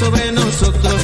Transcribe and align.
Sobre 0.00 0.32
nosotros 0.32 0.99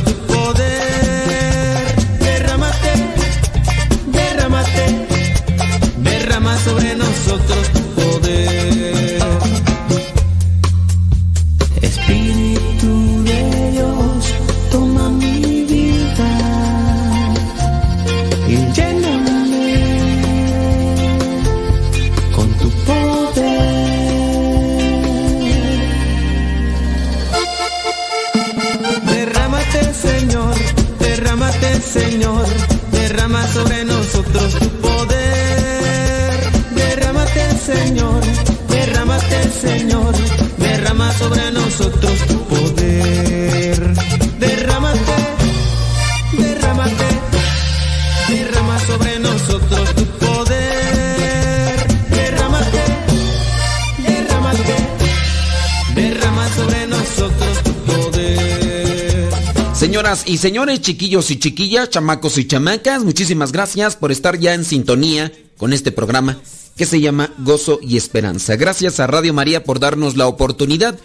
señores, 60.38 60.81
chiquillos 60.81 61.31
y 61.31 61.38
chiquillas, 61.38 61.90
chamacos 61.90 62.38
y 62.38 62.47
chamacas, 62.47 63.05
muchísimas 63.05 63.52
gracias 63.52 63.97
por 63.97 64.12
estar 64.12 64.38
ya 64.38 64.55
en 64.55 64.64
sintonía 64.64 65.33
con 65.57 65.73
este 65.73 65.93
programa 65.93 66.38
que 66.76 66.87
se 66.87 67.00
llama 67.00 67.33
Gozo 67.38 67.78
y 67.83 67.97
Esperanza. 67.97 68.57
Gracias 68.57 69.00
a 69.00 69.07
Radio 69.07 69.33
María 69.33 69.64
por 69.64 69.81
darnos 69.81 70.16
la 70.16 70.26
oportunidad. 70.26 70.99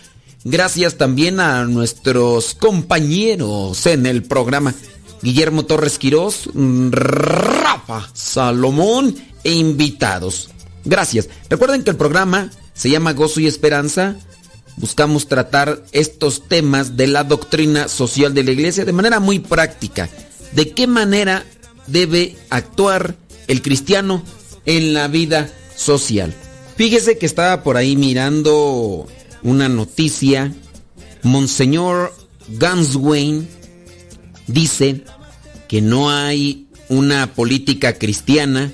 Gracias 0.44 0.98
también 0.98 1.40
a 1.40 1.66
nuestros 1.66 2.56
compañeros 2.56 3.86
en 3.86 4.06
el 4.06 4.24
programa. 4.24 4.74
Guillermo 5.22 5.66
Torres 5.66 6.00
Quirós, 6.00 6.50
mm, 6.54 6.90
Rafa 6.92 8.10
Salomón 8.14 9.16
e 9.44 9.54
invitados. 9.54 10.50
Gracias. 10.84 11.30
Recuerden 11.50 11.84
que 11.84 11.92
el 11.92 11.96
programa 11.96 12.50
se 12.74 12.90
llama 12.90 13.14
Gozo 13.14 13.40
y 13.40 13.48
Esperanza. 13.48 14.16
Buscamos 14.78 15.28
tratar 15.28 15.84
estos 15.92 16.48
temas 16.48 16.98
de 16.98 17.08
la 17.08 17.24
doctrina 17.24 17.88
social 17.88 18.34
de 18.34 18.44
la 18.44 18.52
iglesia 18.52 18.86
de 18.86 18.94
manera 18.94 19.20
muy 19.20 19.40
práctica. 19.40 20.10
¿De 20.54 20.72
qué 20.72 20.88
manera 20.88 21.46
debe 21.88 22.36
actuar 22.50 23.16
el 23.48 23.62
cristiano 23.62 24.24
en 24.66 24.94
la 24.94 25.08
vida 25.08 25.50
social? 25.76 26.34
Fíjese 26.76 27.18
que 27.18 27.26
estaba 27.26 27.64
por 27.64 27.78
ahí 27.78 27.96
mirando 27.96 29.08
una 29.44 29.70
noticia. 29.70 30.54
Monseñor 31.22 32.14
Ganswain 32.48 33.48
dice 34.48 35.04
que 35.68 35.82
no 35.82 36.10
hay 36.10 36.68
una 36.90 37.34
política 37.34 37.98
cristiana, 37.98 38.72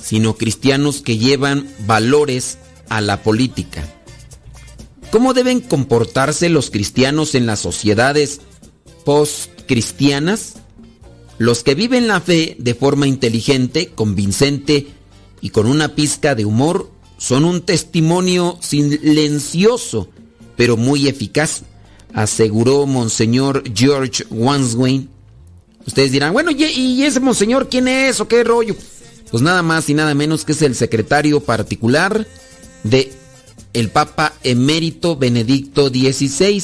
sino 0.00 0.36
cristianos 0.36 1.02
que 1.02 1.18
llevan 1.18 1.68
valores 1.86 2.58
a 2.88 3.00
la 3.00 3.22
política. 3.22 3.86
¿Cómo 5.12 5.34
deben 5.34 5.60
comportarse 5.60 6.48
los 6.48 6.70
cristianos 6.70 7.34
en 7.34 7.44
las 7.44 7.60
sociedades 7.60 8.40
post-cristianas? 9.04 10.54
Los 11.36 11.62
que 11.62 11.74
viven 11.74 12.08
la 12.08 12.22
fe 12.22 12.56
de 12.58 12.74
forma 12.74 13.06
inteligente, 13.06 13.90
convincente 13.94 14.86
y 15.42 15.50
con 15.50 15.66
una 15.66 15.94
pizca 15.94 16.34
de 16.34 16.46
humor 16.46 16.90
son 17.18 17.44
un 17.44 17.60
testimonio 17.60 18.56
silencioso, 18.62 20.08
pero 20.56 20.78
muy 20.78 21.08
eficaz, 21.08 21.64
aseguró 22.14 22.86
Monseñor 22.86 23.64
George 23.74 24.24
Wanswain. 24.30 25.10
Ustedes 25.86 26.10
dirán, 26.10 26.32
bueno, 26.32 26.52
¿y 26.52 27.02
ese 27.02 27.20
Monseñor 27.20 27.68
quién 27.68 27.86
es 27.86 28.18
o 28.18 28.28
qué 28.28 28.44
rollo? 28.44 28.74
Pues 29.30 29.42
nada 29.42 29.60
más 29.62 29.90
y 29.90 29.94
nada 29.94 30.14
menos 30.14 30.46
que 30.46 30.52
es 30.52 30.62
el 30.62 30.74
secretario 30.74 31.40
particular 31.40 32.26
de 32.82 33.12
el 33.72 33.90
Papa 33.90 34.34
emérito 34.42 35.16
Benedicto 35.16 35.88
XVI. 35.88 36.62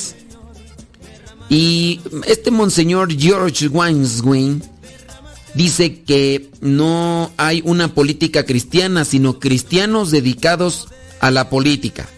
Y 1.49 2.01
este 2.27 2.51
Monseñor 2.51 3.13
George 3.19 3.69
Wanswain 3.69 4.63
dice 5.55 6.03
que 6.03 6.51
no 6.61 7.31
hay 7.37 7.63
una 7.65 7.95
política 7.95 8.45
cristiana, 8.45 9.05
sino 9.05 9.39
cristianos 9.39 10.11
dedicados 10.11 10.89
a 11.21 11.31
la 11.31 11.49
política. 11.49 12.09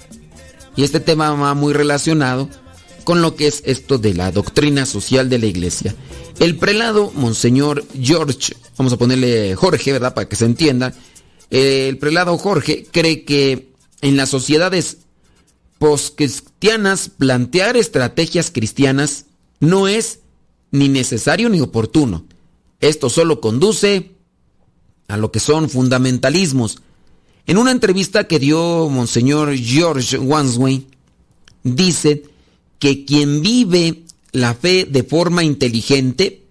Y 0.77 0.83
este 0.83 1.01
tema 1.01 1.33
va 1.35 1.55
muy 1.55 1.73
relacionado 1.73 2.49
con 3.05 3.23
lo 3.23 3.35
que 3.35 3.47
es 3.47 3.63
esto 3.67 3.99
de 3.99 4.15
la 4.15 4.31
doctrina 4.31 4.87
social 4.87 5.29
de 5.29 5.39
la 5.39 5.47
iglesia. 5.47 5.95
El 6.39 6.57
prelado, 6.57 7.13
Monseñor 7.15 7.85
George, 8.01 8.57
vamos 8.77 8.93
a 8.93 8.97
ponerle 8.97 9.55
Jorge, 9.55 9.93
¿verdad? 9.93 10.15
Para 10.15 10.29
que 10.29 10.37
se 10.37 10.47
entienda. 10.47 10.93
El 11.51 11.99
prelado 11.99 12.37
Jorge 12.39 12.87
cree 12.91 13.25
que 13.25 13.70
en 14.01 14.17
las 14.17 14.29
sociedades 14.29 14.99
postcristianas 15.79 17.09
plantear 17.09 17.77
estrategias 17.77 18.51
cristianas 18.51 19.27
no 19.61 19.89
es 19.89 20.21
ni 20.71 20.89
necesario 20.89 21.49
ni 21.49 21.61
oportuno. 21.61 22.25
Esto 22.81 23.11
solo 23.11 23.41
conduce 23.41 24.13
a 25.09 25.17
lo 25.17 25.33
que 25.33 25.41
son 25.41 25.69
fundamentalismos. 25.69 26.83
En 27.47 27.59
una 27.59 27.73
entrevista 27.73 28.29
que 28.29 28.39
dio 28.39 28.89
Monseñor 28.89 29.57
George 29.57 30.19
Wanswain, 30.19 30.87
dice 31.63 32.25
que 32.79 33.05
quien 33.05 33.43
vive 33.43 34.05
la 34.33 34.55
fe 34.55 34.85
de 34.85 35.03
forma 35.03 35.43
inteligente, 35.43 36.45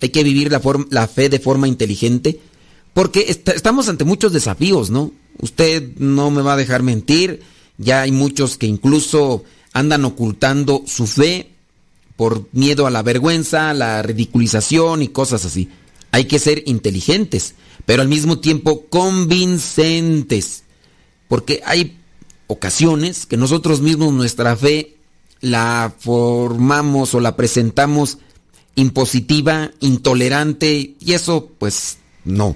hay 0.00 0.08
que 0.08 0.24
vivir 0.24 0.50
la, 0.50 0.60
la 0.90 1.06
fe 1.06 1.28
de 1.28 1.38
forma 1.38 1.68
inteligente, 1.68 2.40
porque 2.94 3.26
est- 3.28 3.48
estamos 3.48 3.88
ante 3.88 4.04
muchos 4.04 4.32
desafíos, 4.32 4.90
¿no? 4.90 5.12
Usted 5.40 5.96
no 5.98 6.30
me 6.30 6.42
va 6.42 6.54
a 6.54 6.56
dejar 6.58 6.82
mentir, 6.82 7.40
ya 7.78 8.02
hay 8.02 8.12
muchos 8.12 8.58
que 8.58 8.66
incluso 8.66 9.44
andan 9.72 10.04
ocultando 10.04 10.82
su 10.86 11.06
fe 11.06 11.50
por 12.16 12.46
miedo 12.52 12.86
a 12.86 12.90
la 12.90 13.02
vergüenza, 13.02 13.72
la 13.72 14.02
ridiculización 14.02 15.02
y 15.02 15.08
cosas 15.08 15.44
así. 15.44 15.68
Hay 16.12 16.26
que 16.26 16.38
ser 16.38 16.62
inteligentes, 16.66 17.54
pero 17.86 18.02
al 18.02 18.08
mismo 18.08 18.38
tiempo 18.38 18.84
convincentes, 18.90 20.64
porque 21.28 21.62
hay 21.64 21.98
ocasiones 22.46 23.24
que 23.26 23.36
nosotros 23.38 23.80
mismos 23.80 24.12
nuestra 24.12 24.54
fe 24.56 24.96
la 25.40 25.94
formamos 25.98 27.14
o 27.14 27.20
la 27.20 27.34
presentamos 27.34 28.18
impositiva, 28.74 29.70
intolerante, 29.80 30.94
y 31.00 31.12
eso 31.12 31.50
pues 31.58 31.98
no. 32.24 32.54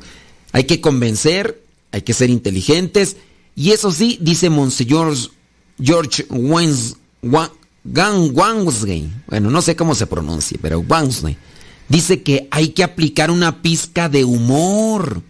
Hay 0.56 0.64
que 0.64 0.80
convencer, 0.80 1.62
hay 1.92 2.00
que 2.00 2.14
ser 2.14 2.30
inteligentes, 2.30 3.18
y 3.54 3.72
eso 3.72 3.92
sí, 3.92 4.16
dice 4.22 4.48
Monseñor 4.48 5.14
George 5.78 6.24
Wens, 6.30 6.96
Wa- 7.22 7.52
Gan- 7.84 8.30
Wanswain, 8.32 9.22
bueno, 9.28 9.50
no 9.50 9.60
sé 9.60 9.76
cómo 9.76 9.94
se 9.94 10.06
pronuncia, 10.06 10.56
pero 10.62 10.80
Wanswain, 10.80 11.36
dice 11.90 12.22
que 12.22 12.48
hay 12.50 12.70
que 12.70 12.84
aplicar 12.84 13.30
una 13.30 13.60
pizca 13.60 14.08
de 14.08 14.24
humor. 14.24 15.20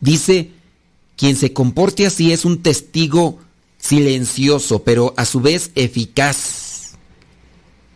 Dice, 0.00 0.50
quien 1.16 1.36
se 1.36 1.54
comporte 1.54 2.04
así 2.06 2.30
es 2.30 2.44
un 2.44 2.62
testigo 2.62 3.38
silencioso, 3.78 4.82
pero 4.82 5.14
a 5.16 5.24
su 5.24 5.40
vez 5.40 5.70
eficaz. 5.74 6.92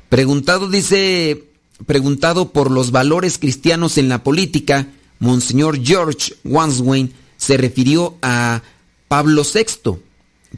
Preguntado, 0.08 0.70
dice, 0.70 1.44
preguntado 1.84 2.52
por 2.52 2.70
los 2.70 2.90
valores 2.90 3.36
cristianos 3.38 3.98
en 3.98 4.08
la 4.08 4.24
política, 4.24 4.88
Monseñor 5.18 5.84
George 5.84 6.34
Wanswain 6.44 7.12
se 7.36 7.56
refirió 7.56 8.16
a 8.22 8.62
Pablo 9.08 9.42
VI, 9.42 9.98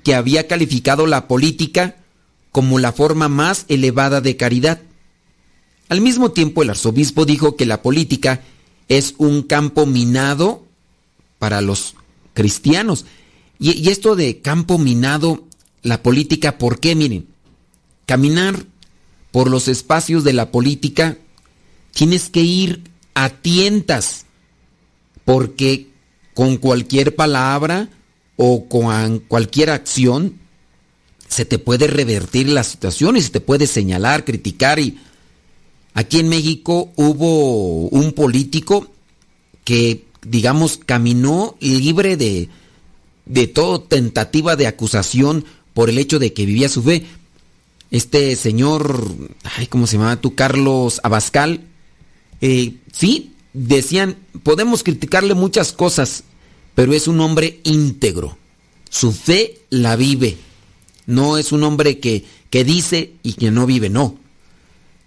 que 0.03 0.15
había 0.15 0.47
calificado 0.47 1.07
la 1.07 1.29
política 1.29 1.97
como 2.53 2.79
la 2.79 2.93
forma 2.93 3.29
más 3.29 3.65
elevada 3.69 4.21
de 4.21 4.37
caridad. 4.37 4.81
Al 5.89 6.01
mismo 6.01 6.33
tiempo, 6.33 6.63
el 6.63 6.71
arzobispo 6.71 7.25
dijo 7.25 7.57
que 7.57 7.67
la 7.67 7.83
política 7.83 8.43
es 8.89 9.15
un 9.19 9.43
campo 9.43 9.87
minado 9.87 10.65
para 11.39 11.61
los 11.61 11.95
cristianos. 12.35 13.07
Y, 13.59 13.73
y 13.73 13.89
esto 13.89 14.17
de 14.17 14.41
campo 14.41 14.79
minado, 14.79 15.45
la 15.83 16.03
política, 16.03 16.59
¿por 16.59 16.81
qué? 16.81 16.95
Miren, 16.95 17.29
caminar 18.07 18.67
por 19.31 19.49
los 19.49 19.69
espacios 19.69 20.25
de 20.25 20.33
la 20.33 20.51
política, 20.51 21.19
tienes 21.93 22.29
que 22.31 22.41
ir 22.43 22.83
a 23.15 23.29
tientas, 23.31 24.27
porque 25.25 25.89
con 26.35 26.57
cualquier 26.57 27.15
palabra 27.15 27.89
o 28.37 28.69
con 28.69 29.19
cualquier 29.21 29.71
acción 29.71 30.39
se 31.29 31.45
te 31.45 31.59
puede 31.59 31.87
revertir 31.87 32.49
la 32.49 32.65
situación 32.65 33.17
y 33.17 33.23
se 33.23 33.31
te 33.31 33.41
puede 33.41 33.67
señalar, 33.67 34.25
criticar. 34.25 34.79
Y 34.79 34.99
aquí 35.95 36.19
en 36.19 36.29
México 36.29 36.93
hubo 36.97 37.89
un 37.89 38.13
político 38.13 38.91
que, 39.65 40.07
digamos, 40.23 40.79
caminó 40.85 41.57
libre 41.61 42.17
de, 42.17 42.49
de 43.27 43.47
toda 43.47 43.87
tentativa 43.87 44.57
de 44.57 44.67
acusación 44.67 45.45
por 45.75 45.89
el 45.89 45.99
hecho 45.99 46.19
de 46.19 46.33
que 46.33 46.47
vivía 46.47 46.69
su 46.69 46.83
fe 46.83 47.07
este 47.91 48.37
señor, 48.37 49.05
ay, 49.57 49.67
¿cómo 49.67 49.87
se 49.87 49.97
llama 49.97 50.21
tú? 50.21 50.35
Carlos 50.35 51.01
Abascal, 51.03 51.63
eh, 52.41 52.75
sí, 52.93 53.33
decían, 53.53 54.17
podemos 54.43 54.83
criticarle 54.83 55.35
muchas 55.35 55.73
cosas, 55.73 56.25
pero 56.75 56.93
es 56.93 57.09
un 57.09 57.21
hombre 57.21 57.61
íntegro. 57.65 58.37
Su 58.89 59.13
fe 59.13 59.59
la 59.71 59.97
vive. 59.97 60.37
No 61.07 61.39
es 61.39 61.53
un 61.53 61.63
hombre 61.65 61.99
que, 61.99 62.25
que 62.51 62.65
dice 62.65 63.13
y 63.23 63.35
que 63.35 63.51
no 63.51 63.67
vive, 63.67 63.91
no. 63.91 64.17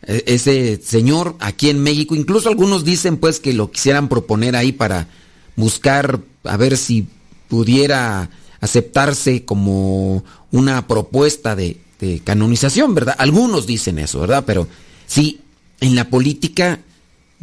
E, 0.06 0.24
ese 0.28 0.82
señor 0.84 1.36
aquí 1.40 1.70
en 1.70 1.82
México, 1.82 2.16
incluso 2.16 2.50
algunos 2.50 2.84
dicen 2.84 3.18
pues 3.18 3.40
que 3.40 3.54
lo 3.54 3.72
quisieran 3.72 4.10
proponer 4.10 4.56
ahí 4.56 4.72
para 4.72 5.08
buscar 5.56 6.20
a 6.44 6.58
ver 6.58 6.78
si 6.78 7.08
pudiera 7.48 8.30
aceptarse 8.60 9.46
como 9.46 10.24
una 10.52 10.88
propuesta 10.88 11.56
de, 11.56 11.78
de 12.00 12.22
canonización, 12.24 12.96
¿verdad? 12.96 13.16
Algunos 13.18 13.68
dicen 13.68 14.00
eso, 14.00 14.20
¿verdad? 14.20 14.44
Pero 14.46 14.68
sí, 15.06 15.42
en 15.80 15.96
la 15.96 16.10
política 16.10 16.80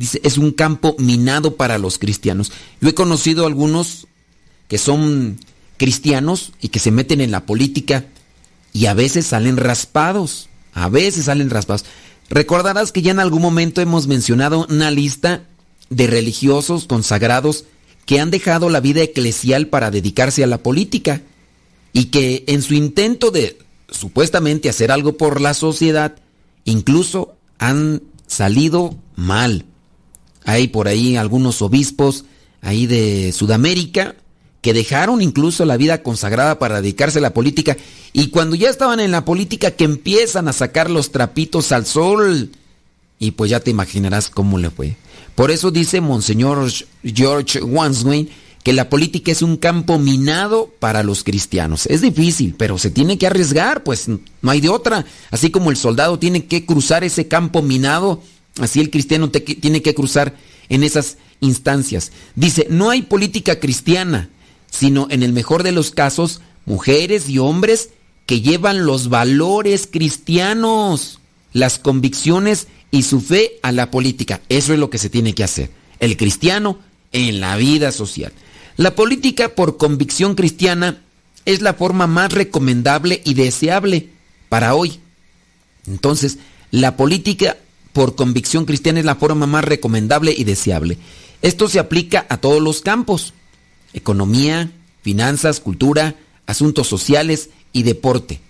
dice, 0.00 0.20
es 0.24 0.38
un 0.38 0.52
campo 0.52 0.96
minado 0.98 1.56
para 1.56 1.78
los 1.78 1.98
cristianos. 1.98 2.52
Yo 2.80 2.88
he 2.88 2.94
conocido 2.94 3.46
algunos 3.46 4.06
que 4.66 4.78
son 4.78 5.38
cristianos 5.76 6.52
y 6.60 6.68
que 6.68 6.78
se 6.78 6.90
meten 6.90 7.20
en 7.20 7.30
la 7.30 7.44
política 7.44 8.06
y 8.72 8.86
a 8.86 8.94
veces 8.94 9.26
salen 9.26 9.58
raspados, 9.58 10.48
a 10.72 10.88
veces 10.88 11.26
salen 11.26 11.50
raspados. 11.50 11.84
Recordarás 12.30 12.92
que 12.92 13.02
ya 13.02 13.10
en 13.10 13.20
algún 13.20 13.42
momento 13.42 13.80
hemos 13.82 14.06
mencionado 14.06 14.66
una 14.70 14.90
lista 14.90 15.44
de 15.90 16.06
religiosos 16.06 16.86
consagrados 16.86 17.64
que 18.06 18.20
han 18.20 18.30
dejado 18.30 18.70
la 18.70 18.80
vida 18.80 19.02
eclesial 19.02 19.66
para 19.66 19.90
dedicarse 19.90 20.42
a 20.42 20.46
la 20.46 20.62
política 20.62 21.20
y 21.92 22.06
que 22.06 22.44
en 22.46 22.62
su 22.62 22.74
intento 22.74 23.30
de 23.30 23.58
supuestamente 23.90 24.70
hacer 24.70 24.92
algo 24.92 25.18
por 25.18 25.40
la 25.40 25.52
sociedad, 25.52 26.16
incluso 26.64 27.34
han 27.58 28.02
salido 28.26 28.96
mal. 29.16 29.66
Hay 30.50 30.66
por 30.66 30.88
ahí 30.88 31.16
algunos 31.16 31.62
obispos 31.62 32.24
ahí 32.60 32.88
de 32.88 33.30
Sudamérica 33.32 34.16
que 34.62 34.74
dejaron 34.74 35.22
incluso 35.22 35.64
la 35.64 35.76
vida 35.76 36.02
consagrada 36.02 36.58
para 36.58 36.82
dedicarse 36.82 37.20
a 37.20 37.22
la 37.22 37.32
política 37.32 37.76
y 38.12 38.30
cuando 38.30 38.56
ya 38.56 38.68
estaban 38.68 38.98
en 38.98 39.12
la 39.12 39.24
política 39.24 39.70
que 39.70 39.84
empiezan 39.84 40.48
a 40.48 40.52
sacar 40.52 40.90
los 40.90 41.12
trapitos 41.12 41.70
al 41.70 41.86
sol 41.86 42.50
y 43.20 43.30
pues 43.30 43.48
ya 43.48 43.60
te 43.60 43.70
imaginarás 43.70 44.28
cómo 44.28 44.58
le 44.58 44.70
fue. 44.70 44.96
Por 45.36 45.52
eso 45.52 45.70
dice 45.70 46.00
Monseñor 46.00 46.68
George 47.04 47.62
Wanswain 47.62 48.28
que 48.64 48.72
la 48.72 48.88
política 48.90 49.30
es 49.30 49.42
un 49.42 49.56
campo 49.56 50.00
minado 50.00 50.74
para 50.80 51.04
los 51.04 51.22
cristianos. 51.22 51.86
Es 51.86 52.00
difícil, 52.00 52.56
pero 52.58 52.76
se 52.76 52.90
tiene 52.90 53.18
que 53.18 53.28
arriesgar, 53.28 53.84
pues 53.84 54.08
no 54.08 54.50
hay 54.50 54.60
de 54.60 54.68
otra. 54.68 55.06
Así 55.30 55.52
como 55.52 55.70
el 55.70 55.76
soldado 55.76 56.18
tiene 56.18 56.46
que 56.46 56.66
cruzar 56.66 57.04
ese 57.04 57.28
campo 57.28 57.62
minado, 57.62 58.20
así 58.60 58.80
el 58.80 58.90
cristiano 58.90 59.30
tiene 59.30 59.82
que 59.82 59.94
cruzar 59.94 60.36
en 60.68 60.82
esas 60.84 61.18
instancias. 61.40 62.12
Dice, 62.34 62.66
no 62.70 62.90
hay 62.90 63.02
política 63.02 63.58
cristiana, 63.58 64.30
sino 64.70 65.08
en 65.10 65.22
el 65.22 65.32
mejor 65.32 65.62
de 65.62 65.72
los 65.72 65.90
casos, 65.90 66.40
mujeres 66.64 67.28
y 67.28 67.38
hombres 67.38 67.90
que 68.26 68.40
llevan 68.40 68.86
los 68.86 69.08
valores 69.08 69.88
cristianos, 69.90 71.20
las 71.52 71.78
convicciones 71.78 72.68
y 72.90 73.02
su 73.02 73.20
fe 73.20 73.58
a 73.62 73.72
la 73.72 73.90
política. 73.90 74.40
Eso 74.48 74.72
es 74.72 74.78
lo 74.78 74.90
que 74.90 74.98
se 74.98 75.10
tiene 75.10 75.34
que 75.34 75.44
hacer. 75.44 75.70
El 75.98 76.16
cristiano 76.16 76.78
en 77.12 77.40
la 77.40 77.56
vida 77.56 77.92
social. 77.92 78.32
La 78.76 78.94
política 78.94 79.50
por 79.50 79.76
convicción 79.76 80.34
cristiana 80.34 81.02
es 81.44 81.60
la 81.60 81.74
forma 81.74 82.06
más 82.06 82.32
recomendable 82.32 83.20
y 83.24 83.34
deseable 83.34 84.10
para 84.48 84.74
hoy. 84.74 85.00
Entonces, 85.86 86.38
la 86.70 86.96
política 86.96 87.56
por 87.92 88.14
convicción 88.14 88.64
cristiana 88.64 89.00
es 89.00 89.04
la 89.04 89.16
forma 89.16 89.46
más 89.46 89.64
recomendable 89.64 90.34
y 90.36 90.44
deseable. 90.44 90.98
Esto 91.42 91.68
se 91.68 91.78
aplica 91.78 92.26
a 92.28 92.36
todos 92.38 92.62
los 92.62 92.80
campos. 92.80 93.34
Economía, 93.92 94.70
finanzas, 95.02 95.60
cultura, 95.60 96.16
asuntos 96.46 96.86
sociales 96.86 97.50
y 97.72 97.82
deporte. 97.82 98.40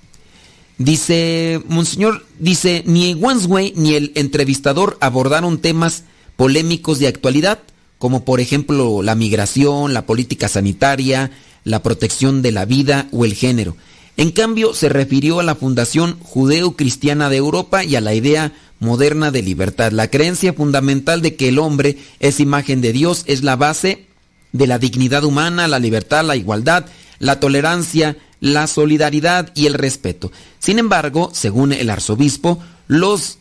Dice, 0.78 1.62
Monseñor, 1.68 2.24
dice, 2.38 2.82
ni 2.86 3.14
Wansway 3.14 3.74
ni 3.76 3.94
el 3.94 4.12
entrevistador 4.14 4.96
abordaron 5.00 5.58
temas 5.58 6.04
polémicos 6.36 6.98
de 6.98 7.08
actualidad 7.08 7.60
como 8.00 8.24
por 8.24 8.40
ejemplo 8.40 9.02
la 9.02 9.14
migración, 9.14 9.92
la 9.92 10.06
política 10.06 10.48
sanitaria, 10.48 11.30
la 11.64 11.82
protección 11.82 12.40
de 12.40 12.50
la 12.50 12.64
vida 12.64 13.08
o 13.12 13.26
el 13.26 13.34
género. 13.34 13.76
En 14.20 14.32
cambio, 14.32 14.74
se 14.74 14.90
refirió 14.90 15.40
a 15.40 15.42
la 15.42 15.54
Fundación 15.54 16.18
Judeo-Cristiana 16.20 17.30
de 17.30 17.38
Europa 17.38 17.84
y 17.84 17.96
a 17.96 18.02
la 18.02 18.12
idea 18.12 18.52
moderna 18.78 19.30
de 19.30 19.40
libertad. 19.40 19.92
La 19.92 20.10
creencia 20.10 20.52
fundamental 20.52 21.22
de 21.22 21.36
que 21.36 21.48
el 21.48 21.58
hombre 21.58 21.96
es 22.18 22.38
imagen 22.38 22.82
de 22.82 22.92
Dios 22.92 23.22
es 23.24 23.42
la 23.42 23.56
base 23.56 24.04
de 24.52 24.66
la 24.66 24.78
dignidad 24.78 25.24
humana, 25.24 25.68
la 25.68 25.78
libertad, 25.78 26.22
la 26.22 26.36
igualdad, 26.36 26.84
la 27.18 27.40
tolerancia, 27.40 28.18
la 28.40 28.66
solidaridad 28.66 29.52
y 29.54 29.64
el 29.64 29.72
respeto. 29.72 30.30
Sin 30.58 30.78
embargo, 30.78 31.30
según 31.32 31.72
el 31.72 31.88
arzobispo, 31.88 32.62
los 32.88 33.38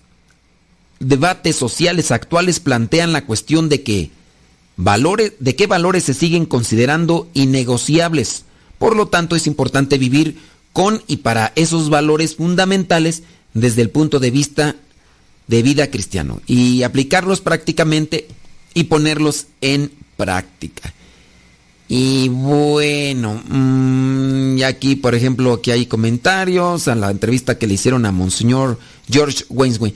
debates 1.02 1.58
sociales 1.58 2.10
actuales 2.10 2.62
plantean 2.62 3.12
la 3.12 3.26
cuestión 3.26 3.68
de 3.68 3.84
que 3.84 4.12
valores, 4.78 5.34
de 5.42 5.58
qué 5.58 5.68
valores 5.68 6.06
se 6.06 6.14
siguen 6.14 6.46
considerando 6.46 7.28
innegociables. 7.34 8.46
Por 8.78 8.96
lo 8.96 9.10
tanto, 9.10 9.36
es 9.36 9.46
importante 9.46 9.98
vivir 9.98 10.38
con 10.74 11.02
y 11.08 11.18
para 11.18 11.52
esos 11.56 11.90
valores 11.90 12.36
fundamentales 12.36 13.24
desde 13.54 13.82
el 13.82 13.90
punto 13.90 14.20
de 14.20 14.32
vista 14.32 14.76
de 15.48 15.64
vida 15.64 15.90
cristiano 15.90 16.42
y 16.46 16.84
aplicarlos 16.84 17.42
prácticamente 17.42 18.28
y 18.74 18.84
ponerlos 18.86 19.48
en 19.62 19.92
práctica. 20.16 20.94
Y 21.88 22.30
bueno, 22.30 23.42
mm, 23.48 24.62
aquí 24.64 24.96
por 24.96 25.16
ejemplo, 25.16 25.54
aquí 25.54 25.72
hay 25.72 25.88
comentarios 25.88 26.88
a 26.88 26.94
la 26.94 27.10
entrevista 27.10 27.58
que 27.58 27.66
le 27.66 27.74
hicieron 27.74 28.06
a 28.06 28.12
Monseñor 28.12 28.78
George 29.10 29.44
Wainsway. 29.50 29.96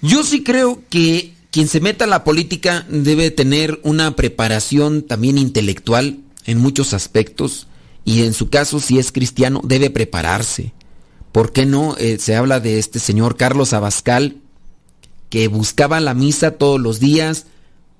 Yo 0.00 0.24
sí 0.24 0.42
creo 0.42 0.82
que 0.88 1.34
quien 1.50 1.68
se 1.68 1.80
meta 1.80 2.04
a 2.04 2.08
la 2.08 2.24
política 2.24 2.86
debe 2.88 3.30
tener 3.30 3.80
una 3.82 4.16
preparación 4.16 5.02
también 5.02 5.36
intelectual 5.36 6.20
en 6.46 6.58
muchos 6.58 6.94
aspectos 6.94 7.66
y 8.06 8.22
en 8.22 8.32
su 8.32 8.48
caso 8.48 8.80
si 8.80 8.98
es 8.98 9.12
cristiano 9.12 9.60
debe 9.62 9.90
prepararse. 9.90 10.72
¿Por 11.32 11.52
qué 11.52 11.66
no? 11.66 11.96
Eh, 11.98 12.16
se 12.18 12.36
habla 12.36 12.60
de 12.60 12.78
este 12.78 13.00
señor 13.00 13.36
Carlos 13.36 13.74
Abascal 13.74 14.38
que 15.28 15.48
buscaba 15.48 16.00
la 16.00 16.14
misa 16.14 16.52
todos 16.52 16.80
los 16.80 17.00
días, 17.00 17.46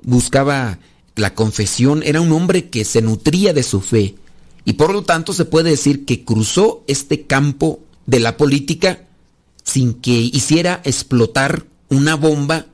buscaba 0.02 0.78
la 1.16 1.34
confesión, 1.34 2.02
era 2.04 2.20
un 2.20 2.32
hombre 2.32 2.70
que 2.70 2.84
se 2.84 3.02
nutría 3.02 3.52
de 3.52 3.64
su 3.64 3.80
fe 3.80 4.14
y 4.64 4.74
por 4.74 4.92
lo 4.92 5.02
tanto 5.02 5.32
se 5.32 5.44
puede 5.44 5.70
decir 5.70 6.04
que 6.04 6.24
cruzó 6.24 6.84
este 6.86 7.26
campo 7.26 7.80
de 8.06 8.20
la 8.20 8.36
política 8.36 9.00
sin 9.64 9.94
que 9.94 10.12
hiciera 10.12 10.80
explotar 10.84 11.66
una 11.88 12.14
bomba 12.14 12.66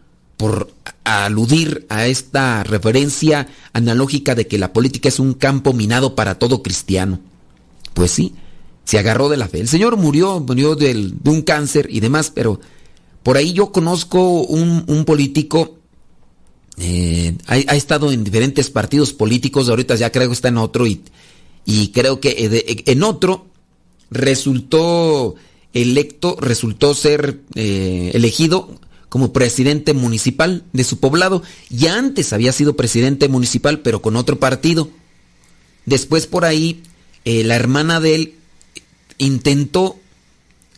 por 0.43 0.73
aludir 1.05 1.87
a 1.89 2.09
esta 2.09 2.65
referencia 2.65 3.47
analógica 3.73 4.35
de 4.35 4.49
que 4.49 4.59
la 4.59 4.73
política 4.73 5.09
es 5.09 5.21
un 5.21 5.35
campo 5.35 5.73
minado 5.73 6.17
para 6.17 6.37
todo 6.37 6.65
cristiano. 6.65 7.21
Pues 7.95 8.11
sí, 8.11 8.35
se 8.83 8.99
agarró 8.99 9.29
de 9.29 9.37
la 9.37 9.47
fe. 9.47 9.61
El 9.61 9.69
Señor 9.69 9.97
murió, 9.97 10.41
murió 10.41 10.75
de 10.75 11.13
un 11.27 11.43
cáncer 11.43 11.87
y 11.93 12.01
demás, 12.01 12.33
pero 12.35 12.59
por 13.23 13.37
ahí 13.37 13.53
yo 13.53 13.71
conozco 13.71 14.41
un, 14.43 15.05
político, 15.05 15.77
eh, 16.77 17.37
ha, 17.47 17.77
estado 17.77 18.11
en 18.11 18.25
diferentes 18.25 18.69
partidos 18.69 19.13
políticos, 19.13 19.69
ahorita 19.69 19.95
ya 19.95 20.11
creo 20.11 20.27
que 20.27 20.35
está 20.35 20.49
en 20.49 20.59
otro 20.59 20.89
y, 20.89 21.03
creo 21.95 22.19
que 22.19 22.31
eh, 22.31 22.83
en 22.87 23.05
otro 23.05 23.47
resultó 24.11 25.37
electo, 25.73 26.37
resultó 26.41 26.95
ser 26.95 27.43
eh, 27.55 28.11
elegido 28.15 28.81
como 29.13 29.31
presidente 29.31 29.93
municipal 29.93 30.65
de 30.73 30.85
su 30.85 30.99
poblado. 30.99 31.43
Ya 31.69 31.99
antes 31.99 32.33
había 32.33 32.51
sido 32.51 32.77
presidente 32.77 33.29
municipal, 33.29 33.81
pero 33.81 34.01
con 34.01 34.17
otro 34.17 34.39
partido. 34.39 34.89
Después 35.85 36.27
por 36.27 36.47
ahí, 36.47 36.83
eh, 37.27 37.45
la 37.45 37.55
hermana 37.55 38.01
de 38.01 38.15
él 38.15 38.35
intentó 39.19 39.99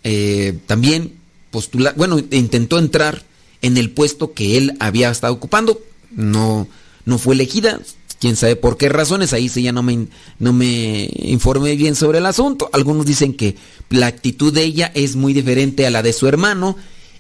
eh, 0.03 0.59
también 0.67 1.13
postular, 1.53 1.95
bueno, 1.97 2.19
intentó 2.33 2.81
entrar 2.81 3.23
en 3.63 3.77
el 3.77 3.93
puesto 3.93 4.33
que 4.33 4.57
él 4.57 4.77
había 4.81 5.13
estado 5.13 5.33
ocupando. 5.33 5.81
No, 6.11 6.67
no 7.05 7.19
fue 7.19 7.37
elegida, 7.37 7.79
quién 8.19 8.35
sabe 8.35 8.57
por 8.57 8.77
qué 8.77 8.89
razones, 8.89 9.33
ahí 9.33 9.49
sí 9.49 9.63
ya 9.63 9.71
no 9.71 9.85
me, 9.85 10.09
no 10.41 10.53
me 10.53 11.09
informé 11.19 11.77
bien 11.77 11.95
sobre 11.95 12.19
el 12.19 12.27
asunto. 12.27 12.69
Algunos 12.73 13.07
dicen 13.07 13.35
que 13.35 13.55
la 13.91 14.09
actitud 14.09 14.53
de 14.53 14.65
ella 14.65 14.91
es 14.93 15.15
muy 15.15 15.35
diferente 15.35 15.87
a 15.87 15.91
la 15.91 16.03
de 16.03 16.13
su 16.13 16.27
hermano 16.27 16.77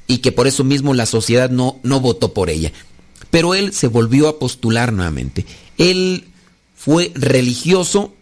y 0.06 0.18
que 0.18 0.32
por 0.32 0.46
eso 0.46 0.64
mismo 0.64 0.94
la 0.94 1.06
sociedad 1.06 1.50
no, 1.50 1.78
no 1.82 2.00
votó 2.00 2.34
por 2.34 2.50
ella. 2.50 2.72
Pero 3.30 3.54
él 3.54 3.72
se 3.72 3.88
volvió 3.88 4.28
a 4.28 4.38
postular 4.38 4.92
nuevamente. 4.92 5.44
Él 5.78 6.26
fue 6.76 7.12
religioso, 7.14 8.14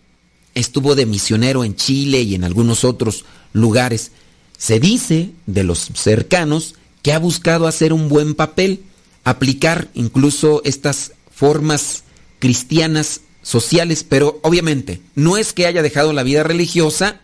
estuvo 0.55 0.95
de 0.95 1.07
misionero 1.07 1.65
en 1.65 1.77
Chile 1.77 2.23
y 2.23 2.35
en 2.35 2.45
algunos 2.45 2.85
otros 2.85 3.25
lugares. 3.53 4.13
Se 4.57 4.81
dice 4.81 5.33
de 5.47 5.65
los 5.65 5.91
cercanos 5.95 6.77
que 7.03 7.13
ha 7.13 7.19
buscado 7.19 7.67
hacer 7.67 7.93
un 7.93 8.09
buen 8.09 8.35
papel, 8.35 8.85
aplicar 9.25 9.89
incluso 9.95 10.63
estas 10.65 11.13
formas 11.31 12.05
cristianas 12.39 13.23
sociales, 13.43 14.05
pero 14.09 14.39
obviamente 14.43 15.03
no 15.15 15.37
es 15.37 15.53
que 15.53 15.67
haya 15.67 15.83
dejado 15.83 16.13
la 16.13 16.23
vida 16.23 16.43
religiosa 16.45 17.21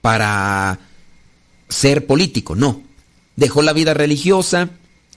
para 0.00 0.80
ser 1.68 2.06
político, 2.06 2.54
no. 2.54 2.82
Dejó 3.36 3.62
la 3.62 3.72
vida 3.72 3.94
religiosa 3.94 4.70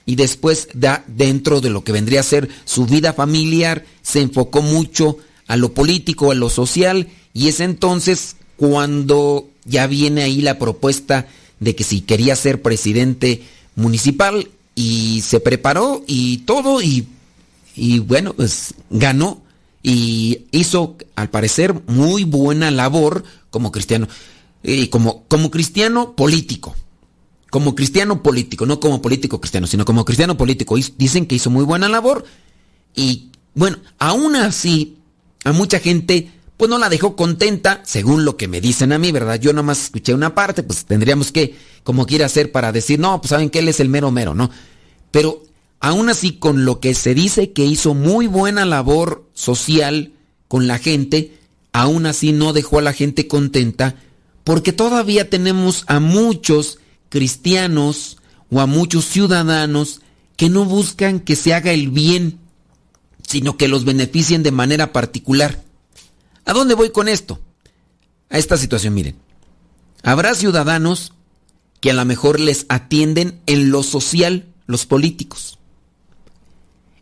y 0.06 0.16
después 0.16 0.68
da 0.74 1.04
dentro 1.06 1.60
de 1.60 1.70
lo 1.70 1.84
que 1.84 1.92
vendría 1.92 2.20
a 2.20 2.24
ser 2.24 2.48
su 2.64 2.86
vida 2.86 3.12
familiar, 3.12 3.84
se 4.02 4.20
enfocó 4.20 4.62
mucho 4.62 5.18
a 5.46 5.56
lo 5.56 5.74
político, 5.74 6.30
a 6.30 6.34
lo 6.34 6.48
social 6.48 7.08
y 7.34 7.48
es 7.48 7.60
entonces 7.60 8.36
cuando 8.56 9.48
ya 9.64 9.86
viene 9.86 10.22
ahí 10.22 10.40
la 10.40 10.58
propuesta 10.58 11.26
de 11.60 11.74
que 11.74 11.84
si 11.84 12.00
quería 12.00 12.36
ser 12.36 12.62
presidente 12.62 13.42
municipal 13.76 14.50
y 14.74 15.22
se 15.22 15.40
preparó 15.40 16.04
y 16.06 16.38
todo 16.38 16.82
y, 16.82 17.06
y 17.76 17.98
bueno, 17.98 18.32
pues 18.34 18.74
ganó 18.90 19.42
y 19.82 20.46
hizo 20.50 20.96
al 21.16 21.30
parecer 21.30 21.74
muy 21.86 22.24
buena 22.24 22.70
labor 22.70 23.24
como 23.50 23.72
cristiano 23.72 24.08
y 24.62 24.88
como, 24.88 25.24
como 25.28 25.50
cristiano 25.50 26.14
político. 26.14 26.74
Como 27.50 27.74
cristiano 27.74 28.22
político, 28.22 28.66
no 28.66 28.78
como 28.78 29.00
político 29.00 29.40
cristiano, 29.40 29.66
sino 29.66 29.84
como 29.84 30.04
cristiano 30.04 30.36
político. 30.36 30.76
Dicen 30.96 31.26
que 31.26 31.34
hizo 31.34 31.50
muy 31.50 31.64
buena 31.64 31.88
labor 31.88 32.24
y 32.94 33.30
bueno, 33.54 33.78
aún 33.98 34.36
así 34.36 34.98
a 35.44 35.52
mucha 35.52 35.80
gente 35.80 36.30
pues 36.58 36.68
no 36.68 36.78
la 36.78 36.88
dejó 36.88 37.14
contenta, 37.14 37.82
según 37.84 38.24
lo 38.24 38.36
que 38.36 38.48
me 38.48 38.60
dicen 38.60 38.92
a 38.92 38.98
mí, 38.98 39.12
¿verdad? 39.12 39.40
Yo 39.40 39.52
nomás 39.52 39.84
escuché 39.84 40.12
una 40.12 40.34
parte, 40.34 40.64
pues 40.64 40.84
tendríamos 40.84 41.30
que, 41.30 41.54
como 41.84 42.04
quiera 42.04 42.26
hacer, 42.26 42.50
para 42.50 42.72
decir, 42.72 42.98
no, 42.98 43.20
pues 43.20 43.30
saben 43.30 43.48
que 43.48 43.60
él 43.60 43.68
es 43.68 43.78
el 43.78 43.88
mero 43.88 44.10
mero, 44.10 44.34
¿no? 44.34 44.50
Pero 45.12 45.44
aún 45.78 46.08
así, 46.08 46.32
con 46.32 46.64
lo 46.64 46.80
que 46.80 46.94
se 46.94 47.14
dice 47.14 47.52
que 47.52 47.64
hizo 47.64 47.94
muy 47.94 48.26
buena 48.26 48.64
labor 48.64 49.24
social 49.34 50.12
con 50.48 50.66
la 50.66 50.78
gente, 50.78 51.38
aún 51.72 52.06
así 52.06 52.32
no 52.32 52.52
dejó 52.52 52.80
a 52.80 52.82
la 52.82 52.92
gente 52.92 53.28
contenta, 53.28 53.94
porque 54.42 54.72
todavía 54.72 55.30
tenemos 55.30 55.84
a 55.86 56.00
muchos 56.00 56.80
cristianos 57.08 58.18
o 58.50 58.60
a 58.60 58.66
muchos 58.66 59.04
ciudadanos 59.06 60.00
que 60.36 60.48
no 60.48 60.64
buscan 60.64 61.20
que 61.20 61.36
se 61.36 61.54
haga 61.54 61.72
el 61.72 61.90
bien, 61.90 62.38
sino 63.26 63.56
que 63.56 63.68
los 63.68 63.84
beneficien 63.84 64.42
de 64.42 64.52
manera 64.52 64.92
particular. 64.92 65.62
¿A 66.44 66.52
dónde 66.52 66.74
voy 66.74 66.90
con 66.90 67.08
esto? 67.08 67.40
A 68.30 68.38
esta 68.38 68.56
situación, 68.56 68.94
miren. 68.94 69.16
Habrá 70.02 70.34
ciudadanos 70.34 71.12
que 71.80 71.90
a 71.90 71.94
lo 71.94 72.04
mejor 72.04 72.40
les 72.40 72.66
atienden 72.68 73.40
en 73.46 73.70
lo 73.70 73.82
social 73.82 74.46
los 74.66 74.86
políticos. 74.86 75.58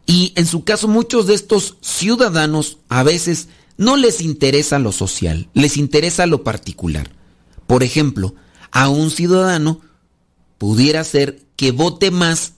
Y 0.06 0.32
en 0.36 0.46
su 0.46 0.64
caso 0.64 0.88
muchos 0.88 1.26
de 1.26 1.34
estos 1.34 1.76
ciudadanos 1.80 2.78
a 2.88 3.02
veces 3.02 3.48
no 3.76 3.96
les 3.96 4.20
interesa 4.20 4.78
lo 4.78 4.92
social, 4.92 5.48
les 5.52 5.76
interesa 5.76 6.26
lo 6.26 6.44
particular. 6.44 7.10
Por 7.66 7.82
ejemplo, 7.82 8.34
a 8.70 8.88
un 8.88 9.10
ciudadano 9.10 9.80
pudiera 10.58 11.04
ser 11.04 11.42
que 11.56 11.72
vote 11.72 12.10
más 12.10 12.54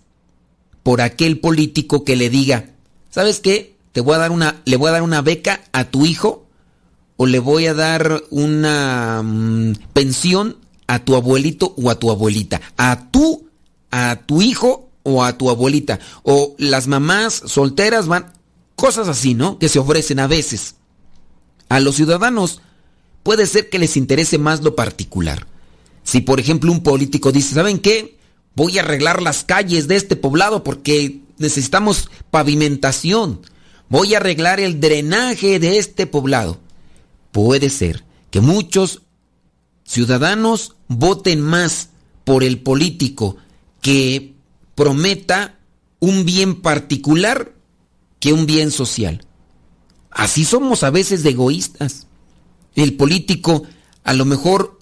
por 0.83 1.01
aquel 1.01 1.39
político 1.39 2.05
que 2.05 2.17
le 2.17 2.31
diga, 2.31 2.71
¿sabes 3.11 3.41
qué? 3.41 3.77
Te 3.93 4.01
voy 4.01 4.15
a 4.15 4.19
dar 4.19 4.31
una, 4.31 4.61
le 4.65 4.77
voy 4.77 4.89
a 4.89 4.93
dar 4.93 5.03
una 5.03 5.23
beca 5.23 5.61
a 5.73 5.85
tu 5.85 6.07
hijo 6.07 6.47
o 7.17 7.27
le 7.27 7.39
voy 7.41 7.67
a 7.67 7.75
dar 7.75 8.23
una 8.31 9.23
mm, 9.23 9.73
pensión 9.93 10.57
a 10.87 11.05
tu 11.05 11.15
abuelito 11.17 11.75
o 11.77 11.91
a 11.91 11.99
tu 11.99 12.11
abuelita, 12.11 12.61
a 12.77 13.11
tú, 13.11 13.49
a 13.91 14.23
tu 14.25 14.41
hijo 14.41 14.89
o 15.03 15.25
a 15.25 15.37
tu 15.37 15.51
abuelita, 15.51 15.99
o 16.23 16.55
las 16.59 16.87
mamás 16.87 17.43
solteras 17.47 18.07
van, 18.07 18.33
cosas 18.75 19.09
así, 19.09 19.35
¿no? 19.35 19.59
Que 19.59 19.69
se 19.69 19.79
ofrecen 19.79 20.21
a 20.21 20.27
veces. 20.27 20.77
A 21.69 21.81
los 21.81 21.97
ciudadanos 21.97 22.61
puede 23.23 23.47
ser 23.47 23.69
que 23.69 23.79
les 23.79 23.97
interese 23.97 24.39
más 24.39 24.63
lo 24.63 24.77
particular. 24.77 25.47
Si 26.09 26.23
por 26.23 26.41
ejemplo 26.41 26.73
un 26.73 26.83
político 26.83 27.33
dice, 27.33 27.55
¿saben 27.55 27.81
qué? 27.81 28.17
Voy 28.55 28.79
a 28.79 28.81
arreglar 28.81 29.21
las 29.21 29.45
calles 29.45 29.89
de 29.89 29.97
este 29.97 30.17
poblado 30.17 30.65
porque 30.65 31.21
necesitamos 31.37 32.09
pavimentación. 32.31 33.43
Voy 33.91 34.15
a 34.15 34.17
arreglar 34.17 34.59
el 34.59 34.81
drenaje 34.81 35.59
de 35.59 35.77
este 35.77 36.07
poblado 36.07 36.61
puede 37.33 37.69
ser 37.69 38.05
que 38.31 38.41
muchos 38.41 39.03
ciudadanos 39.85 40.77
voten 40.89 41.43
más 41.43 41.91
por 42.25 42.43
el 42.43 42.61
político 42.61 43.37
que 43.81 44.35
prometa 44.75 45.59
un 46.01 46.25
bien 46.25 46.63
particular 46.63 47.55
que 48.19 48.33
un 48.33 48.47
bien 48.47 48.71
social. 48.71 49.27
Así 50.11 50.47
somos 50.47 50.83
a 50.85 50.91
veces 50.91 51.23
de 51.23 51.31
egoístas. 51.31 52.07
El 52.75 52.95
político, 52.95 53.65
a 54.05 54.15
lo 54.15 54.25
mejor 54.25 54.78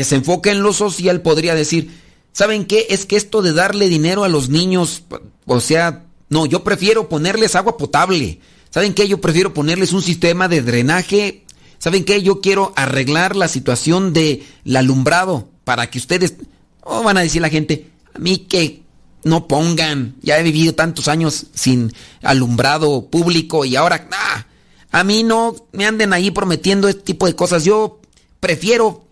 que 0.00 0.04
se 0.04 0.14
enfoca 0.16 0.50
en 0.50 0.62
lo 0.62 0.72
social, 0.72 1.20
podría 1.20 1.54
decir, 1.54 1.90
¿saben 2.32 2.64
qué? 2.64 2.86
Es 2.88 3.04
que 3.04 3.16
esto 3.16 3.42
de 3.42 3.52
darle 3.52 3.90
dinero 3.90 4.24
a 4.24 4.30
los 4.30 4.48
niños, 4.48 5.02
o 5.44 5.60
sea, 5.60 6.06
no, 6.30 6.46
yo 6.46 6.64
prefiero 6.64 7.10
ponerles 7.10 7.54
agua 7.54 7.76
potable. 7.76 8.40
¿Saben 8.70 8.94
qué? 8.94 9.06
Yo 9.06 9.20
prefiero 9.20 9.52
ponerles 9.52 9.92
un 9.92 10.00
sistema 10.00 10.48
de 10.48 10.62
drenaje 10.62 11.44
¿Saben 11.76 12.04
qué? 12.06 12.22
Yo 12.22 12.40
quiero 12.40 12.72
arreglar 12.76 13.36
la 13.36 13.46
situación 13.46 14.14
del 14.14 14.42
alumbrado 14.74 15.50
para 15.64 15.90
que 15.90 15.98
ustedes... 15.98 16.36
Oh, 16.82 17.02
van 17.02 17.18
a 17.18 17.22
decir 17.22 17.42
la 17.42 17.50
gente, 17.50 17.90
a 18.14 18.18
mí 18.18 18.38
que 18.38 18.82
no 19.24 19.46
pongan, 19.46 20.14
ya 20.22 20.38
he 20.38 20.42
vivido 20.42 20.74
tantos 20.74 21.08
años 21.08 21.48
sin 21.52 21.92
alumbrado 22.22 23.10
público 23.10 23.66
y 23.66 23.76
ahora, 23.76 24.08
ah, 24.12 24.46
a 24.90 25.04
mí 25.04 25.24
no 25.24 25.54
me 25.72 25.84
anden 25.84 26.14
ahí 26.14 26.30
prometiendo 26.30 26.88
este 26.88 27.02
tipo 27.02 27.26
de 27.26 27.36
cosas. 27.36 27.64
Yo 27.64 28.00
prefiero, 28.40 29.04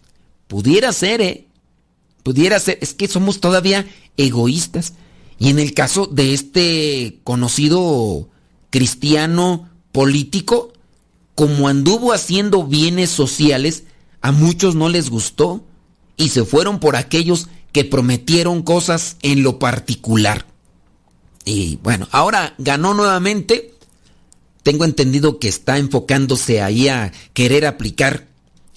pudiera 0.48 0.92
ser, 0.92 1.20
¿eh? 1.20 1.46
Pudiera 2.22 2.58
ser, 2.58 2.78
es 2.82 2.94
que 2.94 3.08
somos 3.08 3.40
todavía 3.40 3.87
egoístas. 4.16 4.94
Y 5.38 5.50
en 5.50 5.58
el 5.61 5.72
caso 5.72 6.06
de 6.06 6.34
este 6.34 7.20
conocido 7.22 8.28
cristiano 8.70 9.70
político, 9.92 10.72
como 11.34 11.68
anduvo 11.68 12.12
haciendo 12.12 12.64
bienes 12.64 13.11
sociales, 13.11 13.84
a 14.20 14.32
muchos 14.32 14.74
no 14.74 14.88
les 14.88 15.11
gustó 15.11 15.64
y 16.16 16.30
se 16.30 16.44
fueron 16.44 16.80
por 16.80 16.96
aquellos 16.96 17.48
que 17.72 17.84
prometieron 17.84 18.62
cosas 18.62 19.16
en 19.22 19.42
lo 19.42 19.58
particular. 19.58 20.46
Y 21.44 21.76
bueno, 21.76 22.08
ahora 22.11 22.54
ganó 22.58 22.92
nuevamente. 22.92 23.74
Tengo 24.62 24.84
entendido 24.84 25.38
que 25.38 25.48
está 25.48 25.78
enfocándose 25.78 26.61
ahí 26.61 26.88
a 26.88 27.12
querer 27.32 27.64
aplicar 27.64 28.26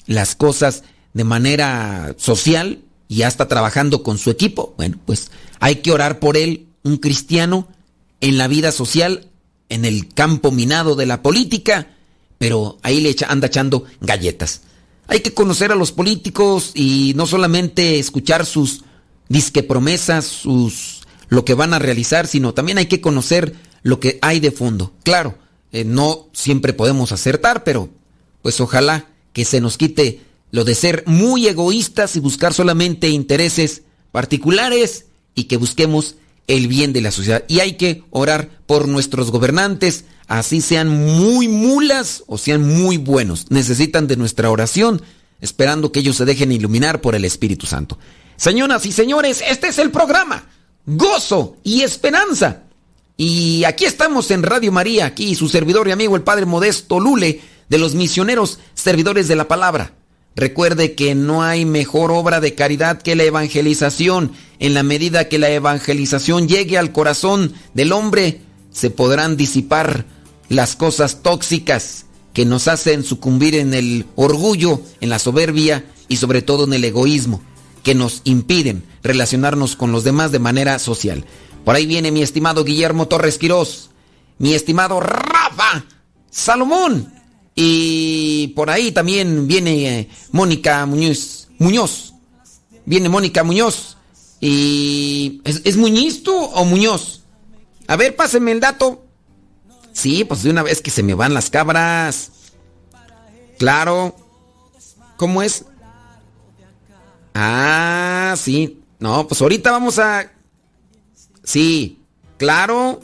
las 0.05 0.35
cosas 0.35 0.83
de 1.13 1.23
manera 1.23 2.15
social 2.17 2.79
y 3.07 3.17
ya 3.17 3.27
está 3.27 3.47
trabajando 3.47 4.03
con 4.03 4.17
su 4.17 4.29
equipo. 4.29 4.73
Bueno, 4.77 4.97
pues 5.05 5.31
hay 5.59 5.77
que 5.77 5.91
orar 5.91 6.19
por 6.19 6.37
él, 6.37 6.67
un 6.83 6.97
cristiano, 6.97 7.67
en 8.21 8.37
la 8.37 8.47
vida 8.47 8.71
social, 8.71 9.27
en 9.69 9.85
el 9.85 10.13
campo 10.13 10.51
minado 10.51 10.95
de 10.95 11.05
la 11.05 11.21
política 11.21 11.87
pero 12.41 12.79
ahí 12.81 13.01
le 13.01 13.15
anda 13.27 13.45
echando 13.45 13.85
galletas. 13.99 14.61
Hay 15.05 15.19
que 15.19 15.31
conocer 15.31 15.71
a 15.71 15.75
los 15.75 15.91
políticos 15.91 16.71
y 16.73 17.13
no 17.15 17.27
solamente 17.27 17.99
escuchar 17.99 18.47
sus 18.47 18.81
disque 19.29 19.61
promesas, 19.61 20.25
sus 20.25 21.01
lo 21.29 21.45
que 21.45 21.53
van 21.53 21.75
a 21.75 21.77
realizar, 21.77 22.25
sino 22.25 22.55
también 22.55 22.79
hay 22.79 22.87
que 22.87 22.99
conocer 22.99 23.53
lo 23.83 23.99
que 23.99 24.17
hay 24.23 24.39
de 24.39 24.49
fondo. 24.49 24.91
Claro, 25.03 25.37
eh, 25.71 25.83
no 25.83 26.29
siempre 26.33 26.73
podemos 26.73 27.11
acertar, 27.11 27.63
pero 27.63 27.89
pues 28.41 28.59
ojalá 28.59 29.09
que 29.33 29.45
se 29.45 29.61
nos 29.61 29.77
quite 29.77 30.21
lo 30.51 30.63
de 30.63 30.75
ser 30.75 31.03
muy 31.07 31.47
egoístas 31.47 32.15
y 32.15 32.19
buscar 32.19 32.53
solamente 32.53 33.09
intereses 33.09 33.83
particulares 34.11 35.05
y 35.33 35.45
que 35.45 35.57
busquemos 35.57 36.15
el 36.47 36.67
bien 36.67 36.93
de 36.93 37.01
la 37.01 37.11
sociedad. 37.11 37.43
Y 37.47 37.59
hay 37.59 37.73
que 37.73 38.03
orar 38.09 38.49
por 38.65 38.87
nuestros 38.87 39.31
gobernantes, 39.31 40.05
así 40.27 40.61
sean 40.61 40.89
muy 40.89 41.47
mulas 41.47 42.23
o 42.27 42.37
sean 42.37 42.67
muy 42.67 42.97
buenos. 42.97 43.49
Necesitan 43.49 44.07
de 44.07 44.17
nuestra 44.17 44.49
oración, 44.49 45.01
esperando 45.39 45.91
que 45.91 46.01
ellos 46.01 46.17
se 46.17 46.25
dejen 46.25 46.51
iluminar 46.51 47.01
por 47.01 47.15
el 47.15 47.25
Espíritu 47.25 47.65
Santo. 47.65 47.97
Señoras 48.35 48.85
y 48.85 48.91
señores, 48.91 49.41
este 49.47 49.69
es 49.69 49.79
el 49.79 49.91
programa. 49.91 50.49
Gozo 50.85 51.57
y 51.63 51.81
esperanza. 51.81 52.63
Y 53.15 53.63
aquí 53.65 53.85
estamos 53.85 54.31
en 54.31 54.43
Radio 54.43 54.71
María, 54.71 55.05
aquí 55.05 55.35
su 55.35 55.47
servidor 55.47 55.87
y 55.87 55.91
amigo 55.91 56.15
el 56.15 56.23
Padre 56.23 56.45
Modesto 56.45 56.99
Lule, 56.99 57.39
de 57.69 57.77
los 57.77 57.95
misioneros 57.95 58.59
servidores 58.73 59.27
de 59.27 59.35
la 59.35 59.47
palabra. 59.47 59.93
Recuerde 60.35 60.95
que 60.95 61.13
no 61.13 61.43
hay 61.43 61.65
mejor 61.65 62.11
obra 62.11 62.39
de 62.39 62.55
caridad 62.55 63.01
que 63.01 63.15
la 63.15 63.23
evangelización. 63.23 64.31
En 64.59 64.73
la 64.73 64.83
medida 64.83 65.27
que 65.27 65.39
la 65.39 65.49
evangelización 65.49 66.47
llegue 66.47 66.77
al 66.77 66.91
corazón 66.91 67.53
del 67.73 67.91
hombre, 67.91 68.41
se 68.71 68.89
podrán 68.89 69.35
disipar 69.35 70.05
las 70.49 70.75
cosas 70.75 71.21
tóxicas 71.21 72.05
que 72.33 72.45
nos 72.45 72.67
hacen 72.67 73.03
sucumbir 73.03 73.55
en 73.55 73.73
el 73.73 74.05
orgullo, 74.15 74.81
en 75.01 75.09
la 75.09 75.19
soberbia 75.19 75.85
y 76.07 76.17
sobre 76.17 76.41
todo 76.41 76.63
en 76.65 76.73
el 76.73 76.85
egoísmo, 76.85 77.41
que 77.83 77.95
nos 77.95 78.21
impiden 78.23 78.83
relacionarnos 79.03 79.75
con 79.75 79.91
los 79.91 80.03
demás 80.03 80.31
de 80.31 80.39
manera 80.39 80.79
social. 80.79 81.25
Por 81.65 81.75
ahí 81.75 81.85
viene 81.85 82.11
mi 82.11 82.21
estimado 82.21 82.63
Guillermo 82.63 83.07
Torres 83.07 83.37
Quirós, 83.37 83.89
mi 84.37 84.53
estimado 84.53 84.99
Rafa 84.99 85.85
Salomón, 86.29 87.13
y 87.55 88.47
por 88.49 88.69
ahí 88.69 88.91
también 88.91 89.47
viene 89.47 89.99
eh, 89.99 90.09
Mónica 90.31 90.85
Muñoz. 90.85 91.49
Muñoz. 91.59 92.13
Viene 92.85 93.09
Mónica 93.09 93.43
Muñoz. 93.43 93.97
Y. 94.39 95.41
¿Es, 95.43 95.61
¿Es 95.65 95.77
Muñiz 95.77 96.23
tú 96.23 96.35
o 96.35 96.65
Muñoz? 96.65 97.23
A 97.87 97.95
ver, 97.95 98.15
pásenme 98.15 98.51
el 98.51 98.59
dato. 98.59 99.05
Sí, 99.93 100.23
pues 100.23 100.43
de 100.43 100.49
una 100.49 100.63
vez 100.63 100.81
que 100.81 100.91
se 100.91 101.03
me 101.03 101.13
van 101.13 101.33
las 101.33 101.49
cabras. 101.49 102.31
Claro. 103.57 104.15
¿Cómo 105.17 105.43
es? 105.43 105.65
Ah, 107.33 108.33
sí. 108.37 108.81
No, 108.99 109.27
pues 109.27 109.41
ahorita 109.41 109.71
vamos 109.71 109.99
a. 109.99 110.31
Sí, 111.43 112.01
claro. 112.37 113.01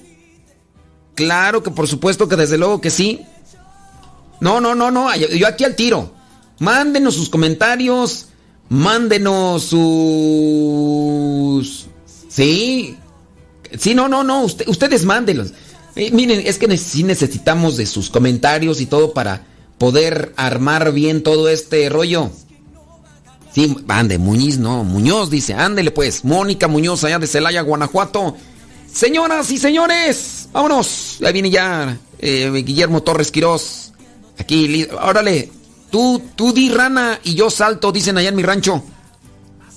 Claro 1.16 1.64
que 1.64 1.72
por 1.72 1.88
supuesto 1.88 2.28
que 2.28 2.36
desde 2.36 2.58
luego 2.58 2.80
que 2.80 2.90
sí. 2.90 3.26
No, 4.40 4.62
no, 4.62 4.76
no, 4.76 4.92
no. 4.92 5.16
Yo, 5.16 5.48
aquí 5.48 5.64
al 5.64 5.76
tiro. 5.76 6.14
Mándenos 6.60 7.16
sus 7.16 7.30
comentarios. 7.30 8.28
Mándenos 8.70 9.64
sus. 9.64 9.88
Sí. 12.30 12.98
Sí, 13.78 13.94
no, 13.94 14.08
no, 14.08 14.24
no. 14.24 14.44
ustedes 14.44 15.06
mándenlos. 15.06 15.54
Eh, 15.96 16.12
miren, 16.12 16.44
es 16.46 16.60
que 16.60 16.78
sí 16.78 17.04
necesitamos 17.04 17.76
de 17.78 17.86
sus 17.86 18.10
comentarios 18.10 18.82
y 18.82 18.86
todo 18.86 19.14
para 19.14 19.46
poder 19.78 20.34
armar 20.38 20.92
bien 20.92 21.24
todo 21.24 21.50
este 21.50 21.90
rollo. 21.90 22.32
Sí, 23.54 23.76
ande, 23.88 24.20
Muñiz, 24.20 24.60
no, 24.60 24.84
Muñoz 24.84 25.32
dice, 25.32 25.56
ándele 25.56 25.90
pues, 25.90 26.24
Mónica 26.24 26.68
Muñoz 26.68 27.04
allá 27.04 27.18
de 27.18 27.26
Celaya, 27.26 27.62
Guanajuato. 27.62 28.36
Señoras 28.92 29.50
y 29.52 29.58
señores, 29.58 30.50
vámonos. 30.52 31.18
Ahí 31.26 31.34
viene 31.34 31.50
ya 31.50 31.98
eh, 32.20 32.52
Guillermo 32.64 33.02
Torres 33.02 33.32
Quirós. 33.32 33.94
Aquí, 34.40 34.88
órale, 34.92 35.52
tú, 35.90 36.22
tú 36.36 36.54
di 36.54 36.70
rana 36.70 37.20
y 37.24 37.36
yo 37.36 37.50
salto, 37.50 37.92
dicen 37.92 38.18
allá 38.18 38.30
en 38.30 38.36
mi 38.36 38.44
rancho. 38.44 38.84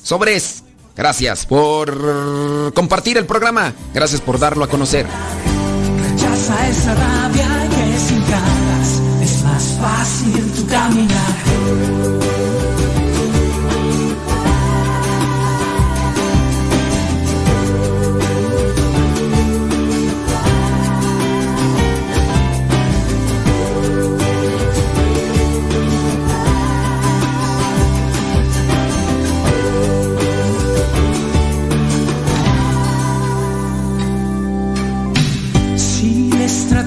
Sobres. 0.03 0.65
Gracias 0.97 1.47
por 1.47 2.75
compartir 2.75 3.17
el 3.17 3.25
programa. 3.25 3.73
Gracias 3.95 4.21
por 4.21 4.39
darlo 4.39 4.65
a 4.65 4.69
conocer. 4.69 5.07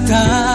他。 0.06 0.53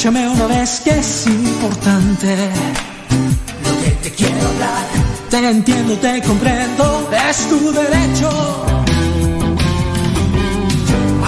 Escúchame 0.00 0.26
una 0.30 0.46
vez 0.46 0.80
que 0.80 0.98
es 0.98 1.26
importante 1.26 2.34
lo 3.64 3.82
que 3.82 3.90
te 4.02 4.10
quiero 4.12 4.48
hablar. 4.48 4.86
Te 5.28 5.36
entiendo, 5.46 5.94
te 5.98 6.22
comprendo, 6.22 7.10
es 7.28 7.48
tu 7.50 7.70
derecho. 7.70 8.30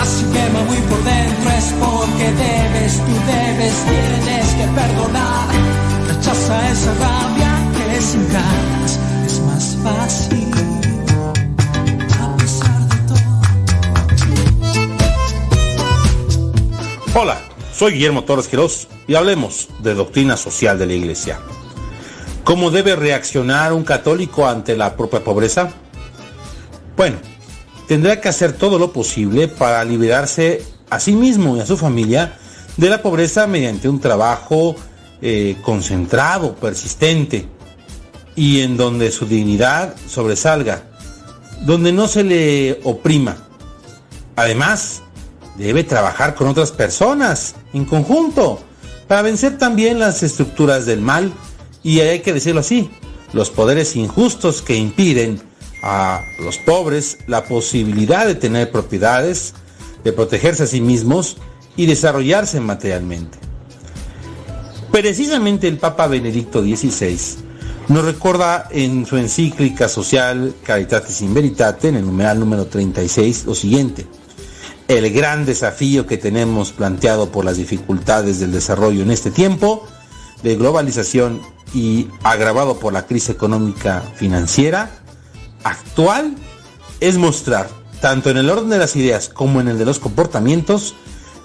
Así 0.00 0.24
quema 0.32 0.64
muy 0.64 0.78
por 0.88 1.04
dentro 1.04 1.50
es 1.50 1.74
porque 1.80 2.32
debes, 2.32 2.96
tú 2.96 3.14
debes, 3.26 3.74
tienes 3.85 4.48
que 4.54 4.66
perdonar. 4.80 5.48
Rechaza 6.08 6.70
esa 6.70 6.94
rabia 6.94 7.52
que 7.76 8.00
sin 8.00 8.26
ganas 8.32 8.98
es 9.26 9.38
más 9.40 9.76
fácil. 9.85 10.48
Hola, 17.14 17.41
soy 17.83 17.95
Guillermo 17.95 18.23
Torres 18.23 18.47
Quirós 18.47 18.87
y 19.09 19.16
hablemos 19.16 19.66
de 19.81 19.95
doctrina 19.95 20.37
social 20.37 20.79
de 20.79 20.87
la 20.87 20.92
Iglesia. 20.92 21.40
¿Cómo 22.45 22.71
debe 22.71 22.95
reaccionar 22.95 23.73
un 23.73 23.83
católico 23.83 24.47
ante 24.47 24.77
la 24.77 24.97
propia 24.97 25.25
pobreza? 25.25 25.68
Bueno, 26.97 27.16
tendrá 27.88 28.21
que 28.21 28.29
hacer 28.29 28.53
todo 28.53 28.79
lo 28.79 28.92
posible 28.92 29.49
para 29.49 29.85
liberarse 29.85 30.64
a 30.90 31.01
sí 31.01 31.11
mismo 31.11 31.57
y 31.57 31.61
a 31.61 31.66
su 31.66 31.77
familia 31.77 32.38
de 32.77 32.88
la 32.88 33.03
pobreza 33.03 33.49
mediante 33.49 33.88
un 33.88 33.99
trabajo 33.99 34.77
eh, 35.21 35.57
concentrado, 35.62 36.55
persistente, 36.55 37.49
y 38.37 38.61
en 38.61 38.77
donde 38.77 39.11
su 39.11 39.27
dignidad 39.27 39.97
sobresalga, 40.07 40.85
donde 41.62 41.90
no 41.90 42.07
se 42.07 42.23
le 42.23 42.81
oprima. 42.85 43.38
Además, 44.37 45.03
debe 45.57 45.85
trabajar 45.85 46.35
con 46.35 46.49
otras 46.49 46.73
personas 46.73 47.55
en 47.73 47.85
conjunto 47.85 48.61
para 49.09 49.23
vencer 49.23 49.59
también 49.59 49.99
las 49.99 50.23
estructuras 50.23 50.87
del 50.87 51.01
mal 51.01 51.33
y 51.83 52.01
hay 52.01 52.21
que 52.21 52.33
decirlo 52.33 52.61
así, 52.61 52.91
los 53.33 53.51
poderes 53.51 53.97
injustos 53.97 54.62
que 54.62 54.77
impiden 54.77 55.41
a 55.83 56.21
los 56.41 56.59
pobres 56.59 57.19
la 57.27 57.45
posibilidad 57.45 58.27
de 58.27 58.37
tener 58.37 58.71
propiedades, 58.71 59.55
de 60.05 60.12
protegerse 60.12 60.62
a 60.62 60.67
sí 60.67 60.81
mismos 60.81 61.38
y 61.77 61.87
desarrollarse 61.87 62.61
materialmente. 62.61 63.38
Precisamente 64.93 65.69
el 65.69 65.79
Papa 65.79 66.07
Benedicto 66.07 66.62
XVI 66.62 67.19
nos 67.88 68.05
recuerda 68.05 68.69
en 68.71 69.07
su 69.07 69.17
encíclica 69.17 69.88
social 69.88 70.55
Caritatis 70.62 71.23
in 71.23 71.35
Veritate, 71.35 71.88
en 71.88 71.97
el 71.97 72.07
numeral 72.07 72.38
número 72.38 72.67
36, 72.67 73.45
lo 73.47 73.55
siguiente. 73.55 74.07
El 74.92 75.11
gran 75.11 75.46
desafío 75.46 76.07
que 76.07 76.18
tenemos 76.18 76.70
planteado 76.72 77.33
por 77.33 77.46
las 77.46 77.57
dificultades 77.57 78.40
del 78.40 78.52
desarrollo 78.52 79.00
en 79.02 79.11
este 79.11 79.31
tiempo 79.31 79.88
de 80.42 80.55
globalización 80.55 81.40
y 81.72 82.09
agravado 82.22 82.78
por 82.78 82.92
la 82.92 83.07
crisis 83.07 83.31
económica 83.31 84.02
financiera 84.16 84.90
actual 85.64 86.35
es 87.00 87.16
mostrar, 87.16 87.70
tanto 88.02 88.28
en 88.28 88.37
el 88.37 88.50
orden 88.50 88.68
de 88.68 88.76
las 88.76 88.94
ideas 88.94 89.31
como 89.31 89.62
en 89.62 89.68
el 89.68 89.78
de 89.78 89.87
los 89.87 89.98
comportamientos, 89.98 90.94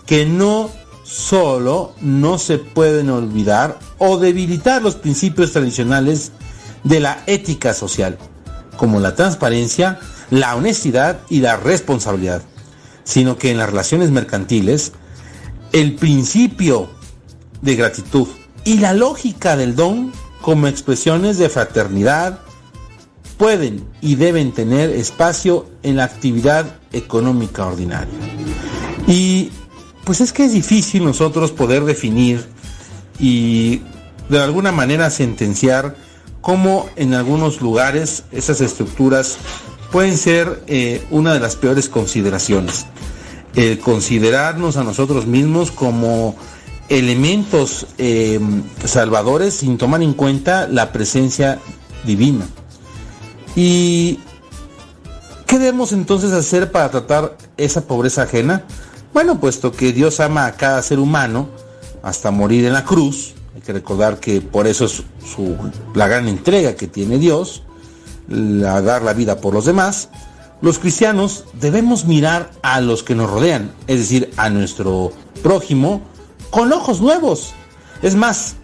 que 0.06 0.26
no 0.26 0.70
solo 1.06 1.94
no 2.02 2.40
se 2.40 2.58
pueden 2.58 3.10
olvidar 3.10 3.80
o 3.98 4.18
debilitar 4.18 4.82
los 4.82 4.96
principios 4.96 5.54
tradicionales 5.54 6.34
de 6.84 7.00
la 7.00 7.24
ética 7.28 7.74
social, 7.74 8.18
como 8.76 9.00
la 9.00 9.16
transparencia, 9.16 10.02
la 10.32 10.54
honestidad 10.58 11.22
y 11.30 11.40
la 11.40 11.56
responsabilidad, 11.56 12.42
sino 13.08 13.38
que 13.38 13.52
en 13.52 13.58
las 13.58 13.70
relaciones 13.70 14.12
mercantiles, 14.12 14.92
el 15.72 15.96
principio 15.96 16.90
de 17.62 17.78
gratitud 17.78 18.28
y 18.66 18.80
la 18.80 18.94
lógica 18.94 19.56
del 19.56 19.78
don 19.78 20.12
como 20.42 20.68
expresiones 20.68 21.38
de 21.38 21.48
fraternidad 21.48 22.42
pueden 23.38 23.88
y 24.02 24.16
deben 24.16 24.52
tener 24.52 24.90
espacio 24.90 25.70
en 25.84 25.96
la 25.96 26.04
actividad 26.04 26.80
económica 26.92 27.66
ordinaria. 27.66 28.14
Y 29.08 29.52
pues 30.04 30.20
es 30.20 30.34
que 30.34 30.44
es 30.44 30.52
difícil 30.52 31.06
nosotros 31.06 31.54
poder 31.54 31.86
definir 31.86 32.46
y 33.20 33.84
de 34.28 34.42
alguna 34.42 34.74
manera 34.74 35.10
sentenciar 35.12 35.96
cómo 36.42 36.90
en 36.98 37.14
algunos 37.14 37.62
lugares 37.62 38.26
esas 38.34 38.60
estructuras 38.60 39.38
pueden 39.92 40.18
ser 40.18 40.64
eh, 40.68 41.06
una 41.12 41.34
de 41.34 41.40
las 41.40 41.56
peores 41.56 41.90
consideraciones. 41.90 42.86
El 43.56 43.80
considerarnos 43.80 44.78
a 44.78 44.84
nosotros 44.84 45.26
mismos 45.26 45.72
como 45.72 46.36
elementos 46.90 47.88
eh, 47.98 48.40
salvadores 48.86 49.56
sin 49.56 49.78
tomar 49.78 50.02
en 50.02 50.14
cuenta 50.14 50.68
la 50.68 50.92
presencia 50.92 51.60
divina. 52.06 52.48
¿Y 53.56 54.20
qué 55.48 55.58
debemos 55.58 55.92
entonces 55.92 56.32
hacer 56.32 56.72
para 56.72 56.90
tratar 56.90 57.38
esa 57.58 57.82
pobreza 57.82 58.24
ajena? 58.24 58.64
Bueno, 59.14 59.40
puesto 59.40 59.72
que 59.72 59.94
Dios 59.94 60.20
ama 60.20 60.46
a 60.46 60.54
cada 60.54 60.82
ser 60.84 61.00
humano 61.00 61.50
hasta 62.04 62.30
morir 62.30 62.66
en 62.66 62.74
la 62.74 62.84
cruz, 62.84 63.34
hay 63.56 63.62
que 63.62 63.74
recordar 63.74 64.20
que 64.20 64.42
por 64.42 64.68
eso 64.68 64.86
es 64.86 65.04
su, 65.26 65.58
la 65.96 66.08
gran 66.08 66.28
entrega 66.28 66.76
que 66.76 66.88
tiene 66.88 67.18
Dios, 67.18 67.64
a 68.30 68.82
dar 68.82 69.02
la 69.02 69.14
vida 69.14 69.40
por 69.40 69.54
los 69.54 69.66
demás, 69.66 70.10
los 70.62 70.80
cristianos 70.80 71.46
debemos 71.60 72.06
mirar 72.06 72.52
a 72.64 72.82
los 72.82 73.04
que 73.04 73.16
nos 73.16 73.30
rodean, 73.30 73.72
es 73.86 74.00
decir, 74.00 74.32
a 74.38 74.50
nuestro 74.50 75.12
prójimo, 75.44 76.02
con 76.50 76.74
ojos 76.74 77.00
nuevos. 77.00 77.54
Es 78.02 78.16
más, 78.16 78.56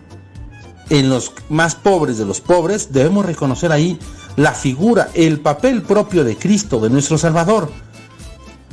en 0.90 1.10
los 1.10 1.32
más 1.50 1.76
pobres 1.76 2.18
de 2.18 2.26
los 2.26 2.42
pobres 2.42 2.92
debemos 2.92 3.26
reconocer 3.26 3.72
ahí 3.72 4.00
la 4.36 4.54
figura, 4.54 5.10
el 5.14 5.40
papel 5.40 5.84
propio 5.84 6.24
de 6.24 6.36
Cristo, 6.36 6.80
de 6.80 6.90
nuestro 6.90 7.18
Salvador. 7.18 7.70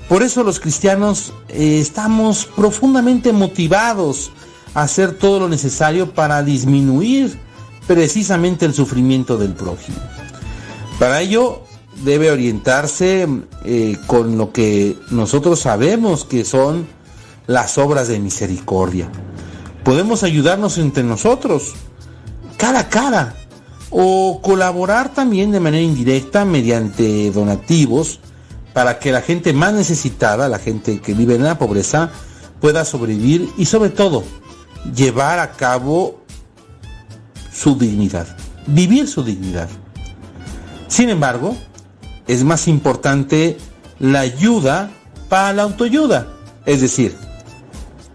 Por 0.08 0.22
eso 0.22 0.42
los 0.42 0.58
cristianos 0.58 1.32
eh, 1.48 1.78
estamos 1.78 2.46
profundamente 2.56 3.32
motivados 3.32 4.32
a 4.74 4.82
hacer 4.82 5.12
todo 5.12 5.40
lo 5.40 5.48
necesario 5.48 6.12
para 6.12 6.42
disminuir 6.42 7.38
precisamente 7.86 8.64
el 8.64 8.74
sufrimiento 8.74 9.36
del 9.36 9.52
prójimo. 9.52 9.98
Para 11.00 11.22
ello 11.22 11.62
debe 12.04 12.30
orientarse 12.30 13.26
eh, 13.64 13.96
con 14.06 14.36
lo 14.36 14.52
que 14.52 14.98
nosotros 15.10 15.60
sabemos 15.60 16.26
que 16.26 16.44
son 16.44 16.86
las 17.46 17.78
obras 17.78 18.08
de 18.08 18.18
misericordia. 18.18 19.08
Podemos 19.82 20.24
ayudarnos 20.24 20.76
entre 20.76 21.02
nosotros, 21.02 21.72
cara 22.58 22.80
a 22.80 22.88
cara, 22.90 23.34
o 23.88 24.42
colaborar 24.42 25.14
también 25.14 25.52
de 25.52 25.60
manera 25.60 25.82
indirecta 25.82 26.44
mediante 26.44 27.30
donativos 27.30 28.20
para 28.74 28.98
que 28.98 29.10
la 29.10 29.22
gente 29.22 29.54
más 29.54 29.72
necesitada, 29.72 30.50
la 30.50 30.58
gente 30.58 31.00
que 31.00 31.14
vive 31.14 31.34
en 31.34 31.44
la 31.44 31.56
pobreza, 31.58 32.10
pueda 32.60 32.84
sobrevivir 32.84 33.48
y 33.56 33.64
sobre 33.64 33.88
todo 33.88 34.22
llevar 34.94 35.38
a 35.38 35.52
cabo 35.52 36.20
su 37.50 37.78
dignidad, 37.78 38.36
vivir 38.66 39.08
su 39.08 39.24
dignidad. 39.24 39.70
Sin 40.90 41.08
embargo, 41.08 41.56
es 42.26 42.42
más 42.42 42.66
importante 42.66 43.56
la 44.00 44.20
ayuda 44.20 44.90
para 45.28 45.52
la 45.52 45.62
autoayuda, 45.62 46.26
es 46.66 46.80
decir, 46.80 47.16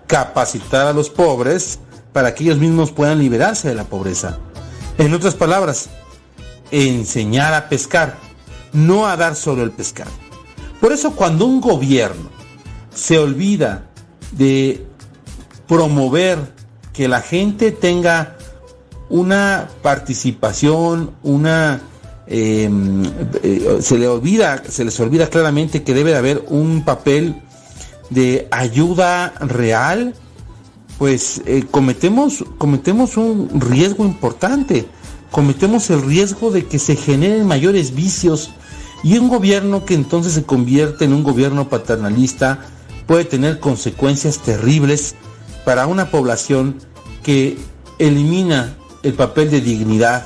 capacitar 0.08 0.86
a 0.86 0.94
los 0.94 1.10
pobres 1.10 1.80
para 2.12 2.36
que 2.36 2.44
ellos 2.44 2.58
mismos 2.58 2.92
puedan 2.92 3.20
liberarse 3.20 3.70
de 3.70 3.76
la 3.76 3.86
pobreza. 3.86 4.40
En 4.98 5.14
otras 5.14 5.36
palabras, 5.36 5.90
enseñar 6.70 7.54
a 7.54 7.70
pescar, 7.70 8.18
no 8.74 9.08
a 9.08 9.16
dar 9.16 9.38
solo 9.38 9.64
el 9.64 9.72
pescado. 9.72 10.12
Por 10.82 10.92
eso 10.92 11.16
cuando 11.16 11.46
un 11.46 11.62
gobierno 11.62 12.30
se 12.94 13.18
olvida 13.18 13.86
de 14.34 14.86
promover 15.66 16.54
que 16.92 17.08
la 17.08 17.22
gente 17.22 17.72
tenga 17.72 18.36
una 19.10 19.70
participación, 19.82 21.16
una 21.24 21.82
em, 22.28 23.04
eh, 23.44 23.78
se 23.82 24.08
olvida, 24.08 24.64
se 24.68 24.86
les 24.86 25.00
olvida 25.00 25.30
claramente 25.30 25.84
que 25.84 25.94
debe 25.94 26.12
de 26.12 26.18
haber 26.18 26.46
un 26.48 26.84
papel 26.84 27.42
de 28.10 28.48
ayuda 28.52 29.34
real, 29.40 30.14
pues 30.98 31.42
eh, 31.46 31.66
cometemos, 31.70 32.46
cometemos 32.58 33.18
un 33.18 33.50
riesgo 33.60 34.06
importante. 34.06 34.86
Cometemos 35.32 35.90
el 35.90 36.02
riesgo 36.02 36.52
de 36.52 36.66
que 36.66 36.80
se 36.80 36.96
generen 36.96 37.46
mayores 37.46 37.94
vicios 37.94 38.52
y 39.04 39.18
un 39.18 39.28
gobierno 39.28 39.86
que 39.86 39.94
entonces 39.94 40.34
se 40.34 40.44
convierte 40.44 41.06
en 41.06 41.14
un 41.14 41.24
gobierno 41.24 41.68
paternalista 41.68 42.60
puede 43.06 43.26
tener 43.26 43.60
consecuencias 43.60 44.40
terribles 44.40 45.16
para 45.64 45.88
una 45.88 46.10
población 46.10 46.78
que 47.24 47.58
elimina 48.00 48.78
el 49.04 49.14
papel 49.14 49.52
de 49.52 49.62
dignidad 49.62 50.26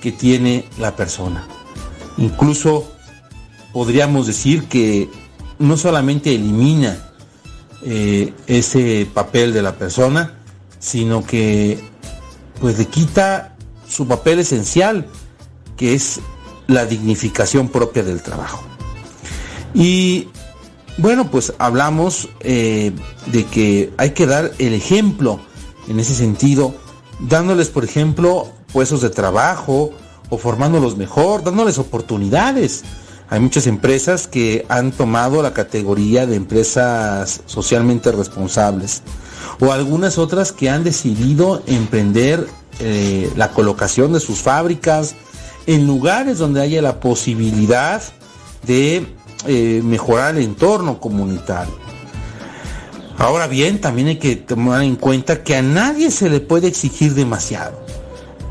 que 0.00 0.12
tiene 0.12 0.66
la 0.78 0.96
persona. 0.96 1.46
Incluso 2.16 2.90
podríamos 3.72 4.26
decir 4.26 4.64
que 4.64 5.08
no 5.58 5.76
solamente 5.76 6.34
elimina 6.34 6.98
eh, 7.82 8.32
ese 8.46 9.06
papel 9.12 9.52
de 9.52 9.62
la 9.62 9.76
persona, 9.76 10.34
sino 10.78 11.24
que 11.24 11.78
pues 12.60 12.78
le 12.78 12.86
quita 12.86 13.56
su 13.88 14.06
papel 14.06 14.40
esencial, 14.40 15.06
que 15.76 15.94
es 15.94 16.20
la 16.66 16.86
dignificación 16.86 17.68
propia 17.68 18.02
del 18.02 18.22
trabajo. 18.22 18.62
Y 19.74 20.28
bueno, 20.98 21.30
pues 21.30 21.54
hablamos 21.58 22.28
eh, 22.40 22.92
de 23.26 23.44
que 23.46 23.92
hay 23.96 24.10
que 24.10 24.26
dar 24.26 24.52
el 24.58 24.74
ejemplo 24.74 25.40
en 25.88 25.98
ese 25.98 26.14
sentido, 26.14 26.74
dándoles, 27.20 27.68
por 27.68 27.84
ejemplo, 27.84 28.52
puestos 28.72 29.02
de 29.02 29.10
trabajo 29.10 29.92
o 30.28 30.38
formándolos 30.38 30.96
mejor, 30.96 31.42
dándoles 31.42 31.78
oportunidades. 31.78 32.84
Hay 33.28 33.40
muchas 33.40 33.66
empresas 33.66 34.26
que 34.26 34.66
han 34.68 34.92
tomado 34.92 35.42
la 35.42 35.52
categoría 35.52 36.26
de 36.26 36.36
empresas 36.36 37.42
socialmente 37.46 38.10
responsables 38.10 39.02
o 39.60 39.72
algunas 39.72 40.18
otras 40.18 40.52
que 40.52 40.70
han 40.70 40.84
decidido 40.84 41.62
emprender 41.66 42.46
eh, 42.80 43.30
la 43.36 43.50
colocación 43.50 44.12
de 44.12 44.20
sus 44.20 44.40
fábricas, 44.40 45.14
en 45.66 45.86
lugares 45.86 46.38
donde 46.38 46.62
haya 46.62 46.80
la 46.80 46.98
posibilidad 46.98 48.02
de 48.66 49.06
eh, 49.46 49.82
mejorar 49.84 50.36
el 50.36 50.44
entorno 50.44 50.98
comunitario. 50.98 51.74
Ahora 53.18 53.46
bien, 53.46 53.82
también 53.82 54.08
hay 54.08 54.16
que 54.16 54.36
tomar 54.36 54.82
en 54.82 54.96
cuenta 54.96 55.42
que 55.42 55.54
a 55.54 55.60
nadie 55.60 56.10
se 56.10 56.30
le 56.30 56.40
puede 56.40 56.68
exigir 56.68 57.12
demasiado, 57.12 57.79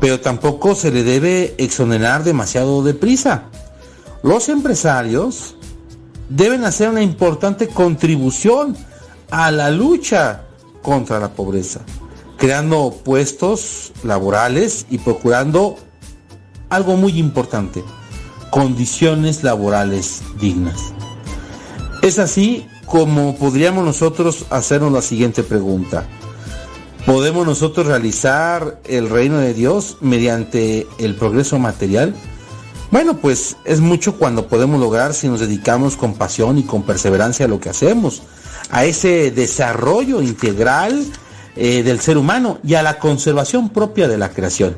pero 0.00 0.20
tampoco 0.20 0.74
se 0.74 0.90
le 0.90 1.04
debe 1.04 1.54
exonerar 1.58 2.24
demasiado 2.24 2.82
deprisa. 2.82 3.44
Los 4.22 4.48
empresarios 4.48 5.56
deben 6.28 6.64
hacer 6.64 6.88
una 6.88 7.02
importante 7.02 7.68
contribución 7.68 8.76
a 9.30 9.50
la 9.50 9.70
lucha 9.70 10.42
contra 10.82 11.20
la 11.20 11.28
pobreza, 11.34 11.80
creando 12.38 12.94
puestos 13.04 13.92
laborales 14.02 14.86
y 14.90 14.98
procurando 14.98 15.76
algo 16.70 16.96
muy 16.96 17.18
importante, 17.18 17.84
condiciones 18.50 19.42
laborales 19.42 20.22
dignas. 20.40 20.94
Es 22.02 22.18
así 22.18 22.66
como 22.86 23.36
podríamos 23.36 23.84
nosotros 23.84 24.46
hacernos 24.50 24.92
la 24.92 25.02
siguiente 25.02 25.42
pregunta. 25.42 26.06
¿Podemos 27.06 27.46
nosotros 27.46 27.86
realizar 27.86 28.80
el 28.86 29.08
reino 29.08 29.38
de 29.38 29.54
Dios 29.54 29.96
mediante 30.00 30.86
el 30.98 31.14
progreso 31.16 31.58
material? 31.58 32.14
Bueno, 32.90 33.16
pues 33.16 33.56
es 33.64 33.80
mucho 33.80 34.16
cuando 34.16 34.48
podemos 34.48 34.80
lograr 34.80 35.14
si 35.14 35.28
nos 35.28 35.40
dedicamos 35.40 35.96
con 35.96 36.14
pasión 36.14 36.58
y 36.58 36.64
con 36.64 36.82
perseverancia 36.82 37.46
a 37.46 37.48
lo 37.48 37.58
que 37.58 37.70
hacemos, 37.70 38.22
a 38.70 38.84
ese 38.84 39.30
desarrollo 39.30 40.20
integral 40.22 41.04
eh, 41.56 41.82
del 41.82 42.00
ser 42.00 42.18
humano 42.18 42.58
y 42.62 42.74
a 42.74 42.82
la 42.82 42.98
conservación 42.98 43.70
propia 43.70 44.06
de 44.06 44.18
la 44.18 44.30
creación, 44.30 44.76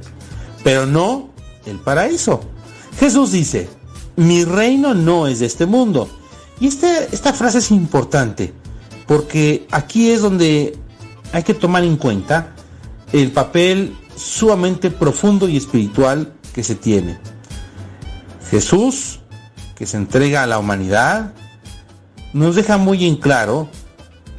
pero 0.63 0.87
no 0.87 1.31
el 1.67 1.79
paraíso. 1.79 2.41
Jesús 2.99 3.33
dice, 3.33 3.69
mi 4.17 4.45
reino 4.45 4.95
no 4.95 5.27
es 5.27 5.41
de 5.41 5.47
este 5.47 5.67
mundo. 5.67 6.09
Y 6.61 6.69
este, 6.69 7.09
esta 7.13 7.33
frase 7.33 7.59
es 7.59 7.71
importante, 7.71 8.53
porque 9.07 9.67
aquí 9.71 10.11
es 10.11 10.21
donde 10.21 10.79
hay 11.33 11.43
que 11.43 11.55
tomar 11.55 11.85
en 11.85 11.97
cuenta 11.97 12.55
el 13.13 13.33
papel 13.33 13.97
sumamente 14.17 14.91
profundo 14.91 15.49
y 15.49 15.57
espiritual 15.57 16.33
que 16.55 16.63
se 16.63 16.75
tiene. 16.75 17.19
Jesús, 18.51 19.21
que 19.75 19.87
se 19.87 19.97
entrega 19.97 20.43
a 20.43 20.47
la 20.47 20.59
humanidad, 20.59 21.33
nos 22.33 22.55
deja 22.55 22.77
muy 22.77 23.07
en 23.07 23.17
claro 23.17 23.69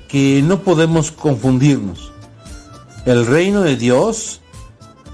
que 0.08 0.44
no 0.44 0.62
podemos 0.62 1.12
confundirnos. 1.12 2.12
El 3.06 3.26
reino 3.26 3.62
de 3.62 3.76
Dios 3.76 4.42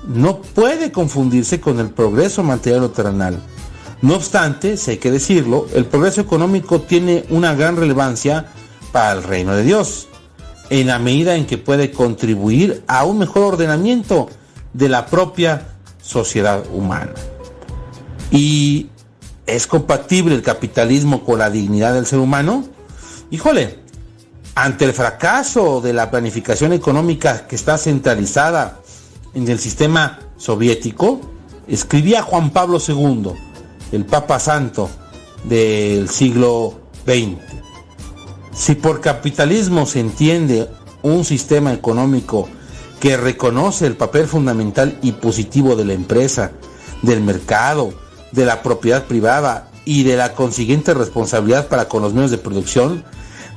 no 0.05 0.41
puede 0.41 0.91
confundirse 0.91 1.61
con 1.61 1.79
el 1.79 1.89
progreso 1.89 2.43
material 2.43 2.83
o 2.83 2.91
terrenal. 2.91 3.39
No 4.01 4.15
obstante, 4.15 4.75
si 4.75 4.91
hay 4.91 4.97
que 4.97 5.11
decirlo, 5.11 5.67
el 5.73 5.85
progreso 5.85 6.19
económico 6.19 6.81
tiene 6.81 7.25
una 7.29 7.53
gran 7.53 7.77
relevancia 7.77 8.47
para 8.91 9.13
el 9.13 9.23
reino 9.23 9.55
de 9.55 9.63
Dios, 9.63 10.08
en 10.69 10.87
la 10.87 10.99
medida 10.99 11.35
en 11.35 11.45
que 11.45 11.57
puede 11.57 11.91
contribuir 11.91 12.83
a 12.87 13.05
un 13.05 13.19
mejor 13.19 13.43
ordenamiento 13.53 14.29
de 14.73 14.89
la 14.89 15.05
propia 15.05 15.67
sociedad 16.01 16.63
humana. 16.73 17.13
¿Y 18.31 18.87
es 19.45 19.65
compatible 19.65 20.35
el 20.35 20.41
capitalismo 20.41 21.23
con 21.23 21.39
la 21.39 21.49
dignidad 21.49 21.93
del 21.93 22.05
ser 22.05 22.19
humano? 22.19 22.65
Híjole, 23.31 23.79
ante 24.55 24.85
el 24.85 24.93
fracaso 24.93 25.81
de 25.81 25.93
la 25.93 26.11
planificación 26.11 26.73
económica 26.73 27.47
que 27.47 27.55
está 27.55 27.77
centralizada 27.77 28.79
en 29.33 29.47
el 29.47 29.59
sistema 29.59 30.19
soviético, 30.37 31.21
escribía 31.67 32.21
Juan 32.21 32.51
Pablo 32.51 32.79
II, 32.85 33.31
el 33.91 34.05
Papa 34.05 34.39
Santo 34.39 34.89
del 35.45 36.09
siglo 36.09 36.79
XX. 37.05 37.37
Si 38.59 38.75
por 38.75 38.99
capitalismo 38.99 39.85
se 39.85 40.01
entiende 40.01 40.67
un 41.01 41.23
sistema 41.23 41.71
económico 41.71 42.49
que 42.99 43.15
reconoce 43.15 43.87
el 43.87 43.95
papel 43.95 44.27
fundamental 44.27 44.99
y 45.01 45.13
positivo 45.13 45.77
de 45.77 45.85
la 45.85 45.93
empresa, 45.93 46.51
del 47.01 47.21
mercado, 47.21 47.93
de 48.33 48.43
la 48.43 48.61
propiedad 48.61 49.05
privada 49.05 49.71
y 49.85 50.03
de 50.03 50.17
la 50.17 50.33
consiguiente 50.33 50.93
responsabilidad 50.93 51.69
para 51.69 51.87
con 51.87 52.01
los 52.01 52.13
medios 52.13 52.31
de 52.31 52.37
producción, 52.37 53.05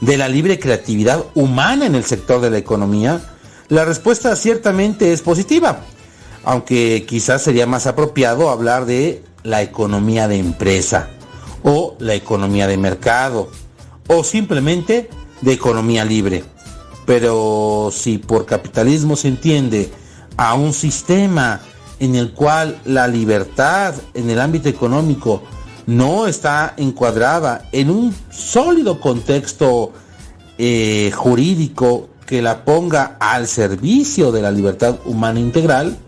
de 0.00 0.16
la 0.16 0.28
libre 0.28 0.60
creatividad 0.60 1.24
humana 1.34 1.84
en 1.86 1.96
el 1.96 2.04
sector 2.04 2.40
de 2.40 2.50
la 2.50 2.58
economía, 2.58 3.20
la 3.68 3.84
respuesta 3.84 4.36
ciertamente 4.36 5.12
es 5.12 5.20
positiva, 5.20 5.80
aunque 6.44 7.06
quizás 7.08 7.42
sería 7.42 7.66
más 7.66 7.88
apropiado 7.88 8.50
hablar 8.50 8.86
de 8.86 9.24
la 9.42 9.62
economía 9.62 10.28
de 10.28 10.38
empresa 10.38 11.08
o 11.64 11.96
la 11.98 12.14
economía 12.14 12.68
de 12.68 12.76
mercado 12.76 13.50
o 14.08 14.24
simplemente 14.24 15.10
de 15.40 15.52
economía 15.52 16.04
libre. 16.04 16.44
Pero 17.06 17.90
si 17.92 18.18
por 18.18 18.46
capitalismo 18.46 19.16
se 19.16 19.28
entiende 19.28 19.90
a 20.36 20.54
un 20.54 20.72
sistema 20.72 21.60
en 21.98 22.14
el 22.14 22.32
cual 22.32 22.80
la 22.84 23.06
libertad 23.08 23.94
en 24.14 24.30
el 24.30 24.40
ámbito 24.40 24.68
económico 24.68 25.42
no 25.86 26.26
está 26.26 26.74
encuadrada 26.76 27.68
en 27.72 27.90
un 27.90 28.14
sólido 28.30 29.00
contexto 29.00 29.92
eh, 30.58 31.10
jurídico 31.14 32.08
que 32.26 32.40
la 32.40 32.64
ponga 32.64 33.16
al 33.20 33.46
servicio 33.46 34.32
de 34.32 34.42
la 34.42 34.50
libertad 34.50 34.98
humana 35.04 35.40
integral, 35.40 35.98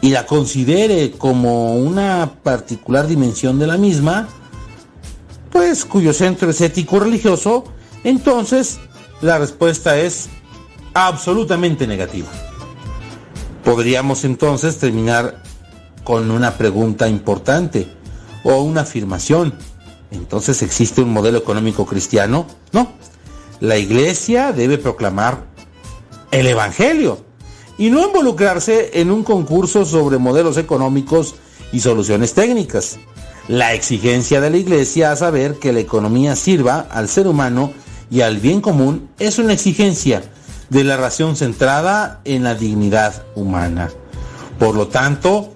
y 0.00 0.10
la 0.10 0.26
considere 0.26 1.12
como 1.12 1.74
una 1.74 2.34
particular 2.42 3.06
dimensión 3.06 3.58
de 3.58 3.66
la 3.66 3.76
misma, 3.76 4.28
pues 5.56 5.86
cuyo 5.86 6.12
centro 6.12 6.50
es 6.50 6.60
ético 6.60 7.00
religioso, 7.00 7.64
entonces 8.04 8.78
la 9.22 9.38
respuesta 9.38 9.98
es 9.98 10.28
absolutamente 10.92 11.86
negativa. 11.86 12.28
Podríamos 13.64 14.24
entonces 14.24 14.76
terminar 14.76 15.42
con 16.04 16.30
una 16.30 16.58
pregunta 16.58 17.08
importante 17.08 17.88
o 18.44 18.60
una 18.60 18.82
afirmación. 18.82 19.54
Entonces, 20.10 20.60
¿existe 20.60 21.00
un 21.00 21.14
modelo 21.14 21.38
económico 21.38 21.86
cristiano? 21.86 22.46
No. 22.72 22.92
La 23.60 23.78
iglesia 23.78 24.52
debe 24.52 24.76
proclamar 24.76 25.46
el 26.32 26.48
Evangelio 26.48 27.24
y 27.78 27.88
no 27.88 28.06
involucrarse 28.06 29.00
en 29.00 29.10
un 29.10 29.24
concurso 29.24 29.86
sobre 29.86 30.18
modelos 30.18 30.58
económicos 30.58 31.34
y 31.72 31.80
soluciones 31.80 32.34
técnicas. 32.34 32.98
La 33.48 33.74
exigencia 33.74 34.40
de 34.40 34.50
la 34.50 34.56
Iglesia 34.56 35.12
a 35.12 35.16
saber 35.16 35.60
que 35.60 35.72
la 35.72 35.78
economía 35.78 36.34
sirva 36.34 36.88
al 36.90 37.08
ser 37.08 37.28
humano 37.28 37.72
y 38.10 38.22
al 38.22 38.38
bien 38.38 38.60
común 38.60 39.08
es 39.20 39.38
una 39.38 39.52
exigencia 39.52 40.24
de 40.68 40.82
la 40.82 40.96
ración 40.96 41.36
centrada 41.36 42.20
en 42.24 42.42
la 42.42 42.56
dignidad 42.56 43.24
humana. 43.36 43.90
Por 44.58 44.74
lo 44.74 44.88
tanto, 44.88 45.54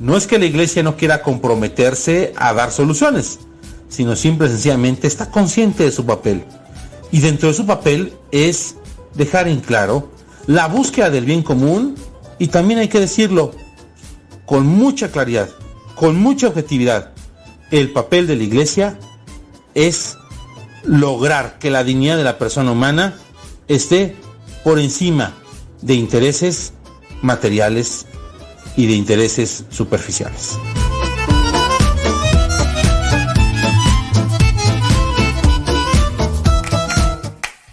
no 0.00 0.18
es 0.18 0.26
que 0.26 0.38
la 0.38 0.44
Iglesia 0.44 0.82
no 0.82 0.98
quiera 0.98 1.22
comprometerse 1.22 2.34
a 2.36 2.52
dar 2.52 2.70
soluciones, 2.70 3.38
sino 3.88 4.16
simple 4.16 4.48
y 4.48 4.50
sencillamente 4.50 5.06
está 5.06 5.30
consciente 5.30 5.84
de 5.84 5.92
su 5.92 6.04
papel. 6.04 6.44
Y 7.10 7.20
dentro 7.20 7.48
de 7.48 7.54
su 7.54 7.64
papel 7.64 8.12
es 8.32 8.74
dejar 9.14 9.48
en 9.48 9.60
claro 9.60 10.10
la 10.46 10.66
búsqueda 10.66 11.08
del 11.08 11.24
bien 11.24 11.42
común 11.42 11.94
y 12.38 12.48
también 12.48 12.80
hay 12.80 12.88
que 12.88 13.00
decirlo 13.00 13.52
con 14.44 14.66
mucha 14.66 15.10
claridad, 15.10 15.48
con 15.94 16.16
mucha 16.16 16.48
objetividad, 16.48 17.13
el 17.80 17.90
papel 17.90 18.28
de 18.28 18.36
la 18.36 18.44
iglesia 18.44 18.96
es 19.74 20.16
lograr 20.84 21.58
que 21.58 21.70
la 21.70 21.82
dignidad 21.82 22.16
de 22.16 22.22
la 22.22 22.38
persona 22.38 22.70
humana 22.70 23.16
esté 23.66 24.14
por 24.62 24.78
encima 24.78 25.34
de 25.82 25.94
intereses 25.94 26.72
materiales 27.20 28.06
y 28.76 28.86
de 28.86 28.92
intereses 28.92 29.64
superficiales. 29.70 30.56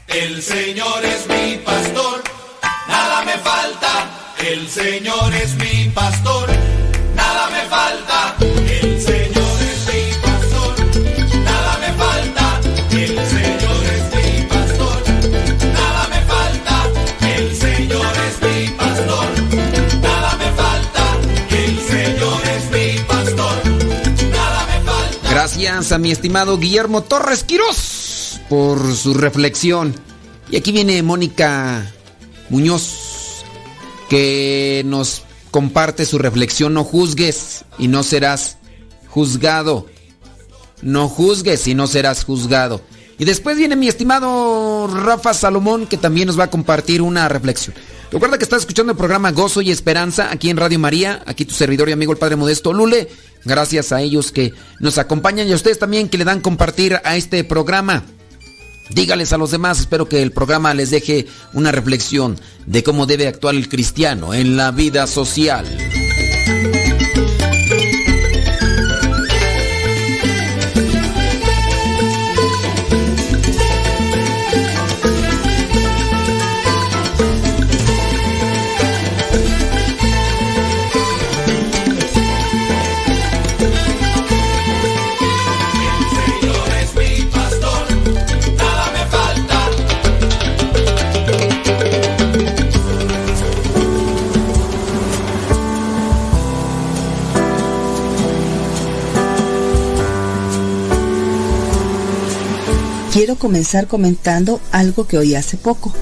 El 0.07 0.41
Señor 0.41 1.05
es 1.05 1.21
El 4.51 4.67
Señor 4.67 5.33
es 5.35 5.55
mi 5.55 5.70
A 25.67 25.97
mi 25.99 26.09
estimado 26.09 26.57
Guillermo 26.57 27.03
Torres 27.03 27.43
Quirós 27.43 28.41
por 28.49 28.95
su 28.95 29.13
reflexión. 29.13 29.93
Y 30.49 30.57
aquí 30.57 30.71
viene 30.71 31.03
Mónica 31.03 31.93
Muñoz 32.49 33.43
que 34.09 34.81
nos 34.87 35.21
comparte 35.51 36.07
su 36.07 36.17
reflexión. 36.17 36.73
No 36.73 36.83
juzgues 36.83 37.63
y 37.77 37.89
no 37.89 38.01
serás 38.01 38.57
juzgado. 39.07 39.85
No 40.81 41.07
juzgues 41.07 41.67
y 41.67 41.75
no 41.75 41.85
serás 41.85 42.23
juzgado. 42.23 42.81
Y 43.19 43.25
después 43.25 43.55
viene 43.55 43.75
mi 43.75 43.87
estimado 43.87 44.87
Rafa 44.87 45.35
Salomón 45.35 45.85
que 45.85 45.97
también 45.97 46.25
nos 46.25 46.39
va 46.39 46.45
a 46.45 46.49
compartir 46.49 47.03
una 47.03 47.29
reflexión. 47.29 47.75
Recuerda 48.11 48.39
que 48.39 48.45
estás 48.45 48.61
escuchando 48.61 48.93
el 48.93 48.97
programa 48.97 49.31
Gozo 49.31 49.61
y 49.61 49.69
Esperanza 49.69 50.31
aquí 50.31 50.49
en 50.49 50.57
Radio 50.57 50.79
María, 50.79 51.21
aquí 51.27 51.45
tu 51.45 51.53
servidor 51.53 51.87
y 51.87 51.91
amigo 51.91 52.11
el 52.11 52.17
Padre 52.17 52.35
Modesto 52.35 52.73
Lule. 52.73 53.09
Gracias 53.45 53.91
a 53.91 54.01
ellos 54.01 54.31
que 54.31 54.53
nos 54.79 54.97
acompañan 54.97 55.47
y 55.47 55.51
a 55.51 55.55
ustedes 55.55 55.79
también 55.79 56.09
que 56.09 56.17
le 56.17 56.25
dan 56.25 56.41
compartir 56.41 56.99
a 57.03 57.15
este 57.15 57.43
programa. 57.43 58.03
Dígales 58.89 59.31
a 59.33 59.37
los 59.37 59.51
demás, 59.51 59.79
espero 59.79 60.09
que 60.09 60.21
el 60.21 60.31
programa 60.31 60.73
les 60.73 60.91
deje 60.91 61.27
una 61.53 61.71
reflexión 61.71 62.37
de 62.65 62.83
cómo 62.83 63.05
debe 63.05 63.27
actuar 63.27 63.55
el 63.55 63.69
cristiano 63.69 64.33
en 64.33 64.57
la 64.57 64.71
vida 64.71 65.07
social. 65.07 65.65
Comenzar 103.37 103.87
comentando 103.87 104.61
algo 104.71 105.07
que 105.07 105.17
oí 105.17 105.35
hace 105.35 105.57
poco. 105.57 105.93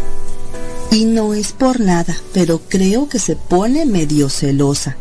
Y 0.92 1.06
no 1.06 1.34
es 1.34 1.52
por 1.52 1.80
nada, 1.80 2.16
pero 2.34 2.62
creo 2.68 3.10
que 3.10 3.20
se 3.20 3.36
pone 3.36 3.86
medio 3.86 4.30
celosa. 4.30 4.98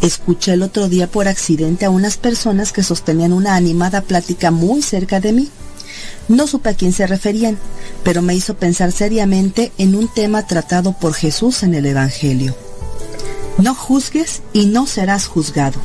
Escuché 0.00 0.52
el 0.52 0.62
otro 0.62 0.88
día 0.88 1.10
por 1.10 1.28
accidente 1.28 1.84
a 1.84 1.90
unas 1.90 2.16
personas 2.16 2.72
que 2.72 2.82
sostenían 2.82 3.32
una 3.32 3.56
animada 3.56 4.02
plática 4.02 4.50
muy 4.50 4.82
cerca 4.82 5.20
de 5.20 5.32
mí. 5.32 5.50
No 6.28 6.46
supe 6.46 6.70
a 6.70 6.74
quién 6.74 6.92
se 6.92 7.06
referían, 7.06 7.58
pero 8.04 8.22
me 8.22 8.34
hizo 8.34 8.54
pensar 8.54 8.92
seriamente 8.92 9.72
en 9.78 9.94
un 9.94 10.08
tema 10.08 10.46
tratado 10.46 10.92
por 10.92 11.14
Jesús 11.14 11.62
en 11.62 11.74
el 11.74 11.86
Evangelio. 11.86 12.54
No 13.58 13.74
juzgues 13.74 14.42
y 14.52 14.66
no 14.66 14.86
serás 14.86 15.26
juzgado. 15.26 15.80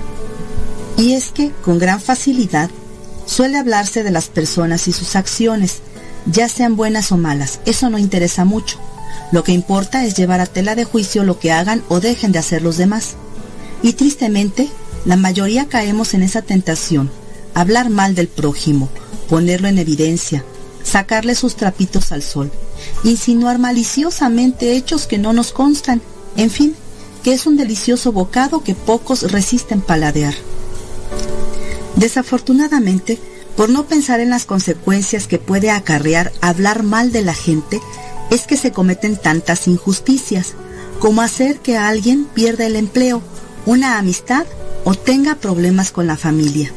Y 0.98 1.14
es 1.14 1.32
que, 1.32 1.52
con 1.64 1.80
gran 1.80 2.00
facilidad, 2.00 2.70
suele 3.26 3.58
hablarse 3.58 4.04
de 4.04 4.12
las 4.12 4.28
personas 4.28 4.88
y 4.88 4.94
sus 4.94 5.16
acciones, 5.16 5.82
ya 6.26 6.48
sean 6.48 6.76
buenas 6.76 7.12
o 7.12 7.18
malas, 7.18 7.60
eso 7.66 7.90
no 7.90 7.98
interesa 7.98 8.46
mucho. 8.46 8.78
Lo 9.32 9.44
que 9.44 9.52
importa 9.52 10.06
es 10.06 10.16
llevar 10.16 10.40
a 10.40 10.46
tela 10.46 10.76
de 10.76 10.86
juicio 10.86 11.24
lo 11.24 11.40
que 11.40 11.52
hagan 11.52 11.84
o 11.90 12.00
dejen 12.00 12.32
de 12.32 12.40
hacer 12.40 12.62
los 12.62 12.78
demás. 12.78 13.16
Y 13.82 13.94
tristemente, 13.94 14.70
la 15.06 15.18
mayoría 15.18 15.68
caemos 15.68 16.14
en 16.14 16.24
esa 16.24 16.42
tentación, 16.42 17.10
hablar 17.54 17.90
mal 17.90 18.16
del 18.16 18.28
prójimo, 18.28 18.90
ponerlo 19.30 19.68
en 19.68 19.80
evidencia, 19.80 20.46
sacarle 20.84 21.36
sus 21.36 21.56
trapitos 21.56 22.12
al 22.12 22.22
sol, 22.22 22.52
insinuar 23.04 23.60
maliciosamente 23.60 24.76
hechos 24.76 25.08
que 25.08 25.18
no 25.18 25.34
nos 25.34 25.52
constan, 25.52 26.02
en 26.38 26.50
fin, 26.50 26.76
que 27.24 27.34
es 27.34 27.46
un 27.46 27.58
delicioso 27.58 28.12
bocado 28.12 28.64
que 28.64 28.76
pocos 28.76 29.32
resisten 29.32 29.82
paladear. 29.82 30.34
Desafortunadamente, 31.96 33.20
por 33.56 33.70
no 33.70 33.86
pensar 33.86 34.20
en 34.20 34.30
las 34.30 34.46
consecuencias 34.46 35.28
que 35.28 35.38
puede 35.38 35.70
acarrear 35.70 36.32
hablar 36.42 36.84
mal 36.84 37.12
de 37.12 37.22
la 37.22 37.34
gente, 37.34 37.80
es 38.32 38.48
que 38.48 38.58
se 38.58 38.72
cometen 38.72 39.16
tantas 39.16 39.68
injusticias, 39.68 40.54
como 41.00 41.22
hacer 41.22 41.60
que 41.60 41.78
alguien 41.78 42.26
pierda 42.26 42.66
el 42.66 42.76
empleo, 42.76 43.22
una 43.66 43.98
amistad 43.98 44.46
o 44.84 44.96
tenga 44.96 45.36
problemas 45.36 45.92
con 45.92 46.08
la 46.08 46.18
familia. 46.18 46.72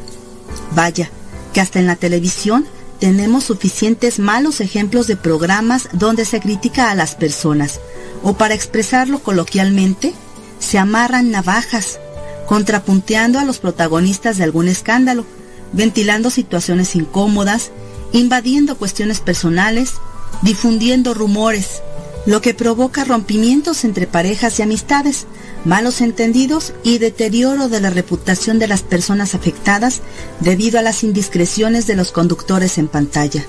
Vaya, 0.74 1.10
que 1.52 1.60
hasta 1.60 1.78
en 1.78 1.86
la 1.86 1.96
televisión 1.96 2.66
tenemos 3.00 3.44
suficientes 3.44 4.18
malos 4.18 4.60
ejemplos 4.60 5.06
de 5.06 5.16
programas 5.16 5.88
donde 5.92 6.24
se 6.24 6.40
critica 6.40 6.90
a 6.90 6.94
las 6.94 7.14
personas, 7.14 7.80
o 8.22 8.34
para 8.34 8.54
expresarlo 8.54 9.20
coloquialmente, 9.20 10.12
se 10.58 10.78
amarran 10.78 11.30
navajas, 11.30 11.98
contrapunteando 12.46 13.38
a 13.38 13.44
los 13.44 13.58
protagonistas 13.58 14.38
de 14.38 14.44
algún 14.44 14.68
escándalo, 14.68 15.24
ventilando 15.72 16.30
situaciones 16.30 16.94
incómodas, 16.94 17.70
invadiendo 18.12 18.76
cuestiones 18.76 19.20
personales, 19.20 19.94
difundiendo 20.42 21.14
rumores, 21.14 21.82
lo 22.24 22.40
que 22.40 22.54
provoca 22.54 23.04
rompimientos 23.04 23.84
entre 23.84 24.06
parejas 24.06 24.58
y 24.58 24.62
amistades, 24.62 25.26
malos 25.64 26.00
entendidos 26.00 26.72
y 26.82 26.98
deterioro 26.98 27.68
de 27.68 27.80
la 27.80 27.90
reputación 27.90 28.58
de 28.58 28.68
las 28.68 28.82
personas 28.82 29.34
afectadas 29.34 30.02
debido 30.40 30.78
a 30.78 30.82
las 30.82 31.04
indiscreciones 31.04 31.86
de 31.86 31.96
los 31.96 32.12
conductores 32.12 32.78
en 32.78 32.88
pantalla. 32.88 33.44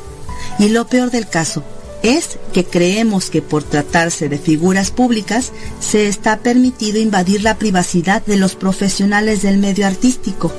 Y 0.60 0.70
lo 0.70 0.88
peor 0.88 1.12
del 1.12 1.28
caso 1.28 1.64
es 2.04 2.38
que 2.54 2.64
creemos 2.64 3.30
que 3.30 3.41
por 3.41 3.64
tratarse 3.64 4.30
de 4.30 4.38
figuras 4.38 4.91
públicas 4.91 5.52
se 5.80 6.08
está 6.08 6.39
permitido 6.39 7.00
invadir 7.00 7.43
la 7.43 7.58
privacidad 7.58 8.26
de 8.26 8.38
los 8.38 8.56
profesionales 8.56 9.41
del 9.41 9.58
medio 9.58 9.88
artístico, 9.88 10.52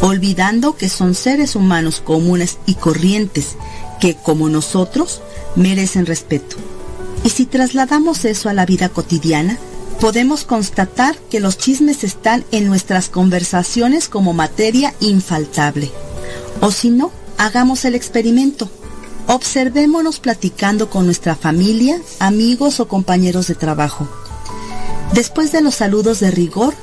olvidando 0.00 0.76
que 0.76 0.88
son 0.88 1.14
seres 1.14 1.54
humanos 1.56 2.00
comunes 2.04 2.58
y 2.66 2.74
corrientes 2.74 3.56
que, 4.00 4.16
como 4.16 4.48
nosotros, 4.48 5.20
merecen 5.56 6.06
respeto. 6.06 6.56
Y 7.24 7.30
si 7.30 7.46
trasladamos 7.46 8.24
eso 8.24 8.48
a 8.48 8.54
la 8.54 8.66
vida 8.66 8.88
cotidiana, 8.88 9.58
podemos 10.00 10.44
constatar 10.44 11.16
que 11.30 11.40
los 11.40 11.58
chismes 11.58 12.02
están 12.04 12.44
en 12.50 12.66
nuestras 12.66 13.08
conversaciones 13.10 14.08
como 14.08 14.32
materia 14.32 14.94
infaltable. 15.00 15.90
O 16.60 16.70
si 16.70 16.90
no, 16.90 17.12
hagamos 17.36 17.84
el 17.84 17.94
experimento. 17.94 18.70
Observémonos 19.32 20.18
platicando 20.18 20.90
con 20.90 21.04
nuestra 21.04 21.36
familia, 21.36 22.02
amigos 22.18 22.80
o 22.80 22.88
compañeros 22.88 23.46
de 23.46 23.54
trabajo. 23.54 24.08
Después 25.14 25.52
de 25.52 25.60
los 25.60 25.76
saludos 25.76 26.18
de 26.18 26.32
rigor, 26.32 26.74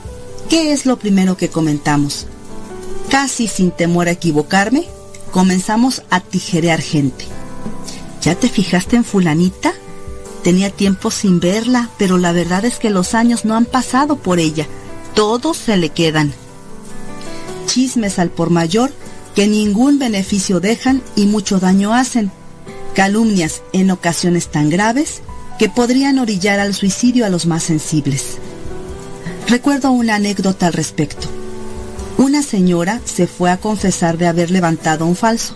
¿qué 0.48 0.72
es 0.72 0.86
lo 0.86 0.98
primero 0.98 1.36
que 1.36 1.50
comentamos? 1.50 2.26
Casi 3.10 3.50
sin 3.50 3.72
temor 3.72 4.08
a 4.08 4.12
equivocarme, 4.12 4.86
comenzamos 5.34 6.04
a 6.10 6.22
tijerear 6.22 6.80
gente. 6.80 7.26
¿Ya 8.22 8.34
te 8.34 8.48
fijaste 8.48 8.95
en 8.95 9.04
fulanita? 9.04 9.74
Tenía 10.41 10.70
tiempo 10.70 11.12
sin 11.12 11.41
verla, 11.41 11.89
pero 11.98 12.18
la 12.18 12.32
verdad 12.32 12.64
es 12.64 12.80
que 12.80 12.89
los 12.89 13.14
años 13.14 13.43
no 13.43 13.56
han 13.56 13.66
pasado 13.66 14.16
por 14.16 14.39
ella. 14.39 14.68
Todos 15.16 15.58
se 15.58 15.76
le 15.76 15.89
quedan. 15.89 16.34
Chismes 17.66 18.20
al 18.20 18.30
por 18.30 18.52
mayor 18.52 18.93
que 19.38 19.47
ningún 19.47 19.99
beneficio 19.99 20.59
dejan 20.59 21.03
y 21.15 21.27
mucho 21.27 21.59
daño 21.59 21.93
hacen. 21.93 22.31
Calumnias 22.95 23.61
en 23.71 23.91
ocasiones 23.91 24.47
tan 24.47 24.71
graves 24.71 25.21
que 25.59 25.69
podrían 25.69 26.17
orillar 26.17 26.59
al 26.59 26.73
suicidio 26.73 27.23
a 27.23 27.29
los 27.29 27.45
más 27.45 27.61
sensibles. 27.61 28.39
Recuerdo 29.47 29.91
una 29.91 30.15
anécdota 30.15 30.65
al 30.65 30.73
respecto. 30.73 31.27
Una 32.17 32.41
señora 32.41 32.99
se 33.05 33.27
fue 33.27 33.51
a 33.51 33.57
confesar 33.57 34.17
de 34.17 34.25
haber 34.25 34.49
levantado 34.49 35.05
un 35.05 35.15
falso. 35.15 35.55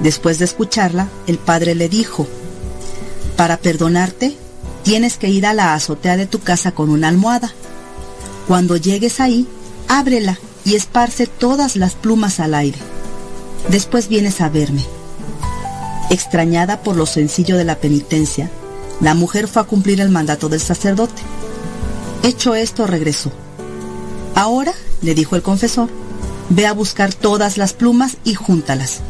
Después 0.00 0.40
de 0.40 0.46
escucharla, 0.46 1.06
el 1.28 1.38
padre 1.38 1.76
le 1.76 1.88
dijo, 1.88 2.26
para 3.36 3.58
perdonarte, 3.58 4.36
tienes 4.82 5.18
que 5.18 5.28
ir 5.28 5.46
a 5.46 5.54
la 5.54 5.74
azotea 5.74 6.16
de 6.16 6.26
tu 6.26 6.40
casa 6.40 6.72
con 6.72 6.90
una 6.90 7.06
almohada. 7.06 7.52
Cuando 8.48 8.76
llegues 8.76 9.20
ahí, 9.20 9.46
ábrela 9.86 10.40
y 10.68 10.74
esparce 10.74 11.26
todas 11.26 11.76
las 11.76 11.94
plumas 11.94 12.40
al 12.40 12.54
aire. 12.54 12.76
Después 13.70 14.08
vienes 14.08 14.42
a 14.42 14.50
verme. 14.50 14.84
Extrañada 16.10 16.82
por 16.82 16.94
lo 16.94 17.06
sencillo 17.06 17.56
de 17.56 17.64
la 17.64 17.76
penitencia, 17.76 18.50
la 19.00 19.14
mujer 19.14 19.48
fue 19.48 19.62
a 19.62 19.64
cumplir 19.64 20.02
el 20.02 20.10
mandato 20.10 20.50
del 20.50 20.60
sacerdote. 20.60 21.22
Hecho 22.22 22.54
esto, 22.54 22.86
regresó. 22.86 23.32
Ahora, 24.34 24.74
le 25.00 25.14
dijo 25.14 25.36
el 25.36 25.42
confesor, 25.42 25.88
ve 26.50 26.66
a 26.66 26.74
buscar 26.74 27.14
todas 27.14 27.56
las 27.56 27.72
plumas 27.72 28.18
y 28.24 28.34
júntalas. 28.34 29.00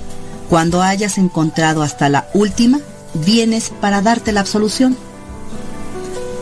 Cuando 0.49 0.81
hayas 0.81 1.19
encontrado 1.19 1.83
hasta 1.83 2.09
la 2.09 2.29
última, 2.35 2.79
vienes 3.15 3.73
para 3.81 4.01
darte 4.01 4.31
la 4.31 4.41
absolución. 4.41 4.97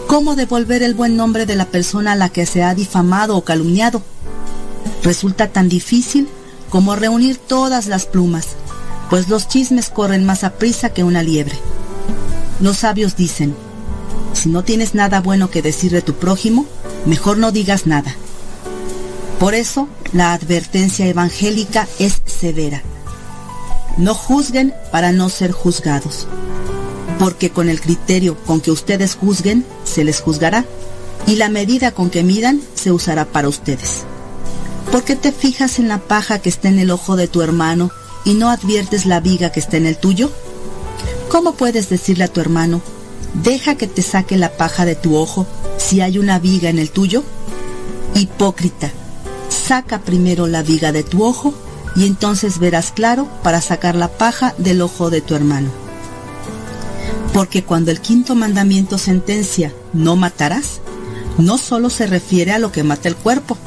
¿Cómo 0.08 0.36
devolver 0.36 0.82
el 0.82 0.92
buen 0.92 1.16
nombre 1.16 1.46
de 1.46 1.56
la 1.56 1.64
persona 1.64 2.12
a 2.12 2.16
la 2.16 2.28
que 2.28 2.44
se 2.44 2.62
ha 2.62 2.74
difamado 2.74 3.34
o 3.34 3.44
calumniado? 3.44 4.02
Resulta 5.02 5.48
tan 5.48 5.68
difícil 5.68 6.28
como 6.70 6.96
reunir 6.96 7.36
todas 7.36 7.86
las 7.86 8.06
plumas, 8.06 8.48
pues 9.10 9.28
los 9.28 9.48
chismes 9.48 9.88
corren 9.88 10.24
más 10.24 10.44
a 10.44 10.54
prisa 10.54 10.90
que 10.90 11.04
una 11.04 11.22
liebre. 11.22 11.56
Los 12.60 12.78
sabios 12.78 13.16
dicen, 13.16 13.54
si 14.32 14.48
no 14.48 14.64
tienes 14.64 14.94
nada 14.94 15.20
bueno 15.20 15.50
que 15.50 15.62
decir 15.62 15.92
de 15.92 16.02
tu 16.02 16.14
prójimo, 16.14 16.66
mejor 17.04 17.38
no 17.38 17.52
digas 17.52 17.86
nada. 17.86 18.14
Por 19.38 19.54
eso, 19.54 19.88
la 20.12 20.32
advertencia 20.32 21.06
evangélica 21.06 21.86
es 21.98 22.22
severa. 22.24 22.82
No 23.96 24.14
juzguen 24.14 24.74
para 24.90 25.12
no 25.12 25.28
ser 25.28 25.52
juzgados 25.52 26.26
porque 27.18 27.50
con 27.50 27.68
el 27.68 27.80
criterio 27.80 28.36
con 28.44 28.60
que 28.60 28.70
ustedes 28.70 29.14
juzguen, 29.14 29.64
se 29.84 30.04
les 30.04 30.20
juzgará, 30.20 30.64
y 31.26 31.36
la 31.36 31.48
medida 31.48 31.92
con 31.92 32.10
que 32.10 32.22
midan 32.22 32.60
se 32.74 32.92
usará 32.92 33.24
para 33.24 33.48
ustedes. 33.48 34.04
¿Por 34.96 35.04
qué 35.04 35.14
te 35.14 35.30
fijas 35.30 35.78
en 35.78 35.88
la 35.88 35.98
paja 35.98 36.38
que 36.38 36.48
está 36.48 36.68
en 36.68 36.78
el 36.78 36.90
ojo 36.90 37.16
de 37.16 37.28
tu 37.28 37.42
hermano 37.42 37.90
y 38.24 38.32
no 38.32 38.48
adviertes 38.48 39.04
la 39.04 39.20
viga 39.20 39.52
que 39.52 39.60
está 39.60 39.76
en 39.76 39.84
el 39.84 39.98
tuyo? 39.98 40.32
¿Cómo 41.28 41.52
puedes 41.52 41.90
decirle 41.90 42.24
a 42.24 42.28
tu 42.28 42.40
hermano, 42.40 42.80
deja 43.34 43.74
que 43.74 43.88
te 43.88 44.00
saque 44.00 44.38
la 44.38 44.56
paja 44.56 44.86
de 44.86 44.94
tu 44.94 45.18
ojo 45.18 45.46
si 45.76 46.00
hay 46.00 46.18
una 46.18 46.38
viga 46.38 46.70
en 46.70 46.78
el 46.78 46.90
tuyo? 46.90 47.24
Hipócrita, 48.14 48.90
saca 49.50 49.98
primero 49.98 50.46
la 50.46 50.62
viga 50.62 50.92
de 50.92 51.02
tu 51.02 51.24
ojo 51.24 51.52
y 51.94 52.06
entonces 52.06 52.58
verás 52.58 52.90
claro 52.90 53.28
para 53.42 53.60
sacar 53.60 53.96
la 53.96 54.08
paja 54.08 54.54
del 54.56 54.80
ojo 54.80 55.10
de 55.10 55.20
tu 55.20 55.34
hermano. 55.34 55.68
Porque 57.34 57.64
cuando 57.64 57.90
el 57.90 58.00
quinto 58.00 58.34
mandamiento 58.34 58.96
sentencia 58.96 59.74
no 59.92 60.16
matarás, 60.16 60.80
no 61.36 61.58
solo 61.58 61.90
se 61.90 62.06
refiere 62.06 62.52
a 62.52 62.58
lo 62.58 62.72
que 62.72 62.82
mata 62.82 63.10
el 63.10 63.16
cuerpo, 63.16 63.58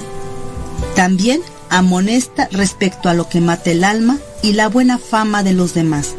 también 1.00 1.40
amonesta 1.70 2.50
respecto 2.52 3.08
a 3.08 3.14
lo 3.14 3.30
que 3.30 3.40
mata 3.40 3.72
el 3.72 3.86
alma 3.86 4.18
y 4.44 4.52
la 4.52 4.68
buena 4.68 4.98
fama 4.98 5.44
de 5.44 5.54
los 5.54 5.74
demás. 5.74 6.14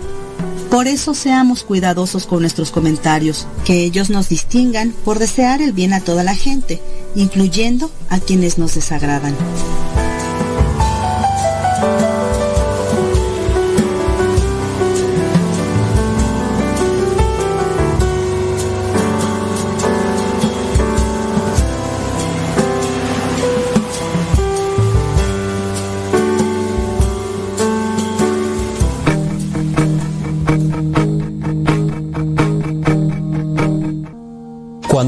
Por 0.70 0.88
eso 0.88 1.12
seamos 1.12 1.64
cuidadosos 1.64 2.24
con 2.24 2.40
nuestros 2.40 2.70
comentarios, 2.70 3.46
que 3.66 3.84
ellos 3.84 4.08
nos 4.08 4.30
distingan 4.30 4.92
por 5.04 5.18
desear 5.18 5.60
el 5.60 5.74
bien 5.74 5.92
a 5.92 6.00
toda 6.00 6.24
la 6.24 6.34
gente, 6.34 6.80
incluyendo 7.14 7.90
a 8.08 8.20
quienes 8.20 8.56
nos 8.56 8.74
desagradan. 8.74 9.36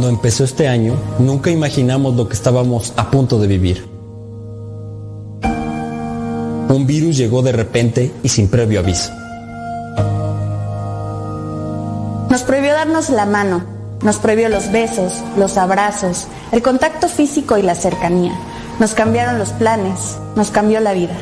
Cuando 0.02 0.16
empezó 0.16 0.42
este 0.42 0.66
año, 0.66 0.96
nunca 1.20 1.52
imaginamos 1.52 2.16
lo 2.16 2.26
que 2.26 2.34
estábamos 2.34 2.92
a 2.96 3.08
punto 3.08 3.38
de 3.38 3.46
vivir. 3.46 3.86
Un 6.68 6.86
virus 6.88 7.16
llegó 7.16 7.40
de 7.40 7.52
repente 7.52 8.12
y 8.20 8.28
sin 8.28 8.48
previo 8.48 8.80
aviso. 8.80 9.12
Nos 12.28 12.42
prohibió 12.42 12.72
darnos 12.72 13.10
la 13.10 13.26
mano, 13.26 13.62
nos 14.02 14.16
prohibió 14.16 14.48
los 14.48 14.72
besos, 14.72 15.22
los 15.36 15.56
abrazos, 15.56 16.26
el 16.50 16.62
contacto 16.62 17.06
físico 17.06 17.56
y 17.56 17.62
la 17.62 17.76
cercanía. 17.76 18.36
Nos 18.80 18.94
cambiaron 18.94 19.38
los 19.38 19.50
planes, 19.50 20.16
nos 20.34 20.50
cambió 20.50 20.80
la 20.80 20.94
vida. 20.94 21.16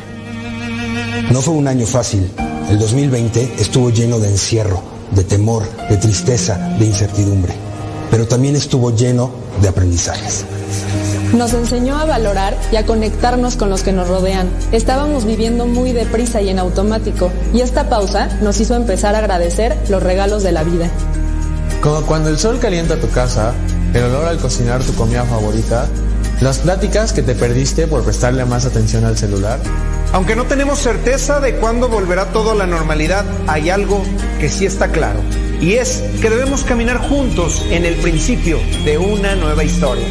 No 1.31 1.39
fue 1.41 1.53
un 1.53 1.67
año 1.67 1.85
fácil. 1.85 2.31
El 2.67 2.79
2020 2.79 3.57
estuvo 3.59 3.91
lleno 3.91 4.17
de 4.17 4.29
encierro, 4.29 4.81
de 5.11 5.23
temor, 5.23 5.69
de 5.87 5.97
tristeza, 5.97 6.57
de 6.79 6.85
incertidumbre, 6.87 7.53
pero 8.11 8.27
también 8.27 8.55
estuvo 8.55 8.93
lleno 8.93 9.31
de 9.61 9.69
aprendizajes. 9.69 10.45
Nos 11.33 11.53
enseñó 11.53 11.97
a 11.97 12.05
valorar 12.05 12.57
y 12.73 12.75
a 12.75 12.85
conectarnos 12.85 13.55
con 13.55 13.69
los 13.69 13.83
que 13.83 13.93
nos 13.93 14.09
rodean. 14.09 14.49
Estábamos 14.73 15.23
viviendo 15.23 15.65
muy 15.65 15.93
deprisa 15.93 16.41
y 16.41 16.49
en 16.49 16.59
automático, 16.59 17.31
y 17.53 17.61
esta 17.61 17.87
pausa 17.89 18.27
nos 18.41 18.59
hizo 18.59 18.75
empezar 18.75 19.15
a 19.15 19.19
agradecer 19.19 19.77
los 19.89 20.03
regalos 20.03 20.43
de 20.43 20.51
la 20.51 20.63
vida. 20.63 20.91
Como 21.81 22.01
cuando 22.01 22.29
el 22.29 22.37
sol 22.37 22.59
calienta 22.59 22.99
tu 22.99 23.09
casa, 23.09 23.53
el 23.93 24.03
olor 24.03 24.25
al 24.25 24.37
cocinar 24.37 24.83
tu 24.83 24.93
comida 24.93 25.23
favorita, 25.23 25.87
las 26.41 26.59
pláticas 26.59 27.13
que 27.13 27.21
te 27.21 27.33
perdiste 27.33 27.87
por 27.87 28.03
prestarle 28.03 28.43
más 28.45 28.65
atención 28.65 29.05
al 29.05 29.17
celular. 29.17 29.59
Aunque 30.11 30.35
no 30.35 30.45
tenemos 30.45 30.79
certeza 30.79 31.39
de 31.39 31.55
cuándo 31.55 31.87
volverá 31.87 32.25
todo 32.33 32.51
a 32.51 32.55
la 32.55 32.67
normalidad, 32.67 33.23
hay 33.47 33.69
algo 33.69 34.03
que 34.39 34.49
sí 34.49 34.65
está 34.65 34.89
claro. 34.89 35.21
Y 35.61 35.73
es 35.73 36.03
que 36.21 36.29
debemos 36.29 36.63
caminar 36.63 36.97
juntos 36.97 37.65
en 37.69 37.85
el 37.85 37.95
principio 37.95 38.59
de 38.83 38.97
una 38.97 39.35
nueva 39.35 39.63
historia. 39.63 40.07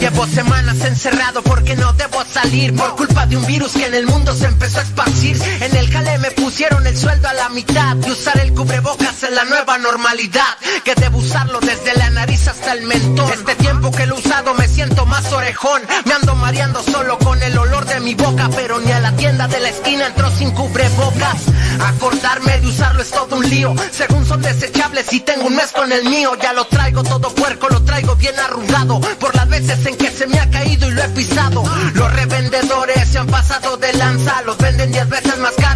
Llevo 0.00 0.26
semanas 0.26 0.82
encerrado 0.82 1.42
porque 1.42 1.76
no 1.76 1.92
debo 1.92 2.24
salir 2.24 2.74
Por 2.74 2.96
culpa 2.96 3.26
de 3.26 3.36
un 3.36 3.44
virus 3.44 3.72
que 3.72 3.84
en 3.84 3.94
el 3.94 4.06
mundo 4.06 4.34
se 4.34 4.46
empezó 4.46 4.78
a 4.78 4.82
esparcir 4.82 5.36
En 5.60 5.76
el 5.76 5.90
jale 5.90 6.18
me 6.18 6.30
pusieron 6.60 6.86
el 6.86 6.94
sueldo 6.98 7.26
a 7.26 7.32
la 7.32 7.48
mitad 7.48 7.96
Y 8.06 8.10
usar 8.10 8.38
el 8.38 8.52
cubrebocas 8.52 9.22
es 9.22 9.30
la 9.30 9.44
nueva 9.44 9.78
normalidad. 9.78 10.58
Que 10.84 10.94
debo 10.94 11.16
usarlo 11.18 11.58
desde 11.60 11.94
la 11.94 12.10
nariz 12.10 12.48
hasta 12.48 12.72
el 12.74 12.82
mentón. 12.82 13.32
Este 13.32 13.54
tiempo 13.54 13.90
que 13.90 14.06
lo 14.06 14.16
he 14.16 14.18
usado 14.18 14.52
me 14.52 14.68
siento 14.68 15.06
más 15.06 15.32
orejón. 15.32 15.80
Me 16.04 16.12
ando 16.12 16.34
mareando 16.34 16.82
solo 16.82 17.18
con 17.18 17.42
el 17.42 17.56
olor 17.56 17.86
de 17.86 18.00
mi 18.00 18.14
boca 18.14 18.50
Pero 18.54 18.78
ni 18.80 18.92
a 18.92 19.00
la 19.00 19.12
tienda 19.16 19.48
de 19.48 19.60
la 19.60 19.70
esquina 19.70 20.08
entró 20.08 20.30
sin 20.30 20.50
cubrebocas. 20.50 21.44
Acordarme 21.80 22.60
de 22.60 22.66
usarlo 22.66 23.00
es 23.00 23.10
todo 23.10 23.36
un 23.36 23.48
lío. 23.48 23.74
Según 23.90 24.26
son 24.26 24.42
desechables 24.42 25.10
y 25.14 25.20
tengo 25.20 25.46
un 25.46 25.56
mes 25.56 25.72
con 25.72 25.90
el 25.90 26.04
mío. 26.10 26.36
Ya 26.42 26.52
lo 26.52 26.66
traigo 26.66 27.02
todo 27.02 27.34
puerco, 27.34 27.70
lo 27.70 27.82
traigo 27.84 28.16
bien 28.16 28.38
arrugado. 28.38 29.00
Por 29.18 29.34
las 29.34 29.48
veces 29.48 29.86
en 29.86 29.96
que 29.96 30.10
se 30.10 30.26
me 30.26 30.38
ha 30.38 30.50
caído 30.50 30.88
y 30.88 30.90
lo 30.90 31.02
he 31.02 31.08
pisado. 31.08 31.62
Los 31.94 32.12
revendedores 32.12 33.08
se 33.08 33.18
han 33.18 33.28
pasado 33.28 33.76
de 33.78 33.92
lanza 33.94 34.42
Los 34.42 34.58
venden 34.58 34.92
10 34.92 35.08
veces 35.08 35.29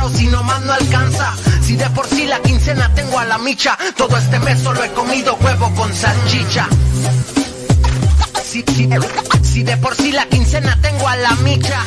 más 0.04 0.12
caros 0.12 0.20
y 0.20 0.26
nomás 0.26 0.62
no 0.62 0.72
alcanza 0.72 1.34
Si 1.62 1.76
de 1.76 1.88
por 1.90 2.06
sí 2.06 2.26
la 2.26 2.40
quincena 2.40 2.92
tengo 2.94 3.18
a 3.18 3.24
la 3.24 3.38
micha 3.38 3.76
Todo 3.96 4.16
este 4.16 4.38
mes 4.40 4.60
solo 4.60 4.82
he 4.82 4.90
comido 4.92 5.36
huevo 5.36 5.74
con 5.74 5.92
salchicha 5.94 6.68
si, 8.44 8.62
si, 8.72 8.88
si 9.42 9.62
de 9.64 9.76
por 9.78 9.96
sí 9.96 10.12
la 10.12 10.26
quincena 10.26 10.78
tengo 10.80 11.08
a 11.08 11.16
la 11.16 11.34
micha 11.36 11.80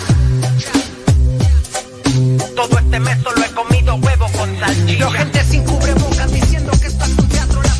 todo 2.56 2.80
este 2.80 3.00
mes 3.00 3.18
solo 3.24 3.42
he 3.46 3.52
comido 3.54 3.96
huevo 3.96 4.26
con 4.36 4.60
salchicha. 4.60 4.98
Veo 4.98 5.12
gente 5.12 5.44
sin 5.46 5.64
cubrebocas 5.64 6.32
diciendo 6.32 6.72
que 6.82 6.88
esto 6.88 7.06
es 7.06 7.12
un 7.12 7.30
teatro. 7.30 7.62
La 7.62 7.76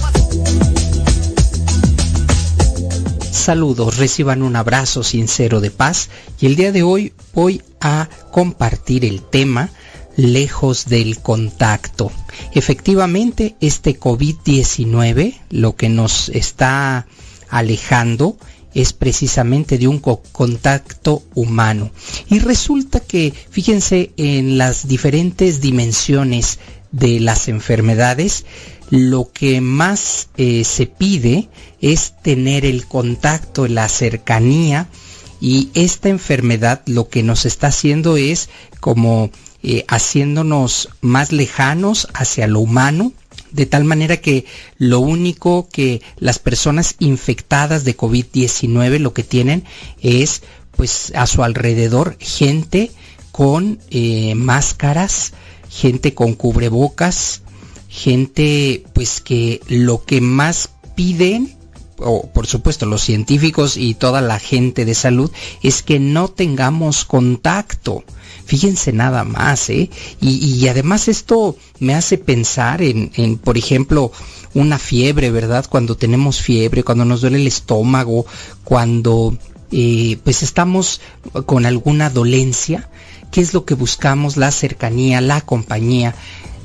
Saludos, 3.32 3.98
reciban 3.98 4.44
un 4.44 4.56
abrazo 4.56 5.04
sincero 5.04 5.60
de 5.60 5.72
paz 5.72 6.10
y 6.40 6.46
el 6.46 6.56
día 6.56 6.72
de 6.72 6.84
hoy 6.84 7.14
voy 7.34 7.64
a 7.82 8.08
compartir 8.32 9.04
el 9.06 9.24
tema 9.24 9.72
lejos 10.18 10.86
del 10.88 11.20
contacto. 11.20 12.12
Efectivamente, 12.54 13.56
este 13.62 13.98
COVID-19 13.98 15.40
lo 15.52 15.76
que 15.78 15.88
nos 15.88 16.30
está 16.30 17.08
alejando 17.50 18.38
es 18.74 18.94
precisamente 18.94 19.78
de 19.78 19.88
un 19.88 20.00
contacto 20.00 21.24
humano. 21.34 21.92
Y 22.30 22.40
resulta 22.40 23.00
que, 23.00 23.34
fíjense, 23.50 24.12
en 24.18 24.58
las 24.58 24.88
diferentes 24.88 25.62
dimensiones 25.62 26.60
de 26.92 27.20
las 27.20 27.48
enfermedades, 27.48 28.46
lo 28.90 29.32
que 29.32 29.62
más 29.62 30.30
eh, 30.38 30.64
se 30.64 30.86
pide 30.86 31.50
es 31.82 32.14
tener 32.22 32.66
el 32.66 32.86
contacto, 32.86 33.68
la 33.68 33.88
cercanía, 33.90 34.88
y 35.40 35.70
esta 35.76 36.10
enfermedad 36.10 36.82
lo 36.86 37.10
que 37.10 37.24
nos 37.24 37.46
está 37.46 37.68
haciendo 37.68 38.18
es 38.18 38.50
como 38.80 39.30
eh, 39.64 39.86
haciéndonos 39.88 40.90
más 41.02 41.32
lejanos 41.32 42.08
hacia 42.14 42.48
lo 42.48 42.60
humano, 42.60 43.12
de 43.52 43.66
tal 43.66 43.86
manera 43.86 44.18
que 44.18 44.46
lo 44.78 45.00
único 45.00 45.68
que 45.70 46.02
las 46.18 46.40
personas 46.40 46.96
infectadas 47.00 47.84
de 47.84 47.98
COVID-19 47.98 49.00
lo 49.00 49.14
que 49.14 49.24
tienen 49.24 49.64
es 50.02 50.44
pues 50.76 51.12
a 51.16 51.26
su 51.26 51.44
alrededor 51.44 52.18
gente 52.20 52.92
con 53.32 53.80
eh, 53.90 54.36
máscaras, 54.36 55.34
gente 55.70 56.14
con 56.14 56.34
cubrebocas, 56.34 57.42
gente 57.88 58.84
pues 58.94 59.22
que 59.22 59.62
lo 59.68 60.04
que 60.06 60.22
más 60.22 60.70
piden 60.96 61.56
o 61.98 62.28
por 62.28 62.46
supuesto 62.46 62.86
los 62.86 63.02
científicos 63.02 63.76
y 63.76 63.96
toda 63.96 64.22
la 64.22 64.40
gente 64.40 64.86
de 64.86 64.94
salud 64.94 65.32
es 65.64 65.82
que 65.82 66.00
no 66.00 66.28
tengamos 66.28 67.06
contacto 67.06 68.04
Fíjense 68.48 68.94
nada 68.94 69.26
más, 69.26 69.70
¿eh? 69.70 69.90
Y, 70.22 70.66
además 70.70 71.10
esto 71.10 71.58
me 71.80 71.94
hace 71.94 72.18
pensar 72.18 72.82
en, 72.82 73.38
por 73.44 73.58
ejemplo, 73.58 74.14
una 74.54 74.80
fiebre, 74.80 75.32
¿verdad? 75.32 75.66
Cuando 75.70 75.98
tenemos 75.98 76.40
fiebre, 76.40 76.86
cuando 76.86 77.04
nos 77.04 77.20
duele 77.20 77.40
el 77.40 77.48
estómago, 77.48 78.26
cuando 78.64 79.38
eh, 79.74 80.18
pues 80.24 80.44
estamos 80.44 81.02
con 81.46 81.66
alguna 81.66 82.10
dolencia, 82.10 82.90
¿qué 83.32 83.42
es 83.42 83.54
lo 83.54 83.66
que 83.66 83.74
buscamos? 83.74 84.38
La 84.38 84.52
cercanía, 84.52 85.20
la 85.20 85.42
compañía. 85.42 86.16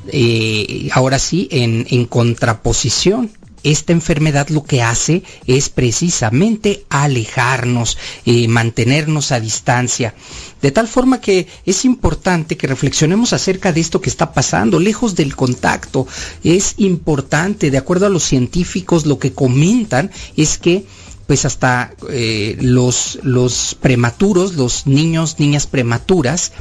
Eh, 0.06 0.88
ahora 0.92 1.18
sí, 1.18 1.48
en, 1.50 1.88
en 1.90 2.06
contraposición 2.06 3.28
esta 3.62 3.92
enfermedad 3.92 4.48
lo 4.48 4.64
que 4.64 4.82
hace 4.82 5.22
es 5.46 5.68
precisamente 5.68 6.84
alejarnos, 6.88 7.98
eh, 8.24 8.48
mantenernos 8.48 9.32
a 9.32 9.40
distancia. 9.40 10.14
De 10.60 10.70
tal 10.70 10.88
forma 10.88 11.20
que 11.20 11.46
es 11.66 11.84
importante 11.84 12.56
que 12.56 12.66
reflexionemos 12.66 13.32
acerca 13.32 13.72
de 13.72 13.80
esto 13.80 14.00
que 14.00 14.10
está 14.10 14.32
pasando, 14.32 14.78
lejos 14.78 15.14
del 15.14 15.34
contacto. 15.34 16.06
Es 16.44 16.74
importante, 16.78 17.70
de 17.70 17.78
acuerdo 17.78 18.06
a 18.06 18.10
los 18.10 18.24
científicos, 18.24 19.06
lo 19.06 19.18
que 19.18 19.32
comentan 19.32 20.10
es 20.36 20.58
que 20.58 20.84
pues 21.26 21.44
hasta 21.44 21.94
eh, 22.10 22.56
los, 22.60 23.18
los 23.22 23.76
prematuros, 23.80 24.54
los 24.54 24.86
niños, 24.86 25.36
niñas 25.38 25.66
prematuras, 25.66 26.52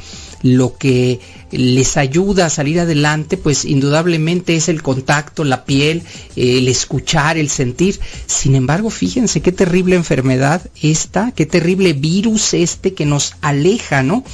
lo 0.42 0.76
que 0.76 1.20
les 1.50 1.96
ayuda 1.96 2.46
a 2.46 2.50
salir 2.50 2.80
adelante, 2.80 3.36
pues 3.36 3.64
indudablemente 3.64 4.56
es 4.56 4.68
el 4.68 4.82
contacto, 4.82 5.44
la 5.44 5.64
piel, 5.64 6.02
el 6.36 6.68
escuchar, 6.68 7.36
el 7.38 7.48
sentir. 7.48 7.98
Sin 8.26 8.54
embargo, 8.54 8.90
fíjense 8.90 9.40
qué 9.40 9.52
terrible 9.52 9.96
enfermedad 9.96 10.62
esta, 10.82 11.32
qué 11.32 11.46
terrible 11.46 11.92
virus 11.92 12.54
este 12.54 12.94
que 12.94 13.06
nos 13.06 13.34
aleja, 13.40 14.02
¿no? 14.02 14.24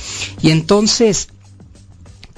Y 0.43 0.51
entonces, 0.51 1.29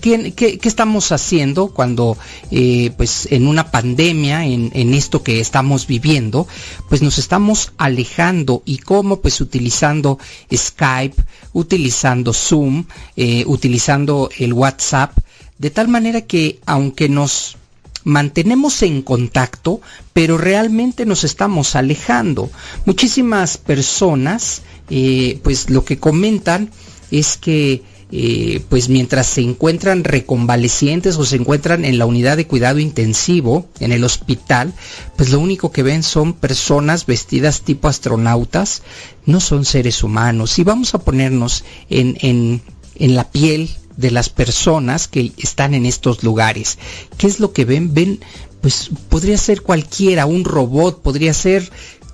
¿Qué, 0.01 0.59
estamos 0.63 1.13
haciendo 1.13 1.69
cuando, 1.69 2.17
eh, 2.51 2.91
pues, 2.97 3.29
en 3.31 3.47
una 3.47 3.71
pandemia, 3.71 4.47
en, 4.47 4.95
esto 4.95 5.23
que 5.23 5.41
estamos 5.41 5.87
viviendo, 5.87 6.49
pues 6.89 7.03
nos 7.03 7.19
estamos 7.19 7.73
alejando 7.77 8.63
y 8.65 8.79
cómo, 8.79 9.21
pues, 9.21 9.41
utilizando 9.41 10.19
Skype, 10.53 11.23
utilizando 11.53 12.33
Zoom, 12.33 12.85
eh, 13.17 13.45
utilizando 13.47 14.31
el 14.39 14.55
WhatsApp, 14.55 15.19
de 15.59 15.71
tal 15.71 15.89
manera 15.89 16.23
que 16.23 16.61
aunque 16.65 17.09
nos 17.11 17.59
mantenemos 18.05 18.83
en 18.83 19.03
contacto, 19.03 19.83
pero 20.15 20.39
realmente 20.39 21.05
nos 21.05 21.25
estamos 21.25 21.77
alejando. 21.77 22.51
Muchísimas 22.87 23.59
personas, 23.59 24.63
eh, 24.89 25.39
pues, 25.43 25.69
lo 25.69 25.85
que 25.85 25.99
comentan 25.99 26.71
es 27.11 27.37
que 27.37 27.83
eh, 28.13 28.61
pues 28.69 28.89
mientras 28.89 29.27
se 29.27 29.41
encuentran 29.41 30.05
reconvalecientes 30.05 31.17
o 31.17 31.25
se 31.25 31.37
encuentran 31.37 31.85
en 31.85 31.99
la 31.99 32.07
unidad 32.07 32.37
de 32.37 32.47
cuidado 32.47 32.79
intensivo, 32.79 33.69
en 33.79 33.93
el 33.93 34.05
hospital, 34.05 34.73
pues 35.17 35.31
lo 35.31 35.39
único 35.39 35.71
que 35.71 35.83
ven 35.83 36.03
son 36.03 36.33
personas 36.33 37.07
vestidas 37.07 37.63
tipo 37.63 37.89
astronautas, 37.89 38.83
no 39.27 39.41
son 39.41 39.65
seres 39.65 40.03
humanos. 40.03 40.59
Y 40.59 40.65
vamos 40.65 40.95
a 40.95 40.99
ponernos 40.99 41.65
en, 41.89 42.17
en, 42.21 42.63
en 42.97 43.15
la 43.15 43.31
piel 43.31 43.71
de 43.97 44.11
las 44.11 44.29
personas 44.29 45.09
que 45.09 45.33
están 45.37 45.75
en 45.75 45.87
estos 45.87 46.23
lugares. 46.23 46.79
¿Qué 47.17 47.27
es 47.27 47.39
lo 47.39 47.53
que 47.53 47.65
ven? 47.65 47.93
Ven, 47.93 48.21
pues 48.61 48.91
podría 49.09 49.39
ser 49.39 49.63
cualquiera, 49.63 50.27
un 50.27 50.45
robot, 50.45 51.03
podría 51.03 51.35
ser 51.35 51.71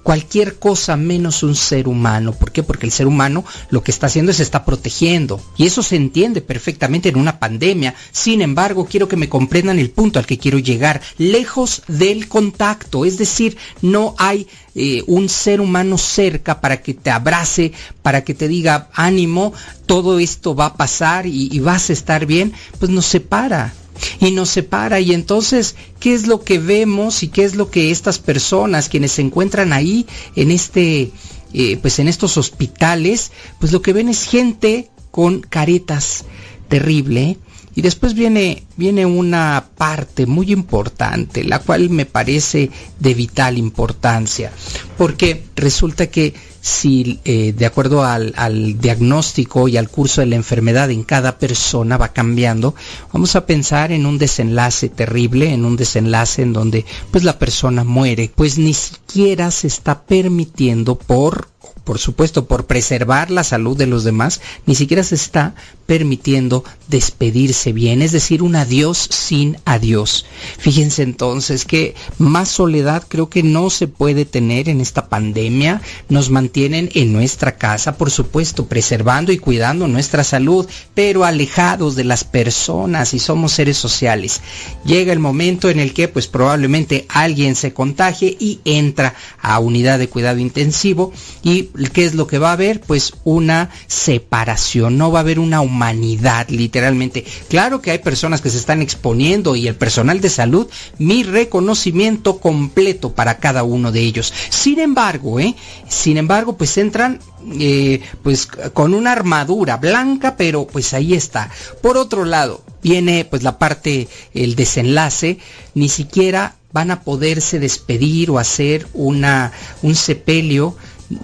cualquier 0.06 0.60
cosa 0.60 0.96
menos 0.96 1.42
un 1.42 1.56
ser 1.56 1.88
humano. 1.88 2.30
¿Por 2.30 2.52
qué? 2.52 2.62
Porque 2.62 2.86
el 2.86 2.92
ser 2.92 3.08
humano 3.08 3.44
lo 3.70 3.82
que 3.82 3.90
está 3.90 4.06
haciendo 4.06 4.30
es 4.30 4.38
está 4.38 4.64
protegiendo. 4.64 5.40
Y 5.56 5.66
eso 5.66 5.82
se 5.82 5.96
entiende 5.96 6.40
perfectamente 6.42 7.08
en 7.08 7.16
una 7.16 7.40
pandemia. 7.40 7.92
Sin 8.12 8.40
embargo, 8.40 8.86
quiero 8.88 9.08
que 9.08 9.16
me 9.16 9.28
comprendan 9.28 9.80
el 9.80 9.90
punto 9.90 10.20
al 10.20 10.26
que 10.26 10.38
quiero 10.38 10.60
llegar. 10.60 11.02
Lejos 11.18 11.82
del 11.88 12.28
contacto. 12.28 13.04
Es 13.04 13.18
decir, 13.18 13.56
no 13.82 14.14
hay 14.16 14.46
eh, 14.76 15.02
un 15.08 15.28
ser 15.28 15.60
humano 15.60 15.98
cerca 15.98 16.60
para 16.60 16.80
que 16.82 16.94
te 16.94 17.10
abrace, 17.10 17.72
para 18.02 18.22
que 18.22 18.34
te 18.34 18.46
diga 18.46 18.88
ánimo, 18.94 19.54
todo 19.86 20.20
esto 20.20 20.54
va 20.54 20.66
a 20.66 20.76
pasar 20.76 21.26
y, 21.26 21.48
y 21.50 21.58
vas 21.58 21.90
a 21.90 21.94
estar 21.94 22.26
bien. 22.26 22.52
Pues 22.78 22.92
nos 22.92 23.06
separa 23.06 23.74
y 24.20 24.30
nos 24.30 24.50
separa. 24.50 25.00
Y 25.00 25.12
entonces, 25.12 25.76
¿qué 26.00 26.14
es 26.14 26.26
lo 26.26 26.42
que 26.42 26.58
vemos 26.58 27.22
y 27.22 27.28
qué 27.28 27.44
es 27.44 27.54
lo 27.54 27.70
que 27.70 27.90
estas 27.90 28.18
personas, 28.18 28.88
quienes 28.88 29.12
se 29.12 29.22
encuentran 29.22 29.72
ahí 29.72 30.06
en 30.34 30.50
este, 30.50 31.10
eh, 31.52 31.76
pues 31.80 31.98
en 31.98 32.08
estos 32.08 32.36
hospitales, 32.36 33.32
pues 33.58 33.72
lo 33.72 33.82
que 33.82 33.92
ven 33.92 34.08
es 34.08 34.24
gente 34.24 34.90
con 35.10 35.40
caretas 35.40 36.24
terrible. 36.68 37.38
Y 37.74 37.82
después 37.82 38.14
viene, 38.14 38.62
viene 38.76 39.04
una 39.04 39.68
parte 39.76 40.24
muy 40.24 40.50
importante, 40.50 41.44
la 41.44 41.58
cual 41.58 41.90
me 41.90 42.06
parece 42.06 42.70
de 42.98 43.12
vital 43.12 43.58
importancia, 43.58 44.50
porque 44.96 45.44
resulta 45.54 46.06
que 46.06 46.32
si 46.66 47.20
eh, 47.24 47.52
de 47.56 47.64
acuerdo 47.64 48.02
al, 48.02 48.34
al, 48.36 48.80
diagnóstico 48.80 49.68
y 49.68 49.76
al 49.76 49.88
curso 49.88 50.20
de 50.20 50.26
la 50.26 50.34
enfermedad 50.34 50.90
en 50.90 51.04
cada 51.04 51.38
persona 51.38 51.96
va 51.96 52.08
cambiando, 52.08 52.74
vamos 53.12 53.36
a 53.36 53.46
pensar 53.46 53.92
en 53.92 54.04
un 54.04 54.18
desenlace 54.18 54.88
terrible, 54.88 55.52
en 55.52 55.64
un 55.64 55.76
desenlace 55.76 56.42
en 56.42 56.52
donde 56.52 56.84
pues 57.12 57.22
la 57.22 57.38
persona 57.38 57.84
muere, 57.84 58.32
pues 58.34 58.58
ni 58.58 58.74
siquiera 58.74 59.52
se 59.52 59.68
está 59.68 60.02
permitiendo 60.02 60.96
por 60.96 61.48
por 61.86 62.00
supuesto, 62.00 62.46
por 62.46 62.66
preservar 62.66 63.30
la 63.30 63.44
salud 63.44 63.76
de 63.76 63.86
los 63.86 64.02
demás, 64.02 64.40
ni 64.66 64.74
siquiera 64.74 65.04
se 65.04 65.14
está 65.14 65.54
permitiendo 65.86 66.64
despedirse 66.88 67.72
bien, 67.72 68.02
es 68.02 68.10
decir, 68.10 68.42
un 68.42 68.56
adiós 68.56 69.06
sin 69.08 69.56
adiós. 69.64 70.26
Fíjense 70.58 71.04
entonces 71.04 71.64
que 71.64 71.94
más 72.18 72.48
soledad 72.48 73.04
creo 73.06 73.30
que 73.30 73.44
no 73.44 73.70
se 73.70 73.86
puede 73.86 74.24
tener 74.24 74.68
en 74.68 74.80
esta 74.80 75.08
pandemia. 75.08 75.80
Nos 76.08 76.28
mantienen 76.28 76.90
en 76.94 77.12
nuestra 77.12 77.56
casa, 77.56 77.96
por 77.96 78.10
supuesto, 78.10 78.66
preservando 78.66 79.30
y 79.30 79.38
cuidando 79.38 79.86
nuestra 79.86 80.24
salud, 80.24 80.66
pero 80.92 81.24
alejados 81.24 81.94
de 81.94 82.02
las 82.02 82.24
personas 82.24 83.14
y 83.14 83.20
somos 83.20 83.52
seres 83.52 83.76
sociales. 83.76 84.40
Llega 84.84 85.12
el 85.12 85.20
momento 85.20 85.70
en 85.70 85.78
el 85.78 85.94
que 85.94 86.08
pues 86.08 86.26
probablemente 86.26 87.06
alguien 87.08 87.54
se 87.54 87.72
contagie 87.72 88.36
y 88.40 88.58
entra 88.64 89.14
a 89.40 89.60
unidad 89.60 90.00
de 90.00 90.08
cuidado 90.08 90.40
intensivo 90.40 91.12
y 91.44 91.70
¿qué 91.92 92.04
es 92.04 92.14
lo 92.14 92.26
que 92.26 92.38
va 92.38 92.50
a 92.50 92.54
haber? 92.54 92.80
Pues 92.80 93.14
una 93.24 93.70
separación, 93.86 94.96
no 94.98 95.10
va 95.10 95.20
a 95.20 95.22
haber 95.22 95.38
una 95.38 95.60
humanidad, 95.60 96.48
literalmente. 96.48 97.24
Claro 97.48 97.80
que 97.80 97.90
hay 97.90 97.98
personas 97.98 98.40
que 98.40 98.50
se 98.50 98.58
están 98.58 98.82
exponiendo 98.82 99.56
y 99.56 99.68
el 99.68 99.76
personal 99.76 100.20
de 100.20 100.30
salud, 100.30 100.68
mi 100.98 101.22
reconocimiento 101.22 102.38
completo 102.38 103.12
para 103.12 103.38
cada 103.38 103.62
uno 103.62 103.92
de 103.92 104.00
ellos. 104.00 104.32
Sin 104.50 104.78
embargo, 104.78 105.40
¿eh? 105.40 105.54
Sin 105.88 106.16
embargo, 106.16 106.56
pues 106.56 106.76
entran 106.78 107.20
eh, 107.58 108.00
pues 108.22 108.46
con 108.46 108.94
una 108.94 109.12
armadura 109.12 109.76
blanca, 109.76 110.36
pero 110.36 110.66
pues 110.66 110.94
ahí 110.94 111.14
está. 111.14 111.50
Por 111.82 111.96
otro 111.96 112.24
lado, 112.24 112.62
viene 112.82 113.24
pues 113.24 113.42
la 113.42 113.58
parte, 113.58 114.08
el 114.34 114.56
desenlace, 114.56 115.38
ni 115.74 115.88
siquiera 115.88 116.56
van 116.72 116.90
a 116.90 117.00
poderse 117.02 117.58
despedir 117.58 118.30
o 118.30 118.38
hacer 118.38 118.86
una, 118.92 119.52
un 119.82 119.94
sepelio 119.94 120.76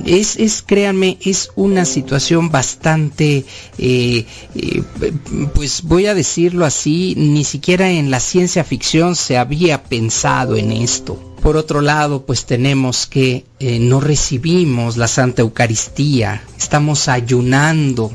es, 0.05 0.37
es, 0.37 0.63
créanme, 0.63 1.19
es 1.23 1.51
una 1.57 1.85
situación 1.85 2.51
bastante, 2.51 3.45
eh, 3.79 4.27
eh, 4.55 4.83
pues 5.55 5.83
voy 5.83 6.07
a 6.07 6.15
decirlo 6.15 6.65
así, 6.65 7.15
ni 7.17 7.45
siquiera 7.45 7.91
en 7.91 8.11
la 8.11 8.21
ciencia 8.21 8.65
ficción 8.65 9.17
se 9.17 9.39
había 9.39 9.83
pensado 9.85 10.57
en 10.57 10.73
esto. 10.73 11.35
Por 11.43 11.57
otro 11.57 11.81
lado, 11.81 12.25
pues 12.25 12.47
tenemos 12.47 13.07
que 13.07 13.45
eh, 13.59 13.81
no 13.81 14.01
recibimos 14.01 14.97
la 14.97 15.09
Santa 15.09 15.43
Eucaristía, 15.43 16.45
estamos 16.57 17.09
ayunando 17.09 18.13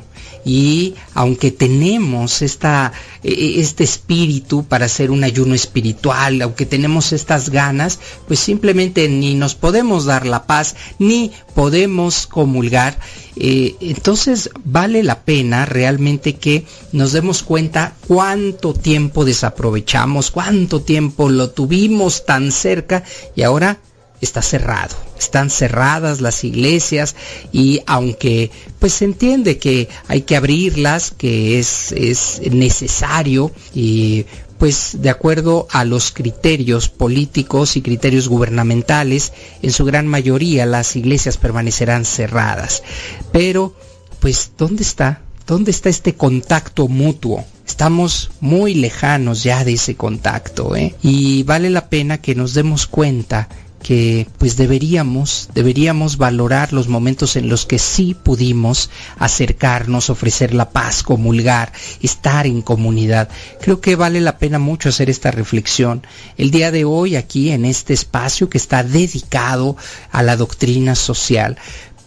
y 0.48 0.96
aunque 1.14 1.52
tenemos 1.52 2.42
esta, 2.42 2.94
e, 3.22 3.32
e, 3.34 3.60
este 3.60 3.84
espíritu 3.84 4.64
para 4.64 4.86
hacer 4.86 5.12
un 5.12 5.26
ayuno 5.26 5.54
espiritual, 5.54 6.42
aunque 6.42 6.66
tenemos 6.66 7.12
estas 7.12 7.50
ganas, 7.50 8.00
pues 8.28 8.40
simplemente 8.40 9.10
ni 9.10 9.36
nos 9.36 9.56
podemos 9.56 10.06
dar 10.06 10.26
la 10.26 10.48
paz, 10.48 10.78
ni 11.00 11.34
podemos 11.54 12.28
comulgar. 12.28 12.98
Eh, 13.36 13.76
entonces 13.82 14.50
vale 14.64 15.04
la 15.04 15.24
pena 15.24 15.66
realmente 15.66 16.38
que 16.38 16.66
nos 16.94 17.12
demos 17.12 17.44
cuenta 17.44 17.96
cuánto 18.08 18.74
tiempo 18.74 19.26
desaprovechamos, 19.26 20.32
cuánto 20.32 20.82
tiempo 20.82 21.30
lo 21.30 21.50
tuvimos 21.50 22.26
tan 22.26 22.54
cerca 22.54 23.04
y 23.36 23.42
ahora 23.42 23.80
está 24.22 24.42
cerrado. 24.42 25.07
Están 25.20 25.50
cerradas 25.50 26.22
las 26.22 26.44
iglesias 26.44 27.16
y 27.52 27.82
aunque 27.86 28.52
pues 28.80 28.94
se 28.94 29.06
entiende 29.06 29.58
que 29.58 29.90
hay 30.08 30.22
que 30.22 30.36
abrirlas, 30.36 31.12
que 31.12 31.60
es, 31.60 31.92
es 31.92 32.42
necesario 32.52 33.52
y 33.74 34.26
pues 34.58 34.98
de 35.02 35.10
acuerdo 35.10 35.68
a 35.72 35.86
los 35.86 36.12
criterios 36.12 36.90
políticos 36.90 37.78
y 37.78 37.82
criterios 37.82 38.28
gubernamentales, 38.28 39.34
en 39.62 39.72
su 39.72 39.86
gran 39.86 40.08
mayoría 40.08 40.66
las 40.66 40.96
iglesias 40.96 41.38
permanecerán 41.38 42.06
cerradas. 42.06 42.84
Pero 43.32 43.76
pues 44.20 44.52
¿dónde 44.58 44.84
está? 44.84 45.22
¿Dónde 45.46 45.72
está 45.72 45.90
este 45.90 46.16
contacto 46.16 46.88
mutuo? 46.88 47.46
Estamos 47.66 48.32
muy 48.42 48.74
lejanos 48.74 49.44
ya 49.44 49.64
de 49.64 49.74
ese 49.74 49.96
contacto, 49.96 50.76
¿eh? 50.76 50.96
Y 51.02 51.44
vale 51.44 51.70
la 51.70 51.90
pena 51.90 52.18
que 52.18 52.36
nos 52.36 52.54
demos 52.54 52.88
cuenta 52.88 53.48
que 53.88 54.28
pues 54.38 54.58
deberíamos, 54.58 55.48
deberíamos 55.54 56.18
valorar 56.18 56.74
los 56.74 56.90
momentos 56.90 57.38
en 57.38 57.48
los 57.48 57.66
que 57.66 57.80
sí 57.80 58.18
pudimos 58.22 58.90
acercarnos, 59.18 60.10
ofrecer 60.10 60.54
la 60.54 60.72
paz, 60.72 61.04
comulgar, 61.04 61.72
estar 62.02 62.46
en 62.48 62.62
comunidad. 62.62 63.30
Creo 63.62 63.80
que 63.80 63.96
vale 63.96 64.20
la 64.20 64.40
pena 64.40 64.60
mucho 64.60 64.90
hacer 64.90 65.10
esta 65.10 65.32
reflexión. 65.32 66.06
El 66.36 66.52
día 66.52 66.72
de 66.72 66.84
hoy 66.84 67.16
aquí 67.16 67.52
en 67.52 67.64
este 67.64 67.94
espacio 67.94 68.50
que 68.50 68.58
está 68.58 68.84
dedicado 68.84 69.78
a 70.12 70.22
la 70.22 70.36
doctrina 70.36 70.94
social, 70.94 71.58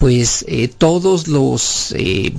pues 0.01 0.47
eh, 0.49 0.69
todos 0.69 1.29
los 1.29 1.95
eh, 1.95 2.33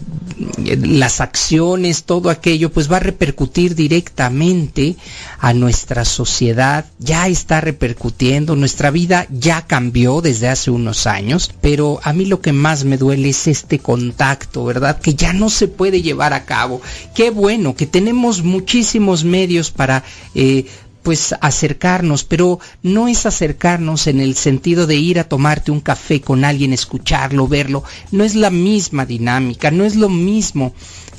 las 0.66 1.22
acciones 1.22 2.05
todo 2.05 2.32
aquello 2.32 2.72
pues 2.72 2.91
va 2.91 2.97
a 2.97 3.01
repercutir 3.01 3.76
directamente 3.76 4.95
a 5.38 5.53
nuestra 5.53 6.03
sociedad. 6.03 6.86
Ya 6.97 7.28
está 7.28 7.62
repercutiendo. 7.62 8.55
Nuestra 8.55 8.89
vida 8.89 9.28
ya 9.30 9.68
cambió 9.68 10.22
desde 10.22 10.47
hace 10.47 10.72
unos 10.72 11.05
años. 11.05 11.53
Pero 11.62 11.99
a 12.03 12.14
mí 12.14 12.26
lo 12.26 12.41
que 12.41 12.51
más 12.51 12.84
me 12.84 12.97
duele 12.97 13.30
es 13.30 13.45
este 13.45 13.78
contacto 13.78 14.66
verdad 14.66 14.99
que 14.99 15.14
ya 15.14 15.32
no 15.32 15.51
se 15.51 15.68
puede 15.68 16.01
llevar 16.01 16.34
a 16.34 16.45
cabo. 16.45 16.82
Qué 17.14 17.30
bueno 17.30 17.76
que 17.76 17.86
tenemos 17.86 18.41
muchísimos 18.41 19.24
medios 19.24 19.70
para 19.70 20.03
eh, 20.34 20.66
pues 21.04 21.34
acercarnos, 21.41 22.24
pero 22.24 22.60
no 22.84 23.08
es 23.08 23.26
acercarnos 23.26 24.08
en 24.08 24.20
el 24.20 24.36
sentido 24.36 24.88
de 24.88 24.95
ir 24.95 25.20
a 25.20 25.24
tomarte 25.24 25.72
un 25.72 25.80
café 25.80 26.22
con 26.22 26.45
alguien, 26.45 26.74
escucharlo, 26.74 27.47
verlo, 27.47 27.84
no 28.12 28.24
es 28.24 28.36
la 28.36 28.49
misma 28.49 29.06
dinámica, 29.06 29.72
no 29.72 29.84
es 29.84 29.95
lo 29.95 30.10
mismo 30.10 30.74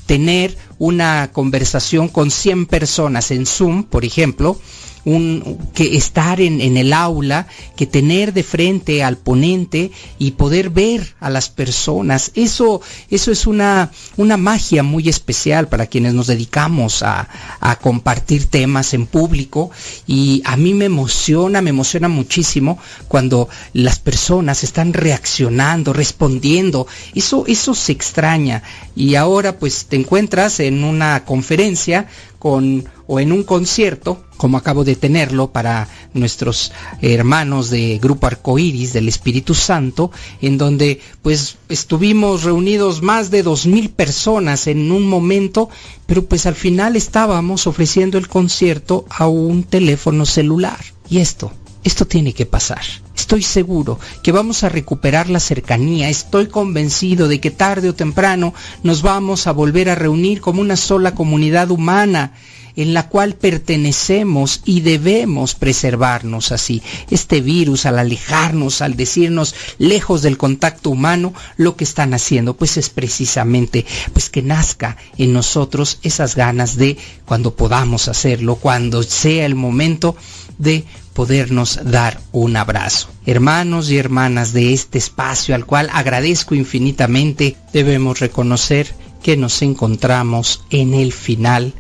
tener 0.06 0.56
una 0.78 1.30
conversación 1.32 2.08
con 2.08 2.30
100 2.30 2.66
personas 2.66 3.30
en 3.30 3.46
Zoom, 3.46 3.84
por 3.84 4.04
ejemplo, 4.04 4.58
un, 5.04 5.58
que 5.74 5.96
estar 5.96 6.40
en, 6.40 6.60
en, 6.60 6.76
el 6.76 6.92
aula, 6.92 7.46
que 7.76 7.86
tener 7.86 8.32
de 8.32 8.42
frente 8.42 9.02
al 9.02 9.16
ponente 9.16 9.90
y 10.18 10.32
poder 10.32 10.70
ver 10.70 11.14
a 11.20 11.30
las 11.30 11.48
personas. 11.48 12.30
Eso, 12.34 12.80
eso 13.10 13.32
es 13.32 13.46
una, 13.46 13.90
una 14.16 14.36
magia 14.36 14.82
muy 14.82 15.08
especial 15.08 15.68
para 15.68 15.86
quienes 15.86 16.14
nos 16.14 16.26
dedicamos 16.26 17.02
a, 17.02 17.28
a 17.60 17.76
compartir 17.76 18.46
temas 18.46 18.94
en 18.94 19.06
público 19.06 19.70
y 20.06 20.42
a 20.44 20.56
mí 20.56 20.74
me 20.74 20.84
emociona, 20.86 21.60
me 21.60 21.70
emociona 21.70 22.08
muchísimo 22.08 22.78
cuando 23.08 23.48
las 23.72 23.98
personas 23.98 24.64
están 24.64 24.92
reaccionando, 24.92 25.92
respondiendo. 25.92 26.86
Eso, 27.14 27.44
eso 27.46 27.74
se 27.74 27.92
extraña. 27.92 28.62
Y 28.94 29.14
ahora 29.14 29.58
pues 29.58 29.86
te 29.86 29.96
encuentras 29.96 30.60
en 30.60 30.84
una 30.84 31.24
conferencia 31.24 32.06
con 32.42 32.84
o 33.06 33.20
en 33.20 33.30
un 33.30 33.44
concierto, 33.44 34.24
como 34.36 34.56
acabo 34.56 34.82
de 34.82 34.96
tenerlo 34.96 35.52
para 35.52 35.86
nuestros 36.12 36.72
hermanos 37.00 37.70
de 37.70 38.00
Grupo 38.02 38.26
Arcoiris 38.26 38.92
del 38.92 39.06
Espíritu 39.06 39.54
Santo, 39.54 40.10
en 40.40 40.58
donde 40.58 41.00
pues 41.22 41.56
estuvimos 41.68 42.42
reunidos 42.42 43.00
más 43.00 43.30
de 43.30 43.44
dos 43.44 43.66
mil 43.66 43.90
personas 43.90 44.66
en 44.66 44.90
un 44.90 45.06
momento, 45.06 45.70
pero 46.06 46.24
pues 46.24 46.46
al 46.46 46.56
final 46.56 46.96
estábamos 46.96 47.68
ofreciendo 47.68 48.18
el 48.18 48.26
concierto 48.26 49.04
a 49.08 49.28
un 49.28 49.62
teléfono 49.62 50.26
celular. 50.26 50.80
Y 51.08 51.18
esto, 51.18 51.52
esto 51.84 52.06
tiene 52.06 52.32
que 52.32 52.46
pasar. 52.46 52.82
Estoy 53.16 53.42
seguro 53.42 53.98
que 54.22 54.32
vamos 54.32 54.64
a 54.64 54.68
recuperar 54.68 55.28
la 55.28 55.40
cercanía. 55.40 56.08
Estoy 56.08 56.48
convencido 56.48 57.28
de 57.28 57.40
que 57.40 57.50
tarde 57.50 57.88
o 57.88 57.94
temprano 57.94 58.54
nos 58.82 59.02
vamos 59.02 59.46
a 59.46 59.52
volver 59.52 59.90
a 59.90 59.94
reunir 59.94 60.40
como 60.40 60.60
una 60.60 60.76
sola 60.76 61.14
comunidad 61.14 61.70
humana 61.70 62.32
en 62.76 62.94
la 62.94 63.08
cual 63.08 63.34
pertenecemos 63.34 64.62
y 64.64 64.80
debemos 64.80 65.54
preservarnos 65.54 66.52
así. 66.52 66.82
Este 67.10 67.40
virus, 67.40 67.86
al 67.86 67.98
alejarnos, 67.98 68.82
al 68.82 68.96
decirnos 68.96 69.54
lejos 69.78 70.22
del 70.22 70.38
contacto 70.38 70.90
humano, 70.90 71.34
lo 71.56 71.76
que 71.76 71.84
están 71.84 72.14
haciendo, 72.14 72.56
pues 72.56 72.76
es 72.76 72.90
precisamente, 72.90 73.84
pues 74.12 74.30
que 74.30 74.42
nazca 74.42 74.96
en 75.18 75.32
nosotros 75.32 75.98
esas 76.02 76.34
ganas 76.34 76.76
de, 76.76 76.96
cuando 77.24 77.54
podamos 77.54 78.08
hacerlo, 78.08 78.56
cuando 78.56 79.02
sea 79.02 79.46
el 79.46 79.54
momento, 79.54 80.16
de 80.58 80.84
podernos 81.12 81.80
dar 81.84 82.20
un 82.32 82.56
abrazo. 82.56 83.08
Hermanos 83.26 83.90
y 83.90 83.98
hermanas 83.98 84.52
de 84.52 84.72
este 84.72 84.98
espacio 84.98 85.54
al 85.54 85.66
cual 85.66 85.90
agradezco 85.92 86.54
infinitamente, 86.54 87.56
debemos 87.72 88.20
reconocer 88.20 88.94
que 89.22 89.36
nos 89.36 89.62
encontramos 89.62 90.64
en 90.70 90.94
el 90.94 91.12
final 91.12 91.74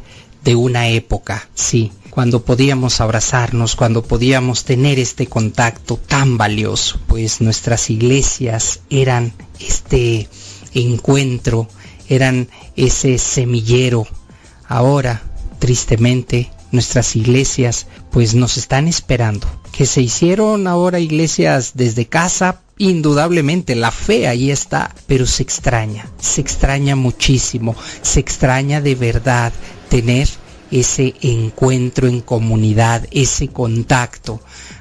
de 0.44 0.54
una 0.54 0.88
época, 0.88 1.48
sí, 1.54 1.92
cuando 2.12 2.44
podíamos 2.44 3.00
abrazarnos, 3.00 3.74
cuando 3.74 4.02
podíamos 4.02 4.64
tener 4.64 4.98
este 4.98 5.28
contacto 5.28 5.96
tan 5.96 6.36
valioso, 6.36 7.00
pues 7.06 7.40
nuestras 7.40 7.88
iglesias 7.88 8.80
eran 8.90 9.32
este 9.58 10.28
encuentro, 10.74 11.68
eran 12.10 12.48
ese 12.76 13.16
semillero. 13.16 14.06
Ahora, 14.68 15.22
tristemente, 15.58 16.50
nuestras 16.72 17.14
iglesias 17.14 17.86
pues 18.10 18.34
nos 18.34 18.56
están 18.56 18.88
esperando. 18.88 19.46
Que 19.70 19.86
se 19.86 20.02
hicieron 20.02 20.66
ahora 20.66 20.98
iglesias 20.98 21.72
desde 21.74 22.06
casa, 22.06 22.60
indudablemente 22.78 23.74
la 23.76 23.90
fe 23.90 24.26
ahí 24.26 24.50
está, 24.50 24.94
pero 25.06 25.26
se 25.26 25.42
extraña, 25.42 26.06
se 26.18 26.40
extraña 26.40 26.96
muchísimo, 26.96 27.76
se 28.02 28.20
extraña 28.20 28.80
de 28.80 28.94
verdad 28.94 29.52
tener 29.88 30.28
ese 30.70 31.14
encuentro 31.20 32.08
en 32.08 32.20
comunidad, 32.22 33.06
ese 33.10 33.48
contacto. 33.48 34.40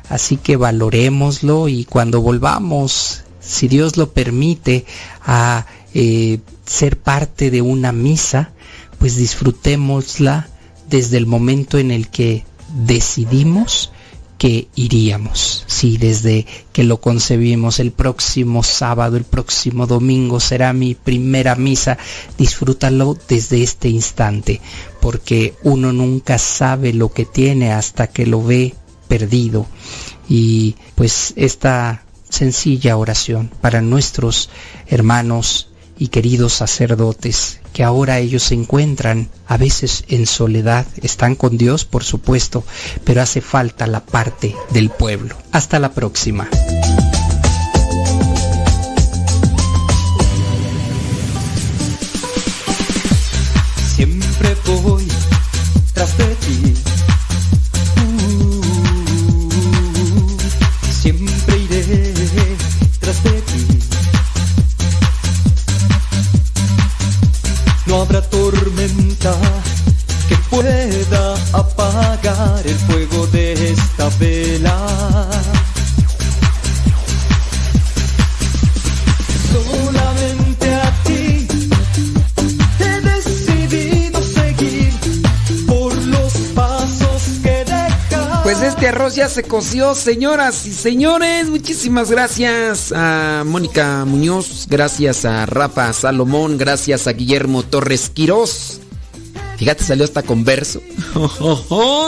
Así 0.09 0.37
que 0.37 0.55
valoremoslo 0.55 1.67
y 1.67 1.85
cuando 1.85 2.21
volvamos, 2.21 3.23
si 3.39 3.67
Dios 3.67 3.97
lo 3.97 4.11
permite, 4.11 4.85
a 5.21 5.65
eh, 5.93 6.39
ser 6.65 6.97
parte 6.97 7.51
de 7.51 7.61
una 7.61 7.91
misa, 7.91 8.51
pues 8.99 9.15
disfrutémosla 9.15 10.47
desde 10.91 11.17
el 11.17 11.25
momento 11.25 11.79
en 11.79 11.89
el 11.89 12.09
que 12.09 12.45
decidimos 12.85 13.91
que 14.37 14.67
iríamos. 14.75 15.63
Sí, 15.67 15.97
desde 15.97 16.47
que 16.73 16.83
lo 16.83 16.99
concebimos 16.99 17.79
el 17.79 17.91
próximo 17.91 18.63
sábado, 18.63 19.15
el 19.15 19.23
próximo 19.23 19.87
domingo 19.87 20.39
será 20.39 20.73
mi 20.73 20.95
primera 20.95 21.55
misa. 21.55 21.97
Disfrútalo 22.37 23.15
desde 23.27 23.61
este 23.61 23.89
instante, 23.89 24.59
porque 24.99 25.53
uno 25.63 25.93
nunca 25.93 26.37
sabe 26.37 26.91
lo 26.91 27.13
que 27.13 27.25
tiene 27.25 27.71
hasta 27.71 28.07
que 28.07 28.25
lo 28.25 28.43
ve 28.43 28.73
perdido. 29.07 29.67
Y 30.27 30.75
pues 30.95 31.33
esta 31.35 32.03
sencilla 32.27 32.97
oración 32.97 33.51
para 33.61 33.81
nuestros 33.81 34.49
hermanos 34.87 35.69
y 35.99 36.07
queridos 36.07 36.53
sacerdotes, 36.53 37.60
que 37.73 37.83
ahora 37.83 38.19
ellos 38.19 38.43
se 38.43 38.55
encuentran 38.55 39.29
a 39.47 39.57
veces 39.57 40.03
en 40.07 40.25
soledad, 40.25 40.85
están 41.01 41.35
con 41.35 41.57
Dios 41.57 41.85
por 41.85 42.03
supuesto, 42.03 42.63
pero 43.03 43.21
hace 43.21 43.41
falta 43.41 43.87
la 43.87 44.05
parte 44.05 44.55
del 44.71 44.89
pueblo. 44.89 45.35
Hasta 45.51 45.79
la 45.79 45.93
próxima. 45.93 46.47
Arroz 88.91 89.15
ya 89.15 89.29
se 89.29 89.43
coció, 89.43 89.95
señoras 89.95 90.65
y 90.65 90.73
señores. 90.73 91.49
Muchísimas 91.49 92.11
gracias 92.11 92.91
a 92.93 93.43
Mónica 93.45 94.03
Muñoz, 94.03 94.67
gracias 94.69 95.23
a 95.23 95.45
Rafa 95.45 95.93
Salomón, 95.93 96.57
gracias 96.57 97.07
a 97.07 97.13
Guillermo 97.13 97.63
Torres 97.63 98.09
Quirós. 98.09 98.81
Fíjate, 99.55 99.85
salió 99.85 100.03
hasta 100.03 100.23
con 100.23 100.43
verso. 100.43 100.81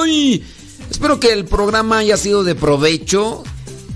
¡Ay! 0.04 0.44
Espero 0.92 1.22
que 1.22 1.32
el 1.32 1.46
programa 1.46 2.00
haya 2.00 2.18
sido 2.18 2.44
de 2.44 2.54
provecho, 2.54 3.44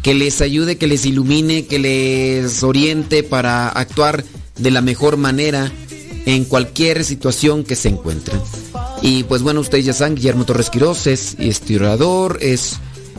que 0.02 0.14
les 0.14 0.40
ayude, 0.40 0.78
que 0.78 0.88
les 0.88 1.06
ilumine, 1.06 1.66
que 1.66 1.80
les 1.80 2.64
oriente 2.64 3.22
para 3.22 3.68
actuar 3.68 4.24
de 4.58 4.72
la 4.72 4.80
mejor 4.80 5.18
manera 5.18 5.70
en 6.26 6.46
cualquier 6.46 7.04
situación 7.04 7.66
que 7.66 7.76
se 7.76 7.90
encuentren. 7.90 8.40
Y 9.02 9.24
pues 9.24 9.42
bueno, 9.42 9.60
ustedes 9.60 9.86
ya 9.86 9.94
saben, 9.94 10.16
Guillermo 10.16 10.46
Torres 10.46 10.70
Quirós 10.70 11.08
es 11.08 11.36
historiador, 11.40 12.40
es 12.42 12.78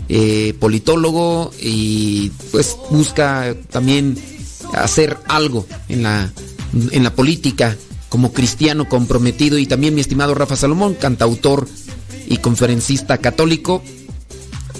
eh, 0.09 0.55
politólogo 0.59 1.53
y 1.61 2.31
pues 2.51 2.77
busca 2.91 3.55
también 3.71 4.17
hacer 4.75 5.17
algo 5.29 5.67
en 5.89 6.03
la, 6.03 6.33
en 6.91 7.05
la 7.05 7.15
política 7.15 7.77
como 8.09 8.33
cristiano 8.33 8.89
comprometido 8.89 9.59
y 9.59 9.67
también 9.67 9.95
mi 9.95 10.01
estimado 10.01 10.35
Rafa 10.35 10.57
Salomón, 10.57 10.95
cantautor 10.95 11.69
y 12.27 12.39
conferencista 12.39 13.19
católico. 13.19 13.83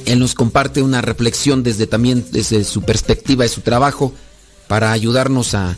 Él 0.07 0.19
nos 0.19 0.35
comparte 0.35 0.83
una 0.83 1.03
reflexión 1.03 1.63
desde 1.63 1.87
también 1.87 2.25
desde 2.33 2.65
su 2.65 2.83
perspectiva 2.83 3.45
de 3.45 3.51
su 3.51 3.61
trabajo 3.61 4.13
para 4.67 4.93
ayudarnos 4.93 5.55
a 5.55 5.77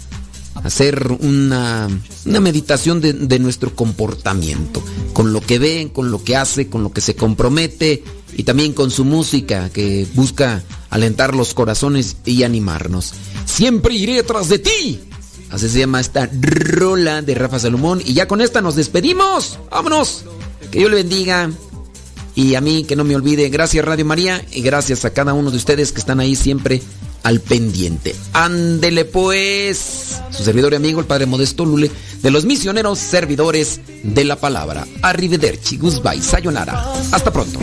hacer 0.55 1.17
una, 1.21 1.89
una 2.25 2.41
meditación 2.41 3.01
de, 3.01 3.13
de, 3.13 3.39
nuestro 3.39 3.75
comportamiento, 3.75 4.83
con 5.13 5.33
lo 5.33 5.41
que 5.41 5.59
ve, 5.59 5.91
con 5.93 6.11
lo 6.11 6.23
que 6.23 6.37
hace, 6.37 6.69
con 6.69 6.83
lo 6.83 6.93
que 6.93 7.01
se 7.01 7.15
compromete 7.15 8.03
y 8.37 8.43
también 8.45 8.73
con 8.73 8.91
su 8.91 9.05
música 9.05 9.71
que 9.71 10.07
busca 10.15 10.63
alentar 10.91 11.35
los 11.35 11.55
corazones 11.55 12.17
y 12.25 12.43
animarnos. 12.43 13.15
Siempre 13.47 13.95
iré 13.95 14.23
tras 14.23 14.49
de 14.49 14.59
ti. 14.59 15.01
Así 15.51 15.69
se 15.69 15.81
llama 15.81 16.01
esta 16.01 16.31
rola 16.33 17.23
de 17.23 17.35
Rafa 17.35 17.59
Salomón. 17.59 18.01
Y 18.05 18.15
ya 18.15 18.29
con 18.29 18.41
esta 18.41 18.61
nos 18.61 18.77
despedimos. 18.77 19.59
Vámonos. 19.71 20.25
Que 20.71 20.79
Dios 20.79 20.91
le 20.91 20.99
bendiga. 20.99 21.51
Y 22.37 22.55
a 22.55 22.61
mí 22.61 22.85
que 22.85 22.95
no 22.95 23.05
me 23.05 23.17
olvide. 23.17 23.49
Gracias 23.49 23.85
Radio 23.85 24.05
María. 24.05 24.45
Y 24.53 24.63
gracias 24.63 25.05
a 25.05 25.11
cada 25.11 25.33
uno 25.33 25.51
de 25.51 25.57
ustedes 25.57 25.93
que 25.93 25.99
están 25.99 26.21
ahí 26.21 26.37
siempre 26.37 26.83
al 27.23 27.41
pendiente. 27.41 28.15
Ándele 28.33 29.05
pues. 29.05 30.21
Su 30.31 30.45
servidor 30.45 30.73
y 30.73 30.77
amigo, 30.77 31.01
el 31.01 31.07
Padre 31.07 31.27
Modesto 31.27 31.65
Lule, 31.65 31.91
de 32.23 32.31
los 32.31 32.45
misioneros 32.45 32.99
servidores 32.99 33.81
de 34.03 34.25
la 34.25 34.37
palabra. 34.37 34.87
Arrivederci, 35.03 35.77
goodbye, 35.77 36.23
sayonara. 36.23 36.93
Hasta 37.13 37.33
pronto. 37.33 37.59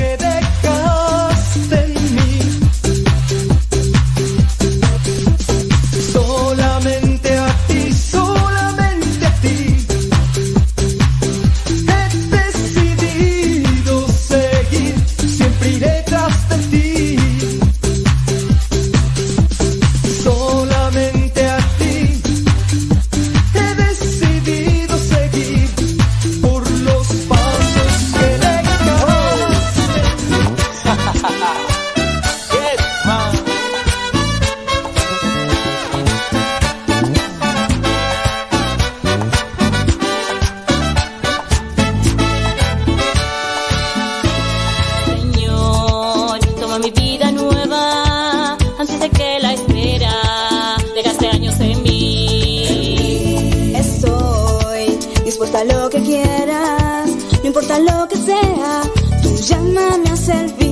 Lo 57.88 58.08
que 58.08 58.18
sea, 58.18 58.82
tú 59.22 59.30
llámame 59.48 60.10
a 60.10 60.16
servir. 60.16 60.67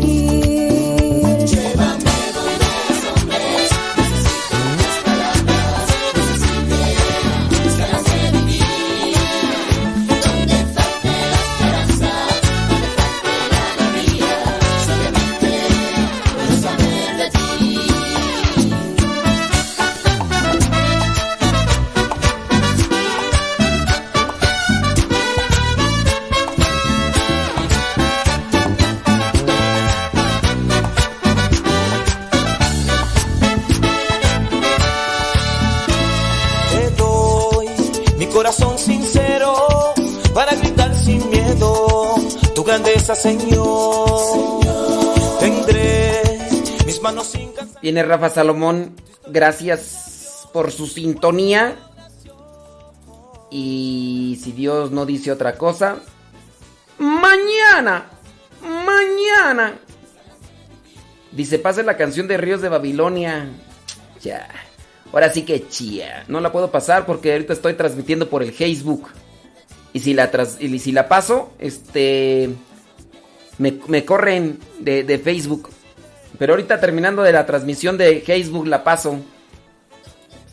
Señor. 43.26 44.60
Tendré 45.40 46.22
mis 46.86 47.02
manos 47.02 47.26
sin. 47.26 47.50
Viene 47.82 48.04
Rafa 48.04 48.30
Salomón, 48.30 48.96
gracias 49.28 50.48
por 50.54 50.72
su 50.72 50.86
sintonía. 50.86 51.76
Y 53.50 54.40
si 54.44 54.52
Dios 54.52 54.92
no 54.92 55.08
dice 55.08 55.32
otra 55.32 55.58
cosa, 55.58 55.98
mañana, 57.00 58.06
mañana. 58.62 59.80
Dice, 61.32 61.58
pase 61.58 61.82
la 61.82 61.98
canción 61.98 62.28
de 62.28 62.38
Ríos 62.38 62.62
de 62.62 62.70
Babilonia. 62.70 63.50
Ya. 64.22 64.48
Ahora 65.12 65.32
sí 65.32 65.42
que 65.42 65.68
chía. 65.68 66.26
No 66.28 66.42
la 66.42 66.52
puedo 66.52 66.70
pasar 66.70 67.08
porque 67.08 67.32
ahorita 67.32 67.54
estoy 67.54 67.74
transmitiendo 67.74 68.30
por 68.30 68.44
el 68.44 68.54
Facebook. 68.54 69.08
Y 69.94 70.00
si 70.02 70.14
la, 70.14 70.32
tras- 70.32 70.58
y 70.62 70.78
si 70.78 70.92
la 70.92 71.08
paso, 71.08 71.54
este... 71.58 72.52
Me, 73.58 73.80
me 73.88 74.04
corren 74.06 74.60
de, 74.80 75.04
de 75.04 75.18
Facebook. 75.18 75.70
Pero 76.38 76.54
ahorita 76.54 76.80
terminando 76.80 77.24
de 77.24 77.32
la 77.32 77.46
transmisión 77.46 77.98
de 77.98 78.22
Facebook 78.22 78.68
la 78.68 78.84
paso. 78.84 79.20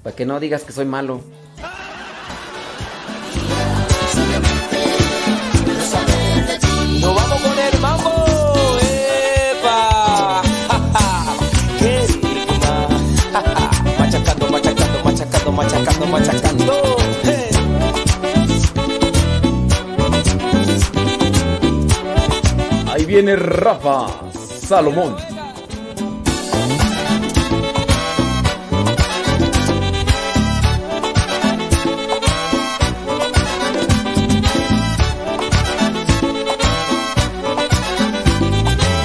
Para 0.03 0.15
que 0.15 0.27
no 0.27 0.39
digas 0.41 0.65
que 0.65 0.73
soy 0.73 0.85
malo. 0.85 1.23
Nos 7.01 7.15
vamos 7.17 7.41
con 7.41 7.59
el 7.59 7.81
mambo. 7.81 8.25
¡Epa! 8.81 10.43
¡Qué. 11.79 12.07
Machacando, 13.99 14.49
machacando, 14.49 15.05
machacando, 15.05 15.53
machacando, 15.53 16.07
machacando. 16.07 16.82
Viene 23.13 23.37
Rafa 23.37 24.07
Salomón. 24.33 25.15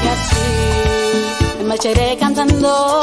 Y 0.01 0.07
así 0.07 1.63
me 1.65 1.77
cantando. 2.17 2.87